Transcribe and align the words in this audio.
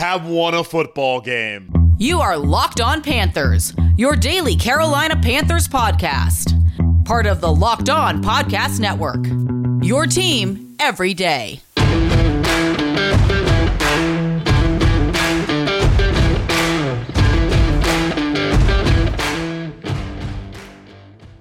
have 0.00 0.26
won 0.26 0.54
a 0.54 0.64
football 0.64 1.20
game. 1.20 1.94
You 1.98 2.20
are 2.20 2.38
Locked 2.38 2.80
On 2.80 3.02
Panthers, 3.02 3.74
your 3.98 4.16
daily 4.16 4.56
Carolina 4.56 5.14
Panthers 5.14 5.68
podcast. 5.68 6.56
Part 7.04 7.26
of 7.26 7.42
the 7.42 7.52
Locked 7.52 7.90
On 7.90 8.22
Podcast 8.22 8.80
Network. 8.80 9.20
Your 9.84 10.06
team 10.06 10.74
every 10.80 11.12
day. 11.12 11.60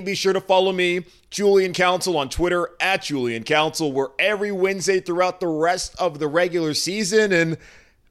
be 0.00 0.14
sure 0.14 0.32
to 0.32 0.40
follow 0.40 0.72
me, 0.72 1.04
Julian 1.30 1.72
Council, 1.72 2.16
on 2.16 2.28
Twitter 2.28 2.70
at 2.80 3.02
Julian 3.02 3.44
Council, 3.44 3.92
where 3.92 4.08
every 4.18 4.52
Wednesday 4.52 5.00
throughout 5.00 5.40
the 5.40 5.48
rest 5.48 5.94
of 5.98 6.18
the 6.18 6.28
regular 6.28 6.74
season 6.74 7.32
and 7.32 7.56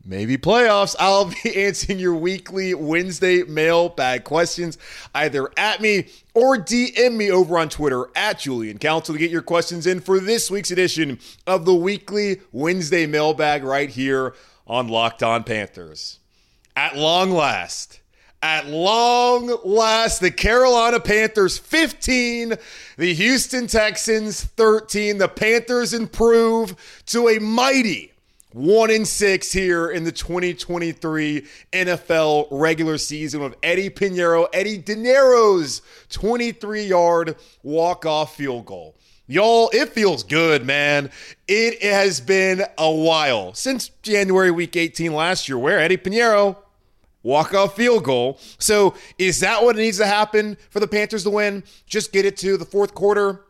maybe 0.06 0.38
playoffs, 0.38 0.96
I'll 1.00 1.26
be 1.44 1.66
answering 1.66 2.00
your 2.00 2.16
weekly 2.16 2.73
Wednesday 2.73 3.44
mailbag 3.44 4.23
questions. 4.23 4.78
Either 5.14 5.50
at 5.58 5.81
me 5.81 6.08
or 6.34 6.58
DM 6.58 7.16
me 7.16 7.31
over 7.31 7.58
on 7.58 7.70
Twitter 7.70 8.08
at 8.16 8.40
Julian 8.40 8.78
Council 8.78 9.14
to 9.14 9.20
get 9.20 9.31
your 9.31 9.42
questions 9.42 9.88
in 9.88 10.00
for 10.00 10.20
this 10.20 10.50
week's 10.52 10.72
edition 10.72 11.20
of 11.46 11.66
the 11.66 11.76
weekly 11.76 12.42
Wednesday 12.52 13.06
mailbag 13.06 13.64
right 13.64 13.90
here 13.90 14.34
on 14.68 14.88
Locked 14.88 15.23
On 15.23 15.44
Panthers. 15.44 16.20
At 16.76 16.98
long 16.98 17.31
last, 17.31 18.02
at 18.46 18.68
long 18.68 19.58
last, 19.64 20.22
the 20.22 20.30
Carolina 20.30 21.00
Panthers 21.00 21.58
15, 21.58 22.54
the 22.96 23.14
Houston 23.16 23.66
Texans 23.66 24.44
13. 24.44 25.18
The 25.18 25.28
Panthers 25.28 25.96
improve 25.96 26.76
to 27.08 27.28
a 27.28 27.40
mighty 27.40 28.12
1 28.52 28.92
in 28.92 29.04
6 29.04 29.52
here 29.52 29.90
in 29.90 30.04
the 30.04 30.12
2023 30.12 31.44
NFL 31.74 32.48
regular 32.52 33.00
season 33.00 33.42
with 33.42 33.56
Eddy 33.64 33.90
Piñeiro, 33.90 34.48
Eddie 34.54 34.78
Dinero's 34.78 35.82
23 36.09 36.86
yard 36.86 37.38
walk 37.64 38.06
off 38.06 38.36
field 38.36 38.68
goal. 38.68 38.96
Y'all, 39.25 39.72
it 39.74 39.90
feels 39.90 40.24
good, 40.24 40.68
man. 40.68 41.09
It 41.48 41.81
has 41.81 42.22
been 42.22 42.62
a 42.78 42.92
while 42.92 43.56
since 43.56 43.90
January 44.03 44.52
week 44.52 44.75
18 44.75 45.14
last 45.14 45.50
year, 45.50 45.58
where 45.58 45.80
Eddy 45.80 45.98
Piñeiro 45.98 46.58
walk-off 47.25 47.75
field 47.75 48.03
goal. 48.03 48.40
So 48.59 48.96
is 49.18 49.40
that 49.41 49.63
what 49.63 49.75
needs 49.75 49.97
to 49.97 50.06
happen 50.06 50.58
for 50.69 50.80
the 50.80 50.88
Panthers 50.88 51.24
to 51.24 51.31
win? 51.31 51.63
Just 51.88 52.13
get 52.13 52.24
it 52.24 52.38
to 52.38 52.56
the 52.56 52.66
fourth 52.66 52.94
quarter 52.94 53.41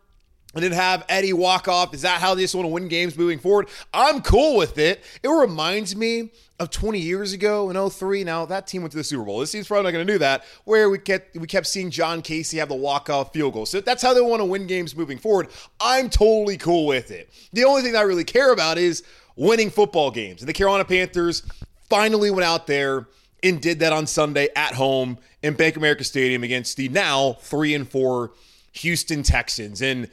and 0.56 0.64
then 0.64 0.72
have 0.72 1.06
Eddie 1.10 1.34
walk 1.34 1.68
off. 1.68 1.94
Is 1.94 2.02
that 2.04 2.22
how 2.22 2.34
they 2.34 2.42
just 2.42 2.56
want 2.56 2.66
to 2.66 2.70
win 2.70 2.88
games 2.88 3.18
moving 3.18 3.38
forward? 3.38 3.68
I'm 3.94 4.22
cool 4.22 4.56
with 4.56 4.78
it. 4.78 5.04
It 5.22 5.28
reminds 5.28 5.96
me 5.96 6.32
of 6.58 6.70
20 6.70 7.00
years 7.00 7.34
ago 7.34 7.70
in 7.70 7.90
03. 7.90 8.24
Now 8.24 8.46
that 8.46 8.66
team 8.66 8.82
went 8.82 8.94
to 8.94 8.98
the 8.98 9.04
Super 9.04 9.26
Bowl. 9.26 9.40
This 9.40 9.52
team's 9.52 9.68
probably 9.68 9.84
not 9.84 9.92
going 9.92 10.08
to 10.08 10.14
do 10.14 10.20
that. 10.20 10.46
Where 10.64 10.90
we 10.90 10.98
kept 10.98 11.36
we 11.36 11.46
kept 11.46 11.68
seeing 11.68 11.92
John 11.92 12.22
Kasay 12.22 12.60
have 12.60 12.70
the 12.70 12.76
walk 12.76 13.10
off 13.10 13.34
field 13.34 13.54
goal. 13.54 13.66
So 13.66 13.82
that's 13.82 14.02
how 14.02 14.14
they 14.14 14.22
want 14.22 14.40
to 14.40 14.46
win 14.46 14.66
games 14.66 14.96
moving 14.96 15.18
forward. 15.18 15.50
I'm 15.82 16.10
totally 16.10 16.56
cool 16.56 16.88
with 16.88 17.12
it. 17.12 17.30
The 17.52 17.66
only 17.66 17.82
thing 17.82 17.98
I 17.98 18.02
really 18.02 18.24
care 18.24 18.54
about 18.54 18.78
is 18.78 19.04
winning 19.36 19.70
football 19.70 20.12
games. 20.12 20.42
And 20.42 20.48
the 20.48 20.54
Carolina 20.54 20.86
Panthers 20.86 21.44
finally 21.90 22.32
went 22.32 22.46
out 22.46 22.68
there 22.68 23.08
and 23.46 23.62
did 23.62 23.80
that 23.80 23.94
on 23.94 24.08
Sunday 24.08 24.50
at 24.56 24.74
home 24.74 25.20
in 25.44 25.54
Bank 25.54 25.78
America 25.78 26.04
Stadium 26.04 26.44
against 26.44 26.78
the 26.78 26.90
now 26.90 27.34
three 27.34 27.76
and 27.76 27.88
four 27.88 28.32
Houston 28.74 29.24
Texans. 29.24 29.82
And 29.82 30.10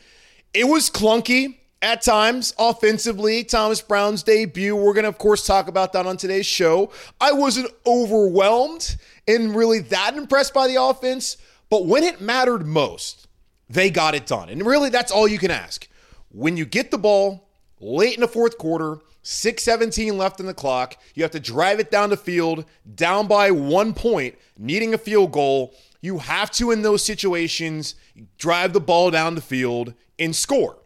it 0.53 0.69
was 0.69 0.91
clunky 0.91 1.57
at 1.81 2.03
times 2.03 2.55
offensively. 2.59 3.43
Thomas 3.43 3.81
Brown's 3.81 4.23
debut. 4.23 4.77
We're 4.77 4.93
going 4.93 5.05
to, 5.05 5.09
of 5.09 5.19
course, 5.19 5.47
talk 5.47 5.67
about 5.67 5.95
that 5.95 6.07
on 6.07 6.19
today's 6.19 6.47
show. 6.47 6.93
I 7.21 7.33
wasn't 7.33 7.71
overwhelmed 7.87 8.97
and 9.27 9.57
really 9.57 9.81
that 9.81 10.15
impressed 10.15 10.53
by 10.53 10.69
the 10.69 10.77
offense, 10.77 11.39
but 11.71 11.87
when 11.87 12.05
it 12.05 12.21
mattered 12.21 12.67
most, 12.67 13.29
they 13.71 13.89
got 13.91 14.15
it 14.15 14.27
done. 14.27 14.51
And 14.51 14.67
really, 14.67 14.91
that's 14.91 15.11
all 15.11 15.27
you 15.27 15.39
can 15.39 15.51
ask. 15.51 15.89
When 16.29 16.57
you 16.59 16.67
get 16.67 16.91
the 16.91 16.99
ball 16.99 17.49
late 17.81 18.15
in 18.15 18.21
the 18.21 18.29
fourth 18.29 18.59
quarter, 18.59 18.99
617 19.23 20.19
left 20.19 20.41
in 20.41 20.47
the 20.47 20.55
clock. 20.55 20.97
You 21.15 21.23
have 21.23 21.33
to 21.33 21.41
drive 21.41 21.79
it 21.81 21.91
down 21.91 22.11
the 22.11 22.17
field, 22.17 22.65
down 22.95 23.29
by 23.29 23.51
one 23.51 23.95
point, 23.95 24.37
needing 24.59 24.95
a 24.95 24.99
field 24.99 25.33
goal. 25.33 25.75
You 26.01 26.19
have 26.19 26.51
to, 26.53 26.73
in 26.73 26.83
those 26.83 27.05
situations, 27.05 27.95
drive 28.37 28.73
the 28.73 28.81
ball 28.81 29.11
down 29.11 29.37
the 29.37 29.41
field 29.41 29.95
and 30.19 30.35
score. 30.35 30.79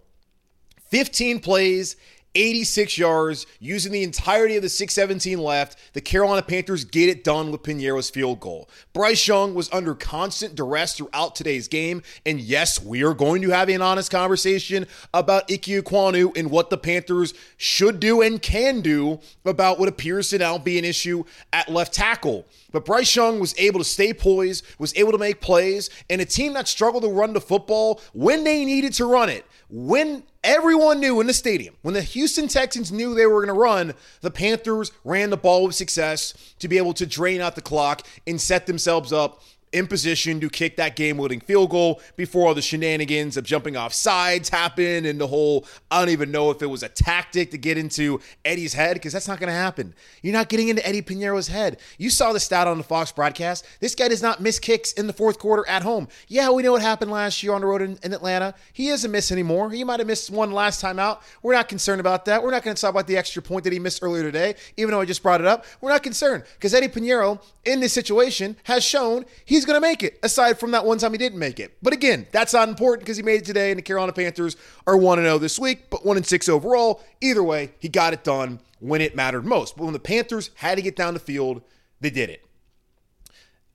15 0.91 1.41
plays, 1.41 1.97
86 2.37 2.99
yards, 2.99 3.47
using 3.61 3.93
the 3.93 4.03
entirety 4.03 4.57
of 4.57 4.63
the 4.63 4.69
617 4.69 5.43
left. 5.43 5.79
The 5.95 6.03
Carolina 6.03 6.43
Panthers 6.43 6.85
get 6.85 7.09
it 7.09 7.25
done 7.25 7.51
with 7.51 7.63
Piñeiro's 7.63 8.11
field 8.11 8.41
goal. 8.41 8.69
Bryce 8.93 9.27
Young 9.27 9.55
was 9.55 9.73
under 9.73 9.95
constant 9.95 10.55
duress 10.55 10.95
throughout 10.95 11.35
today's 11.35 11.67
game. 11.67 12.03
And 12.27 12.39
yes, 12.39 12.83
we 12.83 13.03
are 13.03 13.15
going 13.15 13.41
to 13.43 13.51
have 13.51 13.71
an 13.71 13.81
honest 13.81 14.11
conversation 14.11 14.87
about 15.15 15.51
Ike 15.51 15.63
Ekwonu 15.63 16.37
and 16.37 16.51
what 16.51 16.69
the 16.69 16.77
Panthers 16.77 17.33
should 17.57 18.01
do 18.01 18.21
and 18.21 18.41
can 18.41 18.83
do 18.83 19.19
about 19.47 19.79
what 19.79 19.89
appears 19.89 20.29
to 20.31 20.39
now 20.39 20.59
be 20.59 20.79
an 20.79 20.85
issue 20.85 21.25
at 21.55 21.71
left 21.71 21.95
tackle. 21.95 22.45
But 22.71 22.85
Bryce 22.85 23.17
Young 23.17 23.41
was 23.41 23.55
able 23.59 23.81
to 23.81 23.85
stay 23.85 24.13
poised, 24.13 24.63
was 24.79 24.95
able 24.97 25.13
to 25.13 25.19
make 25.19 25.41
plays, 25.41 25.89
and 26.11 26.21
a 26.21 26.27
team 26.27 26.53
that 26.53 26.69
struggled 26.69 27.05
to 27.05 27.09
run 27.09 27.33
the 27.33 27.41
football 27.41 28.03
when 28.13 28.45
they 28.45 28.67
needed 28.67 28.93
to 28.95 29.07
run 29.07 29.31
it, 29.31 29.47
when 29.69 30.23
everyone 30.45 31.01
knew 31.01 31.21
in 31.21 31.27
the 31.27 31.35
stadium, 31.35 31.75
when 31.83 31.95
the 31.95 32.03
Houston 32.03 32.47
Texans 32.49 32.93
knew 32.93 33.15
they 33.15 33.27
were 33.27 33.45
going 33.45 33.55
to 33.55 33.61
run, 33.61 33.95
the 34.21 34.31
Panthers 34.31 34.93
ran 35.05 35.31
the 35.31 35.37
ball 35.37 35.67
with 35.67 35.75
success 35.75 36.55
to 36.59 36.69
be 36.69 36.79
able 36.79 36.95
to 36.95 37.07
drain 37.07 37.41
out 37.41 37.57
the 37.57 37.63
clock 37.63 38.07
and 38.27 38.41
set 38.41 38.67
themselves 38.67 39.13
up 39.13 39.43
in 39.73 39.87
position 39.87 40.41
to 40.41 40.49
kick 40.49 40.77
that 40.77 40.97
game 40.97 41.17
winning 41.17 41.41
field 41.41 41.71
goal 41.71 42.01
before 42.17 42.49
all 42.49 42.55
the 42.55 42.63
shenanigans 42.63 43.37
of 43.37 43.45
jumping 43.45 43.77
off 43.77 43.93
sides 43.93 44.49
happen 44.49 45.05
and 45.05 45.21
the 45.21 45.27
whole 45.27 45.67
I 45.91 45.99
don't 45.99 46.11
even 46.11 46.31
know 46.31 46.51
if 46.51 46.63
it 46.63 46.67
was 46.67 46.83
a 46.83 46.89
tactic 46.89 47.51
to 47.51 47.59
get 47.59 47.77
into 47.77 48.21
Eddie's 48.45 48.75
head 48.75 48.95
because 48.95 49.13
that's 49.13 49.29
not 49.29 49.41
going 49.41 49.49
to 49.49 49.55
happen. 49.55 49.95
You're 50.23 50.33
not 50.33 50.49
getting 50.49 50.69
into 50.69 50.87
Eddy 50.87 51.03
Piñeiro's 51.03 51.49
head. 51.49 51.79
You 51.99 52.11
saw 52.11 52.33
the 52.33 52.41
stat 52.41 52.67
on 52.67 52.79
the 52.79 52.85
Fox 52.85 53.13
broadcast. 53.13 53.67
This 53.81 53.95
guy 53.95 54.09
does 54.09 54.23
not 54.23 54.41
miss 54.41 54.59
kicks 54.59 54.93
in 54.93 55.07
the 55.07 55.13
fourth 55.13 55.39
quarter 55.39 55.69
at 55.69 55.83
home. 55.83 56.09
Yeah, 56.29 56.51
we 56.51 56.63
know 56.63 56.73
what 56.73 56.83
happened 56.83 57.11
last 57.11 57.43
year 57.43 57.53
on 57.53 57.61
the 57.61 57.67
road 57.67 57.83
in, 57.83 57.99
in 58.03 58.13
Atlanta. 58.13 58.55
He 58.73 58.89
doesn't 58.89 59.11
miss 59.11 59.33
anymore. 59.33 59.71
He 59.71 59.85
might 59.85 60.01
have 60.01 60.07
missed 60.07 60.31
one 60.31 60.53
last 60.53 60.81
time 60.81 60.99
out. 60.99 61.23
We're 61.43 61.55
not 61.55 61.69
concerned 61.69 62.01
about 62.01 62.25
that. 62.27 62.43
We're 62.43 62.51
not 62.51 62.63
going 62.63 62.75
to 62.75 62.81
talk 62.81 62.91
about 62.91 63.07
the 63.07 63.17
extra 63.17 63.43
point 63.43 63.65
that 63.65 63.73
he 63.73 63.79
missed 63.79 64.03
earlier 64.03 64.23
today, 64.23 64.55
even 64.77 64.93
though 64.93 65.01
I 65.01 65.05
just 65.05 65.23
brought 65.23 65.41
it 65.41 65.47
up. 65.47 65.65
We're 65.81 65.91
not 65.91 66.03
concerned 66.03 66.45
because 66.55 66.75
Eddy 66.75 66.89
Piñeiro 66.89 67.41
in 67.65 67.81
this 67.81 67.93
situation 67.93 68.57
has 68.65 68.85
shown 68.85 69.25
he's 69.57 69.65
going 69.65 69.77
to 69.77 69.87
make 69.87 70.03
it, 70.03 70.19
aside 70.23 70.59
from 70.61 70.71
that 70.71 70.85
one 70.85 70.99
time 70.99 71.13
he 71.13 71.19
didn't 71.19 71.39
make 71.39 71.59
it. 71.59 71.77
But 71.83 71.93
again, 71.93 72.27
that's 72.31 72.53
not 72.53 72.69
important 72.69 73.05
because 73.05 73.17
he 73.17 73.23
made 73.23 73.43
it 73.43 73.45
today, 73.45 73.71
and 73.71 73.79
the 73.79 73.83
Carolina 73.83 74.13
Panthers 74.13 74.57
are 74.87 74.97
1 74.97 75.19
0 75.19 75.39
this 75.39 75.59
week, 75.59 75.91
but 75.91 76.05
1 76.05 76.23
6 76.23 76.49
overall. 76.49 77.03
Either 77.21 77.43
way, 77.43 77.73
he 77.79 77.89
got 77.89 78.13
it 78.13 78.23
done 78.23 78.61
when 78.79 79.01
it 79.01 79.17
mattered 79.17 79.45
most. 79.45 79.77
But 79.77 79.85
when 79.85 79.93
the 79.93 79.99
Panthers 79.99 80.51
had 80.57 80.77
to 80.77 80.83
get 80.83 80.95
down 80.97 81.15
the 81.15 81.21
field, 81.21 81.63
they 82.01 82.11
did 82.11 82.31
it. 82.31 82.45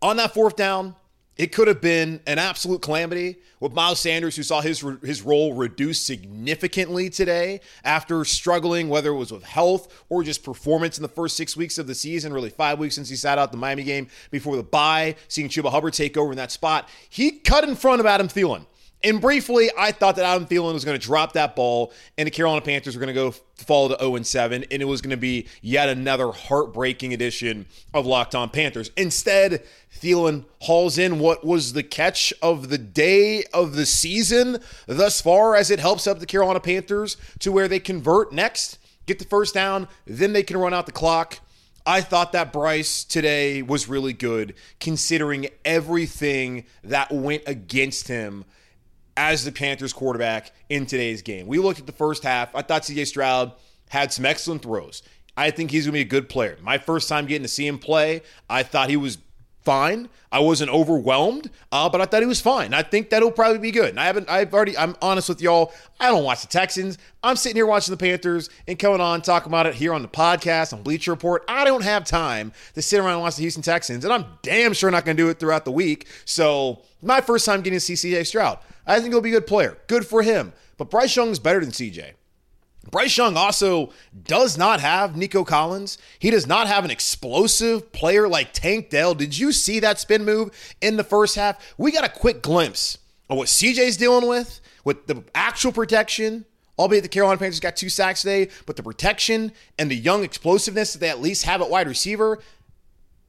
On 0.01 0.17
that 0.17 0.33
fourth 0.33 0.55
down, 0.55 0.95
it 1.41 1.51
could 1.51 1.67
have 1.67 1.81
been 1.81 2.19
an 2.27 2.37
absolute 2.37 2.83
calamity 2.83 3.37
with 3.59 3.73
Miles 3.73 3.99
Sanders, 3.99 4.35
who 4.35 4.43
saw 4.43 4.61
his 4.61 4.85
his 5.01 5.23
role 5.23 5.55
reduced 5.55 6.05
significantly 6.05 7.09
today 7.09 7.61
after 7.83 8.23
struggling, 8.23 8.89
whether 8.89 9.09
it 9.09 9.15
was 9.15 9.31
with 9.31 9.43
health 9.43 10.03
or 10.07 10.21
just 10.21 10.43
performance 10.43 10.99
in 10.99 11.01
the 11.01 11.07
first 11.07 11.35
six 11.35 11.57
weeks 11.57 11.79
of 11.79 11.87
the 11.87 11.95
season, 11.95 12.31
really 12.31 12.51
five 12.51 12.77
weeks 12.77 12.93
since 12.93 13.09
he 13.09 13.15
sat 13.15 13.39
out 13.39 13.51
the 13.51 13.57
Miami 13.57 13.81
game 13.81 14.07
before 14.29 14.55
the 14.55 14.61
bye, 14.61 15.15
seeing 15.29 15.49
Chuba 15.49 15.71
Hubbard 15.71 15.93
take 15.93 16.15
over 16.15 16.31
in 16.31 16.37
that 16.37 16.51
spot. 16.51 16.87
He 17.09 17.31
cut 17.31 17.67
in 17.67 17.75
front 17.75 17.99
of 17.99 18.05
Adam 18.05 18.27
Thielen. 18.27 18.67
And 19.03 19.19
briefly, 19.19 19.71
I 19.77 19.91
thought 19.91 20.15
that 20.17 20.25
Adam 20.25 20.45
Thielen 20.45 20.73
was 20.73 20.85
going 20.85 20.99
to 20.99 21.03
drop 21.03 21.33
that 21.33 21.55
ball 21.55 21.91
and 22.17 22.27
the 22.27 22.31
Carolina 22.31 22.61
Panthers 22.61 22.95
were 22.95 22.99
going 22.99 23.13
to 23.15 23.19
go 23.19 23.31
fall 23.31 23.89
to 23.89 23.97
0 23.99 24.21
7, 24.21 24.65
and 24.69 24.81
it 24.81 24.85
was 24.85 25.01
going 25.01 25.11
to 25.11 25.17
be 25.17 25.47
yet 25.61 25.89
another 25.89 26.31
heartbreaking 26.31 27.13
edition 27.13 27.65
of 27.93 28.05
Locked 28.05 28.35
On 28.35 28.49
Panthers. 28.49 28.91
Instead, 28.97 29.63
Thielen 30.01 30.45
hauls 30.59 30.97
in 30.97 31.19
what 31.19 31.45
was 31.45 31.73
the 31.73 31.83
catch 31.83 32.33
of 32.41 32.69
the 32.69 32.77
day 32.77 33.43
of 33.53 33.75
the 33.75 33.85
season 33.85 34.57
thus 34.87 35.21
far 35.21 35.55
as 35.55 35.69
it 35.69 35.79
helps 35.79 36.07
up 36.07 36.19
the 36.19 36.25
Carolina 36.25 36.59
Panthers 36.59 37.17
to 37.39 37.51
where 37.51 37.67
they 37.67 37.79
convert 37.79 38.33
next, 38.33 38.79
get 39.05 39.19
the 39.19 39.25
first 39.25 39.53
down, 39.53 39.87
then 40.05 40.33
they 40.33 40.43
can 40.43 40.57
run 40.57 40.73
out 40.73 40.87
the 40.87 40.91
clock. 40.91 41.39
I 41.85 42.01
thought 42.01 42.31
that 42.31 42.51
Bryce 42.51 43.03
today 43.03 43.61
was 43.61 43.87
really 43.87 44.13
good 44.13 44.55
considering 44.79 45.47
everything 45.65 46.65
that 46.83 47.11
went 47.11 47.43
against 47.47 48.07
him 48.07 48.45
as 49.17 49.45
the 49.45 49.51
Panthers 49.51 49.93
quarterback 49.93 50.51
in 50.69 50.85
today's 50.85 51.21
game. 51.21 51.47
We 51.47 51.59
looked 51.59 51.79
at 51.79 51.85
the 51.85 51.91
first 51.91 52.23
half. 52.23 52.55
I 52.55 52.61
thought 52.61 52.83
CJ 52.83 53.07
Stroud 53.07 53.53
had 53.89 54.13
some 54.13 54.25
excellent 54.25 54.63
throws. 54.63 55.03
I 55.37 55.51
think 55.51 55.71
he's 55.71 55.85
going 55.85 55.93
to 55.93 55.97
be 55.97 56.01
a 56.01 56.05
good 56.05 56.29
player. 56.29 56.57
My 56.61 56.77
first 56.77 57.09
time 57.09 57.25
getting 57.25 57.43
to 57.43 57.49
see 57.49 57.67
him 57.67 57.79
play, 57.79 58.21
I 58.49 58.63
thought 58.63 58.89
he 58.89 58.97
was 58.97 59.17
fine. 59.63 60.09
I 60.31 60.39
wasn't 60.39 60.71
overwhelmed, 60.71 61.49
uh, 61.71 61.89
but 61.89 61.99
I 61.99 62.05
thought 62.05 62.21
he 62.21 62.27
was 62.27 62.39
fine. 62.39 62.73
I 62.73 62.83
think 62.83 63.09
that'll 63.09 63.31
probably 63.31 63.59
be 63.59 63.71
good. 63.71 63.89
And 63.89 63.99
I 63.99 64.05
haven't, 64.05 64.29
I've 64.29 64.53
already, 64.53 64.77
I'm 64.77 64.95
honest 65.01 65.27
with 65.27 65.41
y'all. 65.41 65.73
I 65.99 66.07
don't 66.07 66.23
watch 66.23 66.41
the 66.41 66.47
Texans. 66.47 66.97
I'm 67.21 67.35
sitting 67.35 67.57
here 67.57 67.65
watching 67.65 67.91
the 67.91 67.97
Panthers 67.97 68.49
and 68.67 68.79
coming 68.79 69.01
on 69.01 69.21
talking 69.21 69.49
about 69.49 69.65
it 69.65 69.75
here 69.75 69.93
on 69.93 70.01
the 70.01 70.07
podcast 70.07 70.73
on 70.73 70.83
Bleacher 70.83 71.11
Report. 71.11 71.43
I 71.47 71.65
don't 71.65 71.83
have 71.83 72.05
time 72.05 72.53
to 72.75 72.81
sit 72.81 72.99
around 72.99 73.13
and 73.13 73.21
watch 73.21 73.35
the 73.35 73.41
Houston 73.41 73.61
Texans, 73.61 74.05
and 74.05 74.13
I'm 74.13 74.25
damn 74.41 74.73
sure 74.73 74.89
not 74.89 75.05
going 75.05 75.17
to 75.17 75.23
do 75.23 75.29
it 75.29 75.39
throughout 75.39 75.65
the 75.65 75.71
week. 75.71 76.07
So 76.25 76.81
my 77.01 77.19
first 77.21 77.45
time 77.45 77.61
getting 77.61 77.79
to 77.79 77.85
see 77.85 77.93
CJ 77.93 78.25
Stroud. 78.27 78.59
I 78.87 78.99
think 78.99 79.13
he'll 79.13 79.21
be 79.21 79.29
a 79.29 79.33
good 79.33 79.47
player. 79.47 79.77
Good 79.87 80.07
for 80.07 80.23
him. 80.23 80.53
But 80.77 80.89
Bryce 80.89 81.15
Young 81.15 81.29
is 81.29 81.39
better 81.39 81.59
than 81.59 81.71
CJ. 81.71 82.13
Bryce 82.91 83.17
Young 83.17 83.37
also 83.37 83.91
does 84.23 84.57
not 84.57 84.81
have 84.81 85.15
Nico 85.15 85.43
Collins. 85.45 85.97
He 86.19 86.29
does 86.29 86.45
not 86.45 86.67
have 86.67 86.83
an 86.85 86.91
explosive 86.91 87.91
player 87.93 88.27
like 88.27 88.51
Tank 88.51 88.89
Dell. 88.89 89.15
Did 89.15 89.37
you 89.37 89.53
see 89.53 89.79
that 89.79 89.99
spin 89.99 90.25
move 90.25 90.51
in 90.81 90.97
the 90.97 91.03
first 91.03 91.35
half? 91.35 91.73
We 91.77 91.91
got 91.91 92.03
a 92.03 92.09
quick 92.09 92.41
glimpse 92.41 92.97
of 93.29 93.37
what 93.37 93.47
CJ's 93.47 93.95
dealing 93.95 94.27
with, 94.27 94.59
with 94.83 95.07
the 95.07 95.23
actual 95.33 95.71
protection. 95.71 96.45
Albeit 96.77 97.03
the 97.03 97.09
Carolina 97.09 97.37
Panthers 97.37 97.59
got 97.59 97.75
two 97.75 97.89
sacks 97.89 98.21
today, 98.21 98.49
but 98.65 98.75
the 98.75 98.81
protection 98.81 99.51
and 99.77 99.91
the 99.91 99.95
young 99.95 100.23
explosiveness 100.23 100.93
that 100.93 100.99
they 100.99 101.09
at 101.09 101.21
least 101.21 101.43
have 101.43 101.61
at 101.61 101.69
wide 101.69 101.87
receiver, 101.87 102.39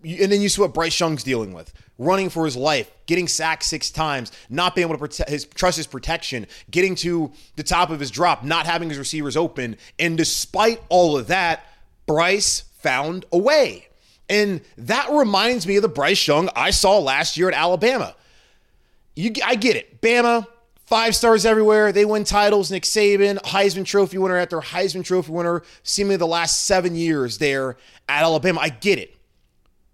and 0.03 0.33
then 0.33 0.41
you 0.41 0.49
see 0.49 0.63
what 0.63 0.73
Bryce 0.73 0.99
Young's 0.99 1.23
dealing 1.23 1.53
with 1.53 1.73
running 2.05 2.31
for 2.31 2.45
his 2.45 2.57
life, 2.57 2.91
getting 3.07 3.29
sacked 3.29 3.65
six 3.65 3.91
times, 3.91 4.33
not 4.49 4.75
being 4.75 4.87
able 4.87 4.95
to 4.95 4.99
protect 4.99 5.31
his 5.31 5.45
trust 5.45 5.77
his 5.77 5.87
protection, 5.87 6.47
getting 6.71 6.95
to 6.97 7.33
the 7.57 7.63
top 7.63 7.91
of 7.91 8.01
his 8.01 8.11
drop, 8.11 8.45
not 8.45 8.67
having 8.67 8.89
his 8.89 8.99
receivers 8.99 9.37
open. 9.37 9.77
And 9.99 10.17
despite 10.17 10.83
all 10.89 11.17
of 11.17 11.29
that, 11.29 11.65
Bryce 12.07 12.61
found 12.79 13.25
a 13.33 13.39
way. 13.39 13.89
And 14.29 14.63
that 14.79 15.11
reminds 15.11 15.67
me 15.67 15.77
of 15.77 15.83
the 15.83 15.89
Bryce 15.89 16.27
Young 16.27 16.49
I 16.57 16.71
saw 16.71 16.99
last 16.99 17.37
year 17.37 17.49
at 17.49 17.55
Alabama. 17.55 18.15
You, 19.15 19.33
I 19.45 19.57
get 19.57 19.77
it. 19.77 20.01
Bama, 20.01 20.47
five 20.87 21.15
stars 21.15 21.45
everywhere. 21.45 21.93
They 21.93 22.05
win 22.05 22.25
titles. 22.25 22.71
Nick 22.71 22.85
Saban, 22.85 23.39
Heisman 23.43 23.85
Trophy 23.85 24.19
winner 24.19 24.37
after 24.37 24.61
Heisman 24.61 25.05
Trophy 25.05 25.33
winner, 25.33 25.63
seemingly 25.83 26.17
the 26.17 26.27
last 26.27 26.67
seven 26.67 26.95
years 26.95 27.39
there 27.39 27.77
at 28.09 28.23
Alabama. 28.23 28.61
I 28.61 28.71
get 28.71 28.99
it. 28.99 29.15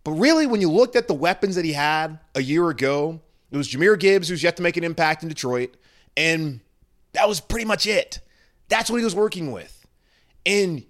But 0.09 0.15
really, 0.15 0.47
when 0.47 0.63
you 0.63 0.71
looked 0.71 0.97
at 0.97 1.07
the 1.07 1.13
weapons 1.13 1.55
that 1.57 1.67
he 1.67 1.75
had 1.75 2.19
a 2.35 2.41
year 2.41 2.71
ago, 2.71 3.21
it 3.51 3.59
was 3.59 3.69
Jahmyr 3.69 4.01
Gibbs, 4.01 4.27
who's 4.27 4.43
yet 4.43 4.57
to 4.57 4.63
make 4.63 4.79
an 4.79 4.83
impact 4.83 5.23
in 5.23 5.29
Detroit. 5.29 5.77
And 6.17 6.61
that 7.13 7.29
was 7.29 7.41
pretty 7.41 7.67
much 7.67 7.87
it. 7.87 8.21
That's 8.71 8.89
what 8.89 8.97
he 8.97 9.05
was 9.05 9.15
working 9.15 9.53
with. 9.53 9.87
And 10.47 10.83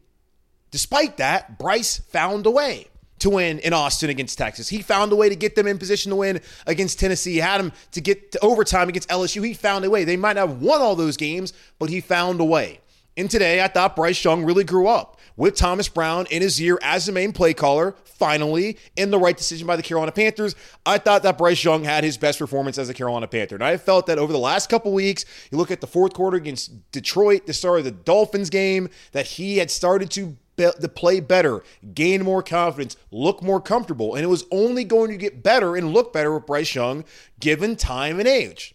despite 0.70 1.16
that, 1.16 1.58
Bryce 1.58 1.98
found 1.98 2.46
a 2.46 2.52
way 2.52 2.86
to 3.18 3.30
win 3.30 3.58
in 3.58 3.72
Austin 3.72 4.08
against 4.08 4.38
Texas. 4.38 4.68
He 4.68 4.82
found 4.82 5.10
a 5.10 5.16
way 5.16 5.28
to 5.28 5.34
get 5.34 5.56
them 5.56 5.66
in 5.66 5.78
position 5.78 6.10
to 6.10 6.16
win 6.16 6.40
against 6.68 7.00
Tennessee. 7.00 7.32
He 7.32 7.38
had 7.38 7.60
him 7.60 7.72
to 7.90 8.00
get 8.00 8.30
to 8.30 8.38
overtime 8.38 8.88
against 8.88 9.08
LSU. 9.08 9.44
He 9.44 9.52
found 9.52 9.84
a 9.84 9.90
way. 9.90 10.04
They 10.04 10.16
might 10.16 10.36
not 10.36 10.48
have 10.48 10.62
won 10.62 10.80
all 10.80 10.94
those 10.94 11.16
games, 11.16 11.52
but 11.80 11.90
he 11.90 12.00
found 12.00 12.40
a 12.40 12.44
way. 12.44 12.78
And 13.16 13.28
today, 13.28 13.64
I 13.64 13.66
thought 13.66 13.96
Bryce 13.96 14.22
Young 14.22 14.44
really 14.44 14.62
grew 14.62 14.86
up 14.86 15.17
with 15.38 15.54
Thomas 15.54 15.88
Brown 15.88 16.26
in 16.30 16.42
his 16.42 16.60
ear 16.60 16.78
as 16.82 17.06
the 17.06 17.12
main 17.12 17.32
play 17.32 17.54
caller, 17.54 17.94
finally, 18.04 18.76
in 18.96 19.10
the 19.10 19.18
right 19.18 19.36
decision 19.36 19.66
by 19.66 19.76
the 19.76 19.82
Carolina 19.82 20.12
Panthers. 20.12 20.56
I 20.84 20.98
thought 20.98 21.22
that 21.22 21.38
Bryce 21.38 21.62
Young 21.62 21.84
had 21.84 22.02
his 22.02 22.18
best 22.18 22.40
performance 22.40 22.76
as 22.76 22.88
a 22.88 22.94
Carolina 22.94 23.28
Panther. 23.28 23.54
And 23.54 23.64
I 23.64 23.76
felt 23.76 24.06
that 24.06 24.18
over 24.18 24.32
the 24.32 24.38
last 24.38 24.68
couple 24.68 24.92
weeks, 24.92 25.24
you 25.50 25.56
look 25.56 25.70
at 25.70 25.80
the 25.80 25.86
fourth 25.86 26.12
quarter 26.12 26.36
against 26.36 26.90
Detroit, 26.90 27.46
the 27.46 27.52
start 27.52 27.78
of 27.78 27.84
the 27.84 27.92
Dolphins 27.92 28.50
game, 28.50 28.90
that 29.12 29.26
he 29.26 29.58
had 29.58 29.70
started 29.70 30.10
to 30.10 30.36
to 30.56 30.88
play 30.88 31.20
better, 31.20 31.62
gain 31.94 32.24
more 32.24 32.42
confidence, 32.42 32.96
look 33.12 33.40
more 33.44 33.60
comfortable. 33.60 34.16
And 34.16 34.24
it 34.24 34.26
was 34.26 34.44
only 34.50 34.82
going 34.82 35.12
to 35.12 35.16
get 35.16 35.40
better 35.40 35.76
and 35.76 35.92
look 35.92 36.12
better 36.12 36.34
with 36.34 36.46
Bryce 36.46 36.74
Young 36.74 37.04
given 37.38 37.76
time 37.76 38.18
and 38.18 38.26
age. 38.26 38.74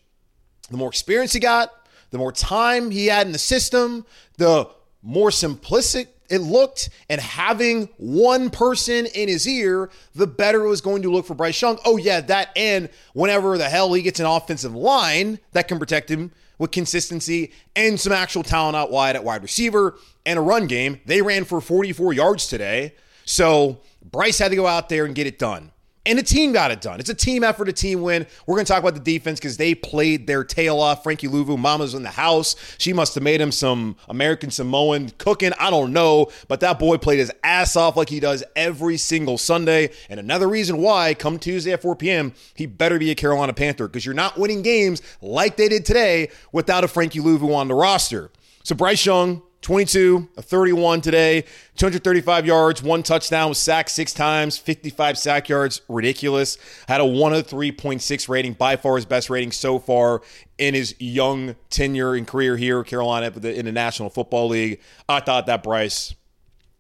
The 0.72 0.78
more 0.78 0.88
experience 0.88 1.34
he 1.34 1.42
got, 1.42 1.74
the 2.12 2.18
more 2.18 2.32
time 2.32 2.90
he 2.90 3.08
had 3.08 3.28
in 3.28 3.34
the 3.34 3.38
system, 3.38 4.06
the 4.38 4.70
more 5.02 5.30
simplistic 5.30 6.08
it 6.34 6.40
looked, 6.40 6.90
and 7.10 7.22
having 7.22 7.90
one 7.98 8.50
person 8.50 9.06
in 9.06 9.28
his 9.28 9.48
ear, 9.48 9.90
the 10.16 10.28
better 10.28 10.66
it 10.66 10.70
was 10.70 10.82
going 10.82 11.02
to 11.04 11.12
look 11.12 11.26
for 11.26 11.36
Bryce 11.36 11.62
Young. 11.62 11.80
Oh, 11.86 11.98
yeah, 11.98 12.22
that 12.22 12.50
and 12.56 12.90
whenever 13.14 13.58
the 13.58 13.70
hell 13.70 13.94
he 13.94 14.02
gets 14.02 14.20
an 14.20 14.26
offensive 14.26 14.74
line 14.74 15.40
that 15.52 15.68
can 15.68 15.80
protect 15.80 16.10
him 16.10 16.32
with 16.58 16.72
consistency 16.72 17.52
and 17.76 18.00
some 18.00 18.14
actual 18.14 18.42
talent 18.42 18.76
out 18.76 18.90
wide 18.90 19.16
at 19.16 19.24
wide 19.24 19.42
receiver 19.42 19.98
and 20.26 20.40
a 20.40 20.42
run 20.42 20.66
game. 20.68 21.02
They 21.06 21.22
ran 21.22 21.44
for 21.44 21.60
44 21.60 22.14
yards 22.14 22.48
today. 22.48 22.96
So 23.26 23.82
Bryce 24.04 24.40
had 24.40 24.50
to 24.50 24.56
go 24.56 24.66
out 24.66 24.90
there 24.90 25.06
and 25.06 25.14
get 25.14 25.28
it 25.28 25.38
done. 25.38 25.73
And 26.06 26.20
the 26.20 26.24
team 26.24 26.52
got 26.52 26.70
it 26.70 26.82
done. 26.82 27.00
It's 27.00 27.10
a 27.10 27.14
team 27.14 27.46
effort, 27.46 27.70
a 27.70 27.74
team 27.74 28.02
win. 28.02 28.28
We're 28.46 28.56
going 28.56 28.66
to 28.66 28.72
talk 28.72 28.82
about 28.82 28.94
the 28.94 29.00
defense 29.00 29.40
because 29.40 29.56
they 29.56 29.74
played 29.74 30.28
their 30.28 30.44
tail 30.44 30.80
off. 30.80 31.02
Frankie 31.02 31.30
Luvu, 31.30 31.58
mama's 31.58 31.94
in 31.94 32.04
the 32.04 32.10
house. 32.10 32.58
She 32.78 32.92
must 32.92 33.16
have 33.16 33.24
made 33.24 33.40
him 33.40 33.54
some 33.54 33.96
American 34.10 34.52
Samoan 34.52 35.12
cooking. 35.18 35.54
I 35.58 35.70
don't 35.70 35.94
know. 35.94 36.30
But 36.50 36.60
that 36.60 36.78
boy 36.78 36.98
played 36.98 37.20
his 37.20 37.32
ass 37.42 37.78
off 37.78 37.96
like 37.96 38.10
he 38.10 38.20
does 38.20 38.44
every 38.54 38.98
single 38.98 39.38
Sunday. 39.38 39.92
And 40.10 40.20
another 40.20 40.50
reason 40.50 40.78
why, 40.80 41.14
come 41.14 41.40
Tuesday 41.40 41.72
at 41.72 41.82
4 41.82 41.96
p.m., 41.96 42.34
he 42.54 42.66
better 42.66 43.00
be 43.00 43.10
a 43.12 43.16
Carolina 43.16 43.54
Panther 43.54 43.88
because 43.88 44.06
you're 44.06 44.14
not 44.14 44.38
winning 44.38 44.62
games 44.62 45.02
like 45.22 45.56
they 45.56 45.70
did 45.70 45.86
today 45.86 46.30
without 46.52 46.84
a 46.84 46.90
Frankie 46.90 47.20
Luvu 47.20 47.56
on 47.56 47.70
the 47.70 47.76
roster. 47.76 48.30
So 48.64 48.76
Bryce 48.76 49.06
Young, 49.06 49.42
22, 49.64 50.28
a 50.36 50.42
31 50.42 51.00
today, 51.00 51.42
235 51.78 52.46
yards, 52.46 52.84
one 52.84 53.02
touchdown, 53.02 53.50
was 53.50 53.58
sacked 53.58 53.90
six 53.90 54.14
times, 54.14 54.58
55 54.58 55.18
sack 55.18 55.48
yards, 55.48 55.82
ridiculous. 55.88 56.58
Had 56.88 57.00
a 57.00 57.06
103.6 57.06 58.30
rating, 58.30 58.54
by 58.54 58.76
far 58.76 58.98
his 58.98 59.06
best 59.06 59.30
rating 59.30 59.52
so 59.52 59.80
far 59.80 60.22
in 60.58 60.74
his 60.74 60.94
young 61.00 61.56
tenure 61.70 62.14
and 62.14 62.28
career 62.28 62.58
here, 62.58 62.84
Carolina, 62.84 63.32
in 63.42 63.66
the 63.66 63.72
National 63.72 64.10
Football 64.10 64.50
League. 64.50 64.82
I 65.08 65.22
thought 65.22 65.46
that 65.46 65.64
Bryce 65.64 66.14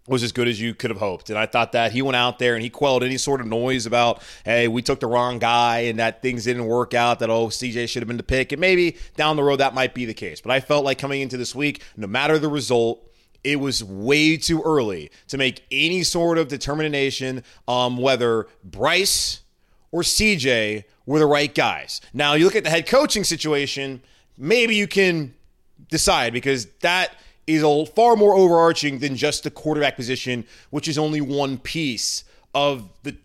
was 0.08 0.22
as 0.22 0.34
good 0.34 0.48
as 0.48 0.60
you 0.60 0.74
could 0.74 0.90
have 0.90 1.00
hoped. 1.00 1.30
And 1.30 1.40
I 1.40 1.46
thought 1.46 1.72
that 1.72 1.94
he 1.94 2.02
went 2.02 2.18
out 2.18 2.38
there 2.38 2.56
and 2.56 2.64
he 2.64 2.70
quelled 2.70 3.04
any 3.04 3.18
sort 3.18 3.40
of 3.40 3.48
noise 3.48 3.86
about, 3.86 4.22
hey, 4.44 4.68
we 4.68 4.82
took 4.82 5.00
the 5.00 5.08
wrong 5.08 5.40
guy 5.40 5.80
and 5.82 6.00
that 6.00 6.22
things 6.22 6.44
didn't 6.44 6.66
work 6.66 6.94
out, 6.94 7.20
that, 7.20 7.30
oh, 7.30 7.48
CJ 7.48 7.88
should 7.88 8.02
have 8.02 8.08
been 8.08 8.18
the 8.18 8.24
pick. 8.24 8.52
And 8.52 8.60
maybe 8.60 8.98
down 9.16 9.38
the 9.38 9.44
road 9.44 9.58
that 9.58 9.74
might 9.74 9.94
be 9.94 10.06
the 10.06 10.14
case. 10.14 10.42
But 10.42 10.52
I 10.52 10.60
felt 10.60 10.84
like 10.84 10.98
coming 10.98 11.22
into 11.22 11.38
this 11.38 11.56
week, 11.56 11.82
no 11.96 12.08
matter 12.08 12.38
the 12.38 12.50
result, 12.50 13.10
it 13.46 13.58
was 13.58 13.84
way 13.84 14.36
too 14.36 14.62
early 14.64 15.10
to 15.30 15.38
make 15.38 15.64
any 15.72 16.04
sort 16.04 16.38
of 16.38 16.50
determination 16.50 17.44
um, 17.68 17.98
whether 17.98 18.48
Bryce 18.64 19.42
or 19.92 20.02
CJ 20.02 20.84
were 21.06 21.20
the 21.20 21.26
right 21.26 21.54
guys. 21.54 22.02
Now, 22.14 22.34
you 22.34 22.44
look 22.44 22.56
at 22.56 22.66
the 22.66 22.70
head 22.70 22.88
coaching 22.88 23.24
situation, 23.24 24.02
maybe 24.38 24.76
you 24.76 24.88
can 24.88 25.34
decide 25.88 26.34
because 26.34 26.66
that– 26.82 27.16
is 27.48 27.64
a 27.64 27.86
far 27.86 28.16
more 28.16 28.36
overarching 28.36 29.00
than 29.00 29.16
just 29.16 29.44
the 29.44 29.52
quarterback 29.52 29.96
position, 29.96 30.46
which 30.70 30.88
is 30.88 30.98
only 30.98 31.22
one 31.22 31.58
piece 31.58 32.24
of 32.54 32.90
the 33.04 33.16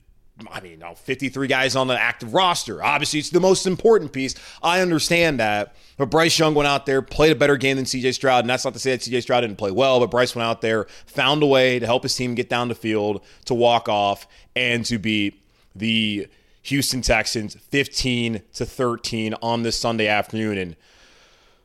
I 0.51 0.61
mean, 0.61 0.79
now 0.79 0.95
53 0.95 1.49
guys 1.49 1.75
on 1.75 1.89
the 1.89 1.99
active 1.99 2.33
roster. 2.33 2.83
Obviously, 2.83 3.19
it's 3.19 3.31
the 3.31 3.41
most 3.41 3.67
important 3.67 4.13
piece. 4.13 4.35
I 4.63 4.81
understand 4.81 5.41
that. 5.41 5.75
But 5.97 6.11
Bryce 6.11 6.39
Young 6.39 6.55
went 6.55 6.69
out 6.69 6.87
there, 6.87 7.03
played 7.03 7.33
a 7.33 7.35
better 7.35 7.57
game 7.57 7.77
than 7.77 7.85
CJ 7.85 8.15
Stroud. 8.15 8.45
And 8.45 8.51
that's 8.51 8.65
not 8.65 8.73
to 8.75 8.79
say 8.79 8.93
that 8.93 9.01
CJ 9.01 9.23
Stroud 9.23 9.41
didn't 9.41 9.59
play 9.59 9.73
well, 9.73 9.99
but 9.99 10.13
Bryce 10.13 10.37
went 10.37 10.47
out 10.47 10.61
there, 10.61 10.87
found 11.07 11.43
a 11.43 11.47
way 11.47 11.81
to 11.81 11.87
help 11.87 12.05
his 12.05 12.15
team 12.15 12.37
get 12.37 12.49
down 12.49 12.69
the 12.69 12.77
field, 12.77 13.25
to 13.47 13.55
walk 13.55 13.89
off, 13.89 14.29
and 14.55 14.85
to 14.85 14.99
beat 14.99 15.43
the 15.75 16.29
Houston 16.63 17.03
Texans 17.03 17.55
15 17.55 18.43
to 18.55 18.65
13 18.65 19.35
on 19.43 19.65
this 19.65 19.79
Sunday 19.79 20.07
afternoon. 20.07 20.57
And 20.57 20.77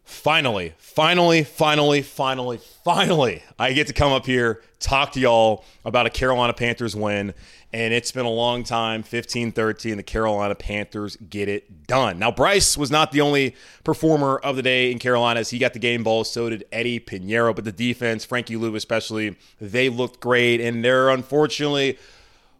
finally, 0.03 0.74
finally, 0.77 1.43
finally, 1.43 2.01
finally, 2.01 2.57
finally, 2.83 3.43
I 3.57 3.74
get 3.74 3.88
to 3.88 3.93
come 3.93 4.12
up 4.12 4.25
here, 4.25 4.62
talk 4.79 5.13
to 5.13 5.19
y'all 5.19 5.63
about 5.86 6.05
a 6.05 6.10
Carolina 6.10 6.53
Panthers 6.53 6.95
win. 6.95 7.33
And 7.72 7.91
it's 7.91 8.12
been 8.12 8.25
a 8.25 8.29
long 8.29 8.63
time 8.63 9.01
15 9.01 9.51
13. 9.51 9.98
The 9.98 10.03
Carolina 10.03 10.53
Panthers 10.53 11.15
get 11.15 11.50
it 11.50 11.88
done. 11.88 12.19
Now, 12.19 12.29
Bryce 12.29 12.77
was 12.77 12.91
not 12.91 13.12
the 13.12 13.22
only 13.22 13.55
performer 13.83 14.38
of 14.38 14.55
the 14.55 14.62
day 14.62 14.91
in 14.91 15.00
Carolina 15.00 15.39
as 15.39 15.50
he 15.50 15.57
got 15.57 15.74
the 15.74 15.79
game 15.79 16.03
ball. 16.03 16.24
So 16.24 16.50
did 16.51 16.65
Eddy 16.72 17.00
Piñeiro. 17.00 17.55
But 17.55 17.65
the 17.65 17.72
defense, 17.72 18.25
Frankie 18.25 18.57
Lou 18.57 18.75
especially, 18.75 19.38
they 19.60 19.89
looked 19.89 20.19
great. 20.19 20.62
And 20.62 20.86
they're 20.86 21.10
unfortunately, 21.10 21.98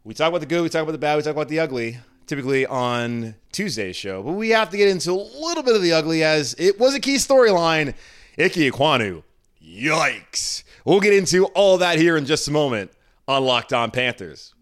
we 0.04 0.16
talk 0.16 0.30
about 0.30 0.42
the 0.42 0.48
good, 0.48 0.64
we 0.64 0.70
talk 0.70 0.82
about 0.82 0.94
the 0.94 0.98
bad, 0.98 1.18
we 1.18 1.22
talk 1.22 1.34
about 1.34 1.48
the 1.48 1.60
ugly 1.60 2.00
typically 2.28 2.66
on 2.66 3.36
Tuesday's 3.52 3.96
show. 3.96 4.24
But 4.24 4.34
we 4.34 4.50
have 4.50 4.70
to 4.72 4.78
get 4.78 4.90
into 4.90 5.12
a 5.12 5.14
little 5.14 5.64
bit 5.64 5.76
of 5.76 5.82
the 5.82 5.94
ugly 5.94 6.24
as 6.24 6.56
it 6.58 6.80
was 6.80 6.94
a 6.94 7.00
key 7.00 7.16
storyline. 7.16 7.94
Ike 8.38 8.54
Ekwonu. 8.54 9.24
Yikes. 9.64 10.64
We'll 10.86 11.00
get 11.00 11.14
into 11.14 11.46
all 11.48 11.78
that 11.80 11.98
here 11.98 12.18
in 12.18 12.26
just 12.26 12.48
a 12.48 12.52
moment 12.52 12.92
on 13.28 13.46
Locked 13.46 13.74
On 13.74 13.92
Panthers. 13.92 14.54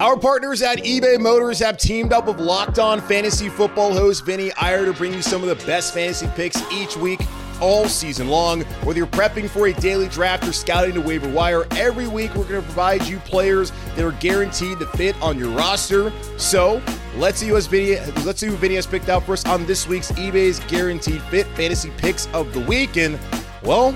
Our 0.00 0.18
partners 0.18 0.62
at 0.62 0.78
eBay 0.78 1.20
Motors 1.20 1.60
have 1.60 1.76
teamed 1.76 2.12
up 2.12 2.26
with 2.26 2.38
Locked 2.38 2.78
On 2.78 3.00
Fantasy 3.00 3.48
Football 3.48 3.92
host 3.92 4.26
Vinny 4.26 4.52
Iyer 4.54 4.84
to 4.86 4.92
bring 4.92 5.12
you 5.12 5.22
some 5.22 5.42
of 5.42 5.48
the 5.48 5.66
best 5.66 5.94
fantasy 5.94 6.28
picks 6.34 6.60
each 6.72 6.96
week 6.96 7.20
all 7.62 7.88
season 7.88 8.28
long. 8.28 8.62
Whether 8.82 8.98
you're 8.98 9.06
prepping 9.06 9.48
for 9.48 9.68
a 9.68 9.72
daily 9.72 10.08
draft 10.08 10.46
or 10.46 10.52
scouting 10.52 10.94
to 10.94 11.00
waiver 11.00 11.28
wire, 11.28 11.64
every 11.72 12.08
week 12.08 12.34
we're 12.34 12.44
going 12.44 12.60
to 12.60 12.66
provide 12.66 13.06
you 13.06 13.18
players 13.20 13.70
that 13.94 14.04
are 14.04 14.12
guaranteed 14.12 14.80
to 14.80 14.86
fit 14.88 15.20
on 15.22 15.38
your 15.38 15.50
roster. 15.50 16.12
So 16.36 16.82
let's 17.16 17.38
see 17.38 17.50
Vinny, 17.50 17.98
let's 18.24 18.40
see 18.40 18.48
who 18.48 18.56
Vinny 18.56 18.74
has 18.74 18.86
picked 18.86 19.08
out 19.08 19.22
for 19.22 19.34
us 19.34 19.46
on 19.46 19.64
this 19.64 19.86
week's 19.86 20.10
eBay's 20.12 20.58
Guaranteed 20.60 21.22
Fit 21.22 21.46
Fantasy 21.48 21.90
Picks 21.96 22.26
of 22.34 22.52
the 22.52 22.60
Week. 22.60 22.96
And 22.96 23.18
well, 23.62 23.94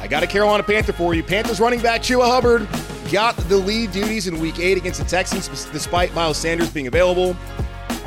I 0.00 0.06
got 0.06 0.22
a 0.22 0.26
Carolina 0.26 0.62
Panther 0.62 0.92
for 0.92 1.14
you. 1.14 1.22
Panthers 1.22 1.58
running 1.58 1.80
back 1.80 2.02
Chuba 2.02 2.26
Hubbard 2.26 2.68
got 3.10 3.36
the 3.48 3.56
lead 3.56 3.92
duties 3.92 4.26
in 4.26 4.38
week 4.40 4.58
eight 4.58 4.76
against 4.76 5.00
the 5.00 5.06
Texans 5.06 5.48
despite 5.66 6.12
Miles 6.14 6.36
Sanders 6.36 6.70
being 6.70 6.86
available. 6.86 7.36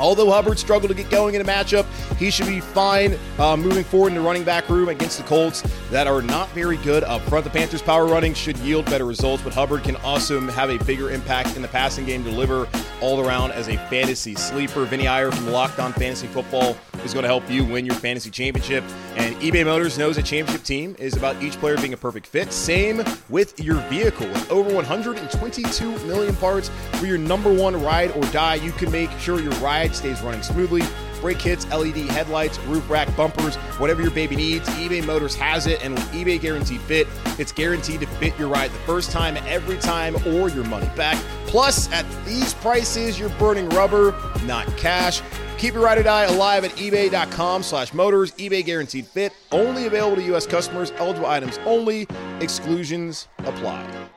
Although 0.00 0.30
Hubbard 0.30 0.58
struggled 0.58 0.88
to 0.88 0.96
get 0.96 1.10
going 1.10 1.34
in 1.34 1.42
a 1.42 1.44
matchup, 1.44 1.84
he 2.16 2.30
should 2.30 2.46
be 2.46 2.60
fine 2.60 3.18
uh, 3.38 3.56
moving 3.56 3.84
forward 3.84 4.08
in 4.08 4.14
the 4.14 4.20
running 4.20 4.44
back 4.44 4.68
room 4.68 4.88
against 4.88 5.18
the 5.18 5.24
Colts 5.24 5.62
that 5.90 6.06
are 6.06 6.22
not 6.22 6.48
very 6.50 6.78
good 6.78 7.04
up 7.04 7.20
front. 7.22 7.44
The 7.44 7.50
Panthers' 7.50 7.82
power 7.82 8.06
running 8.06 8.32
should 8.32 8.56
yield 8.58 8.86
better 8.86 9.04
results, 9.04 9.42
but 9.42 9.52
Hubbard 9.52 9.84
can 9.84 9.96
also 9.96 10.40
have 10.40 10.70
a 10.70 10.78
bigger 10.84 11.10
impact 11.10 11.54
in 11.54 11.62
the 11.62 11.68
passing 11.68 12.06
game, 12.06 12.24
deliver 12.24 12.66
all 13.00 13.20
around 13.20 13.52
as 13.52 13.68
a 13.68 13.76
fantasy 13.88 14.34
sleeper. 14.34 14.84
Vinny 14.86 15.06
Iyer 15.06 15.30
from 15.30 15.48
Locked 15.48 15.78
On 15.78 15.92
Fantasy 15.92 16.26
Football 16.28 16.76
is 17.04 17.12
going 17.12 17.22
to 17.22 17.28
help 17.28 17.48
you 17.50 17.64
win 17.64 17.84
your 17.84 17.94
fantasy 17.94 18.30
championship. 18.30 18.84
And 19.16 19.34
eBay 19.36 19.64
Motors 19.64 19.98
knows 19.98 20.16
a 20.18 20.22
championship 20.22 20.64
team 20.64 20.96
is 20.98 21.16
about 21.16 21.40
each 21.42 21.54
player 21.54 21.76
being 21.76 21.92
a 21.92 21.96
perfect 21.96 22.26
fit. 22.26 22.52
Same 22.52 23.02
with 23.28 23.58
your 23.60 23.76
vehicle. 23.88 24.28
With 24.28 24.50
over 24.50 24.72
122 24.74 25.90
million 26.06 26.36
parts 26.36 26.70
for 26.94 27.06
your 27.06 27.18
number 27.18 27.52
one 27.52 27.82
ride 27.82 28.10
or 28.12 28.22
die, 28.32 28.56
you 28.56 28.72
can 28.72 28.90
make 28.90 29.10
sure 29.18 29.40
your 29.40 29.52
ride 29.54 29.89
stays 29.94 30.20
running 30.22 30.42
smoothly 30.42 30.82
brake 31.20 31.38
kits, 31.38 31.68
LED 31.70 31.96
headlights, 31.96 32.58
roof 32.60 32.88
rack, 32.88 33.14
bumpers, 33.16 33.56
whatever 33.78 34.02
your 34.02 34.10
baby 34.10 34.36
needs. 34.36 34.68
eBay 34.70 35.04
Motors 35.04 35.34
has 35.36 35.66
it, 35.66 35.84
and 35.84 35.94
with 35.94 36.12
eBay 36.12 36.40
Guaranteed 36.40 36.80
Fit, 36.82 37.06
it's 37.38 37.52
guaranteed 37.52 38.00
to 38.00 38.06
fit 38.06 38.36
your 38.38 38.48
ride 38.48 38.70
the 38.70 38.78
first 38.80 39.10
time, 39.10 39.36
every 39.46 39.76
time, 39.78 40.16
or 40.26 40.48
your 40.48 40.64
money 40.64 40.90
back. 40.96 41.16
Plus, 41.46 41.90
at 41.92 42.06
these 42.24 42.54
prices, 42.54 43.18
you're 43.18 43.28
burning 43.30 43.68
rubber, 43.70 44.14
not 44.44 44.66
cash. 44.76 45.22
Keep 45.58 45.74
your 45.74 45.82
ride 45.82 45.98
or 45.98 46.02
die 46.02 46.24
alive 46.24 46.64
at 46.64 46.70
ebay.com 46.72 47.62
slash 47.62 47.92
motors. 47.92 48.32
eBay 48.32 48.64
Guaranteed 48.64 49.06
Fit, 49.06 49.32
only 49.52 49.86
available 49.86 50.16
to 50.16 50.22
U.S. 50.22 50.46
customers, 50.46 50.92
eligible 50.96 51.26
items 51.26 51.58
only, 51.66 52.06
exclusions 52.40 53.28
apply. 53.40 54.08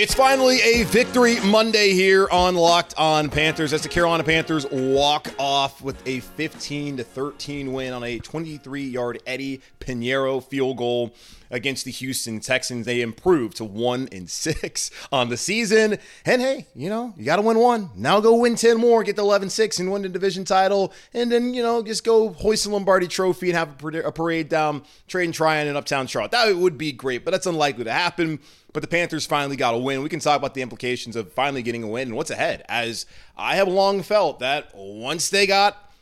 It's 0.00 0.14
finally 0.14 0.60
a 0.60 0.84
victory 0.84 1.07
Monday 1.14 1.94
here 1.94 2.28
on 2.30 2.54
Locked 2.54 2.94
On 2.96 3.28
Panthers 3.28 3.72
as 3.72 3.82
the 3.82 3.88
Carolina 3.88 4.22
Panthers 4.22 4.66
walk 4.70 5.28
off 5.38 5.82
with 5.82 6.00
a 6.06 6.20
15 6.20 6.98
to 6.98 7.04
13 7.04 7.72
win 7.72 7.92
on 7.92 8.04
a 8.04 8.20
23-yard 8.20 9.20
Eddy 9.26 9.60
Piñeiro 9.80 10.44
field 10.44 10.76
goal 10.76 11.14
against 11.50 11.84
the 11.84 11.90
Houston 11.90 12.40
Texans. 12.40 12.86
They 12.86 13.00
improved 13.00 13.56
to 13.56 13.64
1 13.64 14.10
and 14.12 14.30
6 14.30 14.90
on 15.10 15.28
the 15.28 15.36
season. 15.36 15.98
And 16.24 16.42
hey, 16.42 16.66
you 16.74 16.88
know, 16.88 17.14
you 17.16 17.24
got 17.24 17.36
to 17.36 17.42
win 17.42 17.58
one. 17.58 17.90
Now 17.96 18.20
go 18.20 18.36
win 18.36 18.54
10 18.54 18.76
more, 18.76 19.02
get 19.02 19.16
the 19.16 19.22
11-6 19.22 19.80
and 19.80 19.90
win 19.90 20.02
the 20.02 20.08
division 20.08 20.44
title 20.44 20.92
and 21.14 21.32
then, 21.32 21.54
you 21.54 21.62
know, 21.62 21.82
just 21.82 22.04
go 22.04 22.28
hoist 22.28 22.64
the 22.64 22.70
Lombardi 22.70 23.08
trophy 23.08 23.50
and 23.50 23.58
have 23.58 23.82
a 23.82 24.12
parade 24.12 24.48
down 24.48 24.82
Trade 25.08 25.24
and 25.24 25.34
Tryon 25.34 25.66
in 25.66 25.76
Uptown 25.76 26.06
Charlotte. 26.06 26.32
That 26.32 26.54
would 26.54 26.78
be 26.78 26.92
great, 26.92 27.24
but 27.24 27.30
that's 27.32 27.46
unlikely 27.46 27.84
to 27.84 27.92
happen. 27.92 28.40
But 28.74 28.82
the 28.82 28.86
Panthers 28.86 29.24
finally 29.24 29.56
got 29.56 29.74
a 29.74 29.78
win. 29.78 30.02
We 30.02 30.10
can 30.10 30.20
talk 30.20 30.36
about 30.36 30.52
the 30.52 30.60
implications 30.60 31.07
of 31.16 31.32
finally 31.32 31.62
getting 31.62 31.82
a 31.82 31.88
win 31.88 32.08
and 32.08 32.16
what's 32.16 32.30
ahead. 32.30 32.64
As 32.68 33.06
I 33.36 33.56
have 33.56 33.68
long 33.68 34.02
felt 34.02 34.40
that 34.40 34.70
once 34.74 35.30
they 35.30 35.46
got 35.46 35.92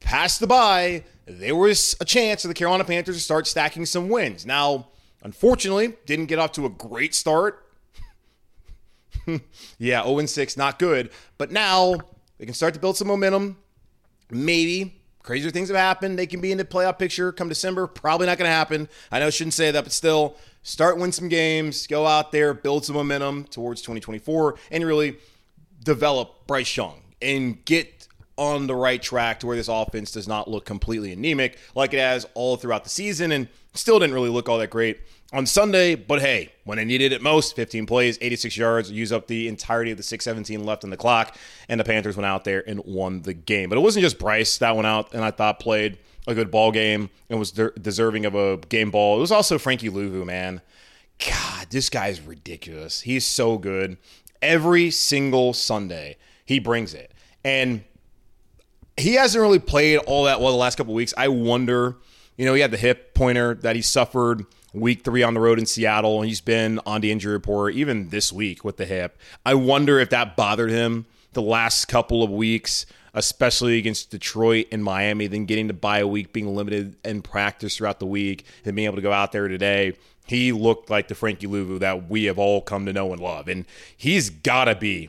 past 0.00 0.40
the 0.40 0.46
bye, 0.46 1.04
there 1.26 1.56
was 1.56 1.96
a 2.00 2.04
chance 2.04 2.42
for 2.42 2.48
the 2.48 2.54
Carolina 2.54 2.84
Panthers 2.84 3.16
to 3.16 3.22
start 3.22 3.46
stacking 3.46 3.86
some 3.86 4.08
wins. 4.08 4.46
Now, 4.46 4.88
unfortunately, 5.22 5.94
didn't 6.06 6.26
get 6.26 6.38
off 6.38 6.52
to 6.52 6.66
a 6.66 6.70
great 6.70 7.14
start. 7.14 7.66
yeah, 9.78 10.04
0 10.04 10.26
6, 10.26 10.56
not 10.56 10.78
good. 10.78 11.10
But 11.38 11.50
now 11.50 11.96
they 12.38 12.44
can 12.44 12.54
start 12.54 12.74
to 12.74 12.80
build 12.80 12.96
some 12.96 13.08
momentum. 13.08 13.56
Maybe 14.30 15.00
crazier 15.26 15.50
things 15.50 15.68
have 15.68 15.76
happened. 15.76 16.18
They 16.18 16.26
can 16.26 16.40
be 16.40 16.52
in 16.52 16.58
the 16.58 16.64
playoff 16.64 16.98
picture 16.98 17.32
come 17.32 17.48
December. 17.48 17.86
Probably 17.88 18.26
not 18.26 18.38
going 18.38 18.48
to 18.48 18.54
happen. 18.54 18.88
I 19.10 19.18
know 19.18 19.26
I 19.26 19.30
shouldn't 19.30 19.54
say 19.54 19.72
that, 19.72 19.82
but 19.84 19.92
still, 19.92 20.36
start 20.62 20.96
win 20.98 21.12
some 21.12 21.28
games, 21.28 21.86
go 21.86 22.06
out 22.06 22.32
there, 22.32 22.54
build 22.54 22.84
some 22.84 22.94
momentum 22.94 23.44
towards 23.44 23.82
2024, 23.82 24.54
and 24.70 24.84
really 24.84 25.18
develop 25.84 26.46
Bryce 26.46 26.76
Young 26.76 27.02
and 27.20 27.62
get 27.64 28.06
on 28.38 28.66
the 28.66 28.74
right 28.74 29.02
track 29.02 29.40
to 29.40 29.46
where 29.46 29.56
this 29.56 29.68
offense 29.68 30.12
does 30.12 30.28
not 30.28 30.48
look 30.48 30.64
completely 30.64 31.12
anemic 31.12 31.58
like 31.74 31.92
it 31.94 31.98
has 31.98 32.26
all 32.34 32.56
throughout 32.56 32.84
the 32.84 32.90
season 32.90 33.32
and 33.32 33.48
still 33.76 33.98
didn't 33.98 34.14
really 34.14 34.28
look 34.28 34.48
all 34.48 34.58
that 34.58 34.70
great 34.70 35.00
on 35.32 35.46
Sunday. 35.46 35.94
But 35.94 36.20
hey, 36.20 36.52
when 36.64 36.78
I 36.78 36.84
needed 36.84 37.12
it 37.12 37.22
most, 37.22 37.56
15 37.56 37.86
plays, 37.86 38.18
86 38.20 38.56
yards, 38.56 38.90
use 38.90 39.12
up 39.12 39.26
the 39.26 39.48
entirety 39.48 39.90
of 39.90 39.96
the 39.96 40.02
617 40.02 40.64
left 40.64 40.84
on 40.84 40.90
the 40.90 40.96
clock, 40.96 41.36
and 41.68 41.78
the 41.78 41.84
Panthers 41.84 42.16
went 42.16 42.26
out 42.26 42.44
there 42.44 42.68
and 42.68 42.80
won 42.84 43.22
the 43.22 43.34
game. 43.34 43.68
But 43.68 43.78
it 43.78 43.82
wasn't 43.82 44.02
just 44.02 44.18
Bryce 44.18 44.58
that 44.58 44.74
went 44.74 44.86
out 44.86 45.12
and 45.14 45.24
I 45.24 45.30
thought 45.30 45.60
played 45.60 45.98
a 46.26 46.34
good 46.34 46.50
ball 46.50 46.72
game 46.72 47.10
and 47.30 47.38
was 47.38 47.52
de- 47.52 47.70
deserving 47.70 48.24
of 48.26 48.34
a 48.34 48.56
game 48.68 48.90
ball. 48.90 49.16
It 49.16 49.20
was 49.20 49.32
also 49.32 49.58
Frankie 49.58 49.90
Luvu, 49.90 50.24
man. 50.24 50.60
God, 51.24 51.68
this 51.70 51.88
guy's 51.88 52.20
ridiculous. 52.20 53.02
He's 53.02 53.24
so 53.24 53.58
good. 53.58 53.96
Every 54.42 54.90
single 54.90 55.52
Sunday, 55.52 56.16
he 56.44 56.58
brings 56.58 56.94
it. 56.94 57.12
And 57.44 57.84
he 58.96 59.14
hasn't 59.14 59.40
really 59.40 59.58
played 59.58 59.98
all 59.98 60.24
that 60.24 60.40
well 60.40 60.52
the 60.52 60.58
last 60.58 60.76
couple 60.76 60.94
weeks. 60.94 61.14
I 61.16 61.28
wonder, 61.28 61.96
you 62.36 62.44
know, 62.44 62.54
he 62.54 62.60
had 62.60 62.70
the 62.70 62.76
hip 62.76 63.14
pointer 63.14 63.54
that 63.54 63.76
he 63.76 63.82
suffered 63.82 64.44
week 64.72 65.04
three 65.04 65.22
on 65.22 65.34
the 65.34 65.40
road 65.40 65.58
in 65.58 65.66
Seattle, 65.66 66.20
and 66.20 66.28
he's 66.28 66.40
been 66.40 66.80
on 66.86 67.00
the 67.00 67.10
injury 67.10 67.32
report 67.32 67.74
even 67.74 68.10
this 68.10 68.32
week 68.32 68.64
with 68.64 68.76
the 68.76 68.86
hip. 68.86 69.18
I 69.44 69.54
wonder 69.54 69.98
if 69.98 70.10
that 70.10 70.36
bothered 70.36 70.70
him 70.70 71.06
the 71.32 71.42
last 71.42 71.86
couple 71.86 72.22
of 72.22 72.30
weeks 72.30 72.86
especially 73.16 73.78
against 73.78 74.10
Detroit 74.10 74.66
and 74.70 74.84
Miami, 74.84 75.26
then 75.26 75.46
getting 75.46 75.68
to 75.68 75.74
bye 75.74 76.00
a 76.00 76.06
week, 76.06 76.34
being 76.34 76.54
limited 76.54 76.96
in 77.02 77.22
practice 77.22 77.78
throughout 77.78 77.98
the 77.98 78.06
week, 78.06 78.44
and 78.64 78.76
being 78.76 78.84
able 78.84 78.96
to 78.96 79.02
go 79.02 79.10
out 79.10 79.32
there 79.32 79.48
today. 79.48 79.94
He 80.26 80.52
looked 80.52 80.90
like 80.90 81.08
the 81.08 81.14
Frankie 81.14 81.46
Luvu 81.46 81.78
that 81.80 82.10
we 82.10 82.24
have 82.24 82.38
all 82.38 82.60
come 82.60 82.84
to 82.86 82.92
know 82.92 83.12
and 83.12 83.20
love. 83.20 83.48
And 83.48 83.64
he's 83.96 84.28
got 84.28 84.66
to 84.66 84.74
be 84.74 85.08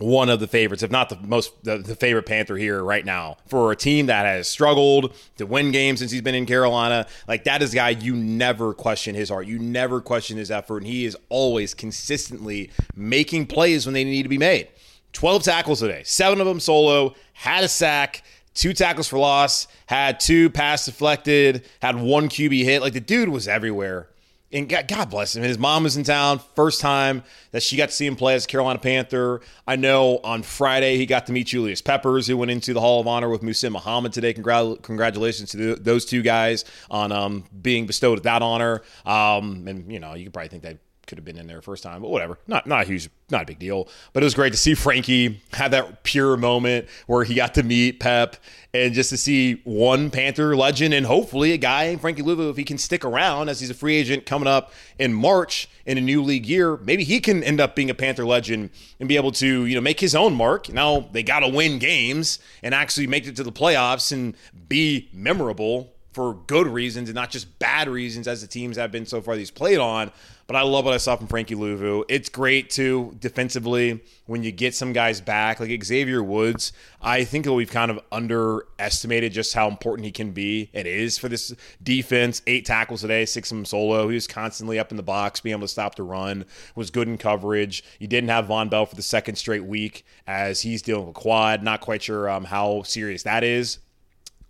one 0.00 0.28
of 0.28 0.40
the 0.40 0.46
favorites, 0.46 0.82
if 0.82 0.90
not 0.90 1.08
the 1.08 1.18
most 1.26 1.62
the, 1.64 1.78
the, 1.78 1.94
favorite 1.94 2.24
Panther 2.24 2.56
here 2.56 2.82
right 2.82 3.04
now 3.04 3.36
for 3.46 3.70
a 3.70 3.76
team 3.76 4.06
that 4.06 4.24
has 4.24 4.48
struggled 4.48 5.14
to 5.36 5.46
win 5.46 5.70
games 5.70 5.98
since 5.98 6.10
he's 6.10 6.22
been 6.22 6.34
in 6.34 6.46
Carolina. 6.46 7.06
Like 7.28 7.44
that 7.44 7.62
is 7.62 7.72
a 7.72 7.76
guy 7.76 7.90
you 7.90 8.14
never 8.14 8.72
question 8.72 9.14
his 9.14 9.28
heart, 9.28 9.46
you 9.46 9.58
never 9.58 10.00
question 10.00 10.38
his 10.38 10.50
effort, 10.50 10.78
and 10.78 10.86
he 10.86 11.04
is 11.04 11.16
always 11.28 11.74
consistently 11.74 12.70
making 12.96 13.46
plays 13.46 13.86
when 13.86 13.92
they 13.92 14.04
need 14.04 14.22
to 14.22 14.28
be 14.28 14.38
made. 14.38 14.68
12 15.12 15.42
tackles 15.42 15.80
today, 15.80 16.02
seven 16.04 16.40
of 16.40 16.46
them 16.46 16.60
solo, 16.60 17.14
had 17.32 17.64
a 17.64 17.68
sack, 17.68 18.22
two 18.54 18.72
tackles 18.72 19.08
for 19.08 19.18
loss, 19.18 19.66
had 19.86 20.20
two 20.20 20.50
pass 20.50 20.86
deflected, 20.86 21.64
had 21.82 21.96
one 21.96 22.28
QB 22.28 22.64
hit. 22.64 22.80
Like 22.80 22.92
the 22.92 23.00
dude 23.00 23.28
was 23.28 23.48
everywhere. 23.48 24.08
And 24.52 24.68
God, 24.68 25.10
bless 25.10 25.36
him. 25.36 25.44
His 25.44 25.58
mom 25.58 25.84
was 25.84 25.96
in 25.96 26.02
town. 26.02 26.40
First 26.56 26.80
time 26.80 27.22
that 27.52 27.62
she 27.62 27.76
got 27.76 27.90
to 27.90 27.94
see 27.94 28.04
him 28.04 28.16
play 28.16 28.34
as 28.34 28.46
Carolina 28.46 28.80
Panther. 28.80 29.42
I 29.64 29.76
know 29.76 30.18
on 30.24 30.42
Friday 30.42 30.96
he 30.96 31.06
got 31.06 31.26
to 31.26 31.32
meet 31.32 31.46
Julius 31.46 31.80
Peppers, 31.80 32.26
who 32.26 32.36
went 32.36 32.50
into 32.50 32.74
the 32.74 32.80
Hall 32.80 33.00
of 33.00 33.06
Honor 33.06 33.28
with 33.28 33.42
Muhsin 33.42 33.70
Muhammad 33.70 34.12
today. 34.12 34.34
Congrat- 34.34 34.82
congratulations 34.82 35.50
to 35.50 35.56
the, 35.56 35.74
those 35.80 36.04
two 36.04 36.22
guys 36.22 36.64
on 36.90 37.12
um, 37.12 37.44
being 37.62 37.86
bestowed 37.86 38.24
that 38.24 38.42
honor. 38.42 38.82
Um, 39.06 39.68
and, 39.68 39.92
you 39.92 40.00
know, 40.00 40.14
you 40.14 40.24
could 40.24 40.32
probably 40.32 40.48
think 40.48 40.64
that 40.64 40.78
could 41.10 41.18
have 41.18 41.24
been 41.24 41.36
in 41.36 41.48
there 41.48 41.60
first 41.60 41.82
time, 41.82 42.02
but 42.02 42.08
whatever. 42.08 42.38
Not 42.46 42.68
not 42.68 42.84
a 42.84 42.86
huge, 42.86 43.10
not 43.30 43.42
a 43.42 43.46
big 43.46 43.58
deal. 43.58 43.88
But 44.12 44.22
it 44.22 44.26
was 44.26 44.34
great 44.34 44.52
to 44.52 44.56
see 44.56 44.74
Frankie 44.74 45.42
have 45.52 45.72
that 45.72 46.04
pure 46.04 46.36
moment 46.36 46.86
where 47.08 47.24
he 47.24 47.34
got 47.34 47.52
to 47.54 47.64
meet 47.64 47.98
Pep 47.98 48.36
and 48.72 48.94
just 48.94 49.10
to 49.10 49.16
see 49.16 49.60
one 49.64 50.10
Panther 50.10 50.56
legend 50.56 50.94
and 50.94 51.04
hopefully 51.04 51.50
a 51.50 51.56
guy, 51.56 51.96
Frankie 51.96 52.22
Luvu, 52.22 52.48
if 52.48 52.56
he 52.56 52.62
can 52.62 52.78
stick 52.78 53.04
around 53.04 53.48
as 53.48 53.58
he's 53.58 53.70
a 53.70 53.74
free 53.74 53.96
agent 53.96 54.24
coming 54.24 54.46
up 54.46 54.72
in 55.00 55.12
March 55.12 55.68
in 55.84 55.98
a 55.98 56.00
new 56.00 56.22
league 56.22 56.46
year, 56.46 56.76
maybe 56.76 57.02
he 57.02 57.18
can 57.18 57.42
end 57.42 57.60
up 57.60 57.74
being 57.74 57.90
a 57.90 57.94
Panther 57.94 58.24
legend 58.24 58.70
and 59.00 59.08
be 59.08 59.16
able 59.16 59.32
to, 59.32 59.66
you 59.66 59.74
know, 59.74 59.80
make 59.80 59.98
his 59.98 60.14
own 60.14 60.32
mark. 60.32 60.72
Now 60.72 61.08
they 61.10 61.24
got 61.24 61.40
to 61.40 61.48
win 61.48 61.80
games 61.80 62.38
and 62.62 62.72
actually 62.72 63.08
make 63.08 63.26
it 63.26 63.34
to 63.34 63.42
the 63.42 63.50
playoffs 63.50 64.12
and 64.12 64.36
be 64.68 65.08
memorable 65.12 65.92
for 66.12 66.34
good 66.34 66.66
reasons 66.66 67.08
and 67.08 67.14
not 67.14 67.30
just 67.30 67.58
bad 67.58 67.88
reasons 67.88 68.26
as 68.26 68.40
the 68.40 68.46
teams 68.46 68.76
have 68.76 68.90
been 68.90 69.06
so 69.06 69.20
far 69.20 69.36
these 69.36 69.50
played 69.50 69.78
on. 69.78 70.10
But 70.50 70.56
I 70.56 70.62
love 70.62 70.84
what 70.84 70.94
I 70.94 70.96
saw 70.96 71.14
from 71.14 71.28
Frankie 71.28 71.54
Luvu. 71.54 72.02
It's 72.08 72.28
great 72.28 72.70
too 72.70 73.14
defensively 73.20 74.00
when 74.26 74.42
you 74.42 74.50
get 74.50 74.74
some 74.74 74.92
guys 74.92 75.20
back 75.20 75.60
like 75.60 75.84
Xavier 75.84 76.24
Woods. 76.24 76.72
I 77.00 77.22
think 77.22 77.44
that 77.44 77.52
we've 77.52 77.70
kind 77.70 77.88
of 77.88 78.00
underestimated 78.10 79.32
just 79.32 79.54
how 79.54 79.68
important 79.68 80.06
he 80.06 80.10
can 80.10 80.32
be. 80.32 80.68
and 80.74 80.88
is 80.88 81.18
for 81.18 81.28
this 81.28 81.54
defense. 81.80 82.42
Eight 82.48 82.64
tackles 82.64 83.02
today, 83.02 83.26
six 83.26 83.52
of 83.52 83.58
them 83.58 83.64
solo. 83.64 84.08
He 84.08 84.14
was 84.14 84.26
constantly 84.26 84.80
up 84.80 84.90
in 84.90 84.96
the 84.96 85.04
box, 85.04 85.38
being 85.38 85.52
able 85.52 85.60
to 85.60 85.68
stop 85.68 85.94
the 85.94 86.02
run. 86.02 86.44
Was 86.74 86.90
good 86.90 87.06
in 87.06 87.16
coverage. 87.16 87.84
You 88.00 88.08
didn't 88.08 88.30
have 88.30 88.46
Vonn 88.46 88.70
Bell 88.70 88.86
for 88.86 88.96
the 88.96 89.02
second 89.02 89.36
straight 89.36 89.66
week 89.66 90.04
as 90.26 90.62
he's 90.62 90.82
dealing 90.82 91.06
with 91.06 91.14
quad. 91.14 91.62
Not 91.62 91.80
quite 91.80 92.02
sure 92.02 92.28
um, 92.28 92.42
how 92.42 92.82
serious 92.82 93.22
that 93.22 93.44
is 93.44 93.78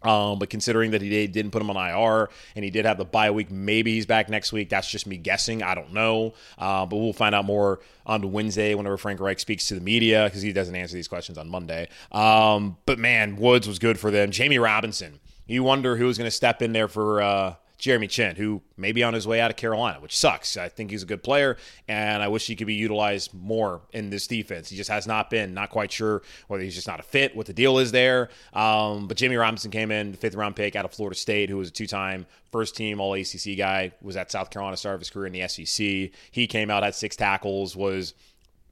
um, 0.02 0.38
but 0.38 0.50
considering 0.50 0.92
that 0.92 1.02
he 1.02 1.26
didn't 1.26 1.50
put 1.50 1.61
him 1.61 1.71
on 1.71 1.76
IR 1.76 2.30
and 2.57 2.64
he 2.64 2.71
did 2.71 2.85
have 2.85 2.99
the 2.99 3.04
bye 3.04 3.30
week, 3.30 3.50
maybe 3.50 3.95
he's 3.95 4.07
back 4.07 4.28
next 4.28 4.52
week. 4.52 4.69
That's 4.69 4.90
just 4.90 5.07
me 5.07 5.16
guessing. 5.16 5.62
I 5.62 5.75
don't 5.75 5.92
know. 5.92 6.35
Uh, 6.59 6.87
but 6.87 6.97
we'll 6.97 7.12
find 7.12 7.35
out 7.35 7.45
more 7.45 7.80
on 8.07 8.33
Wednesday 8.33 8.75
whenever 8.75 8.97
Frank 8.97 9.21
Reich 9.21 9.38
speaks 9.38 9.69
to 9.69 9.75
the 9.75 9.80
media 9.80 10.25
because 10.25 10.42
he 10.42 10.52
doesn't 10.52 10.75
answer 10.75 10.95
these 10.95 11.09
questions 11.09 11.38
on 11.38 11.49
Monday. 11.49 11.88
Um, 12.12 12.76
but 12.87 12.99
man, 12.99 13.37
Woods 13.37 13.69
was 13.69 13.78
good 13.78 13.99
for 13.99 14.11
them. 14.11 14.30
Jamie 14.30 14.59
Robinson. 14.59 15.21
You 15.47 15.64
wonder 15.64 15.97
who 15.97 16.07
was 16.07 16.16
going 16.16 16.28
to 16.28 16.35
step 16.35 16.62
in 16.62 16.73
there 16.73 16.87
for 16.87 17.21
uh, 17.21 17.54
Jeremy 17.80 18.06
Chinn, 18.06 18.37
who 18.37 18.62
may 18.76 18.92
be 18.92 19.02
on 19.02 19.14
his 19.14 19.26
way 19.26 19.40
out 19.40 19.50
of 19.50 19.56
Carolina, 19.56 20.00
which 20.00 20.16
sucks. 20.16 20.56
I 20.56 20.68
think 20.68 20.90
he's 20.90 21.02
a 21.02 21.06
good 21.06 21.22
player, 21.22 21.56
and 21.88 22.22
I 22.22 22.28
wish 22.28 22.46
he 22.46 22.56
could 22.56 22.66
be 22.66 22.75
utilized 22.75 23.34
more 23.34 23.80
in 23.92 24.10
this 24.10 24.26
defense. 24.26 24.68
He 24.68 24.76
just 24.76 24.90
has 24.90 25.06
not 25.06 25.30
been. 25.30 25.54
Not 25.54 25.70
quite 25.70 25.90
sure 25.90 26.22
whether 26.49 26.62
he's 26.62 26.75
just 26.75 26.87
not 26.87 27.00
a 27.00 27.02
fit, 27.02 27.34
what 27.34 27.46
the 27.46 27.52
deal 27.52 27.78
is 27.78 27.92
there. 27.92 28.28
Um, 28.52 29.08
but 29.08 29.16
Jimmy 29.16 29.37
Robinson 29.37 29.70
came 29.70 29.90
in, 29.90 30.14
fifth 30.14 30.34
round 30.34 30.56
pick 30.56 30.76
out 30.76 30.84
of 30.84 30.92
Florida 30.92 31.16
State, 31.16 31.50
who 31.50 31.56
was 31.56 31.68
a 31.68 31.72
two 31.72 31.87
time 31.87 32.26
first 32.52 32.76
team 32.76 33.00
All 33.00 33.14
ACC 33.14 33.56
guy, 33.56 33.92
was 34.02 34.16
at 34.16 34.30
South 34.30 34.50
Carolina, 34.50 34.76
start 34.76 34.94
of 34.94 35.00
his 35.00 35.10
career 35.10 35.26
in 35.26 35.32
the 35.32 35.46
SEC. 35.49 36.10
He 36.30 36.46
came 36.46 36.70
out, 36.70 36.82
had 36.82 36.94
six 36.94 37.16
tackles, 37.16 37.76
was 37.76 38.14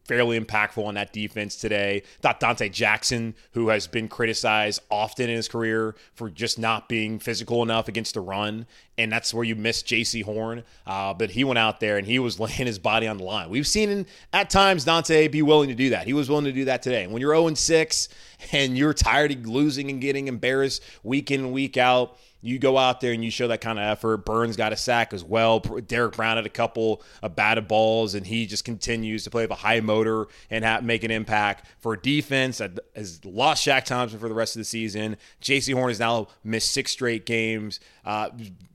fairly 0.08 0.40
impactful 0.40 0.84
on 0.84 0.94
that 0.94 1.12
defense 1.12 1.54
today. 1.54 2.02
Thought 2.22 2.40
Donte 2.40 2.72
Jackson, 2.72 3.34
who 3.52 3.68
has 3.68 3.86
been 3.86 4.08
criticized 4.08 4.80
often 4.90 5.28
in 5.28 5.36
his 5.36 5.46
career 5.46 5.94
for 6.14 6.30
just 6.30 6.58
not 6.58 6.88
being 6.88 7.18
physical 7.18 7.62
enough 7.62 7.86
against 7.86 8.14
the 8.14 8.20
run, 8.22 8.66
and 8.96 9.12
that's 9.12 9.32
where 9.32 9.44
you 9.44 9.54
miss 9.54 9.82
Jaycee 9.82 10.24
Horn. 10.24 10.64
Uh, 10.86 11.12
but 11.12 11.30
he 11.30 11.44
went 11.44 11.58
out 11.58 11.78
there 11.78 11.98
and 11.98 12.06
he 12.06 12.18
was 12.18 12.40
laying 12.40 12.66
his 12.66 12.78
body 12.78 13.06
on 13.06 13.18
the 13.18 13.24
line. 13.24 13.50
We've 13.50 13.66
seen 13.66 13.90
him, 13.90 14.06
at 14.32 14.50
times 14.50 14.84
Donte 14.84 15.30
be 15.30 15.42
willing 15.42 15.68
to 15.68 15.74
do 15.74 15.90
that. 15.90 16.06
He 16.06 16.14
was 16.14 16.28
willing 16.28 16.46
to 16.46 16.52
do 16.52 16.64
that 16.64 16.82
today. 16.82 17.06
When 17.06 17.20
you're 17.20 17.34
0 17.34 17.54
6 17.54 18.08
and 18.52 18.76
you're 18.76 18.94
tired 18.94 19.30
of 19.30 19.46
losing 19.46 19.90
and 19.90 20.00
getting 20.00 20.26
embarrassed 20.26 20.82
week 21.02 21.30
in 21.30 21.40
and 21.40 21.52
week 21.52 21.76
out, 21.76 22.16
you 22.40 22.58
go 22.58 22.78
out 22.78 23.00
there 23.00 23.12
and 23.12 23.24
you 23.24 23.30
show 23.30 23.48
that 23.48 23.60
kind 23.60 23.78
of 23.78 23.84
effort. 23.84 24.18
Burns 24.18 24.56
got 24.56 24.72
a 24.72 24.76
sack 24.76 25.12
as 25.12 25.24
well. 25.24 25.58
Derrick 25.60 26.14
Brown 26.14 26.36
had 26.36 26.46
a 26.46 26.50
couple 26.50 27.02
of 27.22 27.34
batted 27.34 27.66
balls, 27.66 28.14
and 28.14 28.26
he 28.26 28.46
just 28.46 28.64
continues 28.64 29.24
to 29.24 29.30
play 29.30 29.42
with 29.42 29.50
a 29.50 29.56
high 29.56 29.80
motor 29.80 30.26
and 30.50 30.64
have, 30.64 30.84
make 30.84 31.02
an 31.02 31.10
impact 31.10 31.66
for 31.80 31.96
defense. 31.96 32.58
That 32.58 32.78
has 32.94 33.24
lost 33.24 33.66
Shaq 33.66 33.84
Thompson 33.84 34.20
for 34.20 34.28
the 34.28 34.34
rest 34.34 34.54
of 34.54 34.60
the 34.60 34.64
season. 34.64 35.16
Jaycee 35.42 35.74
Horn 35.74 35.90
has 35.90 35.98
now 35.98 36.28
missed 36.44 36.72
six 36.72 36.92
straight 36.92 37.26
games. 37.26 37.80
Uh, 38.04 38.30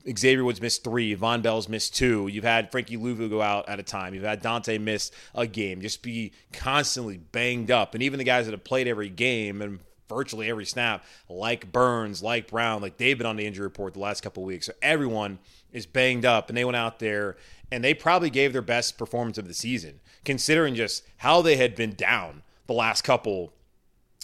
Xavier 0.06 0.44
Woods 0.44 0.60
missed 0.60 0.84
three. 0.84 1.16
Vonn 1.16 1.42
Bell's 1.42 1.68
missed 1.68 1.96
two. 1.96 2.28
You've 2.28 2.44
had 2.44 2.70
Frankie 2.70 2.98
Luvu 2.98 3.30
go 3.30 3.40
out 3.40 3.68
at 3.68 3.80
a 3.80 3.82
time. 3.82 4.14
You've 4.14 4.24
had 4.24 4.42
Donte 4.42 4.78
miss 4.80 5.10
a 5.34 5.46
game. 5.46 5.80
Just 5.80 6.02
be 6.02 6.32
constantly 6.52 7.16
banged 7.16 7.70
up. 7.70 7.94
And 7.94 8.02
even 8.02 8.18
the 8.18 8.24
guys 8.24 8.44
that 8.44 8.52
have 8.52 8.64
played 8.64 8.86
every 8.86 9.08
game 9.08 9.62
and 9.62 9.80
virtually 10.08 10.50
every 10.50 10.66
snap, 10.66 11.04
like 11.28 11.72
Burns, 11.72 12.22
like 12.22 12.48
Brown, 12.48 12.82
like 12.82 12.96
they've 12.96 13.16
been 13.16 13.26
on 13.26 13.36
the 13.36 13.46
injury 13.46 13.64
report 13.64 13.94
the 13.94 14.00
last 14.00 14.22
couple 14.22 14.42
weeks. 14.42 14.66
So 14.66 14.72
everyone 14.82 15.38
is 15.72 15.86
banged 15.86 16.24
up, 16.24 16.48
and 16.48 16.56
they 16.56 16.64
went 16.64 16.76
out 16.76 16.98
there 16.98 17.36
and 17.70 17.82
they 17.82 17.94
probably 17.94 18.30
gave 18.30 18.52
their 18.52 18.62
best 18.62 18.96
performance 18.96 19.36
of 19.38 19.48
the 19.48 19.54
season, 19.54 19.98
considering 20.24 20.74
just 20.74 21.02
how 21.18 21.42
they 21.42 21.56
had 21.56 21.74
been 21.74 21.94
down 21.94 22.42
the 22.66 22.72
last 22.72 23.02
couple 23.02 23.52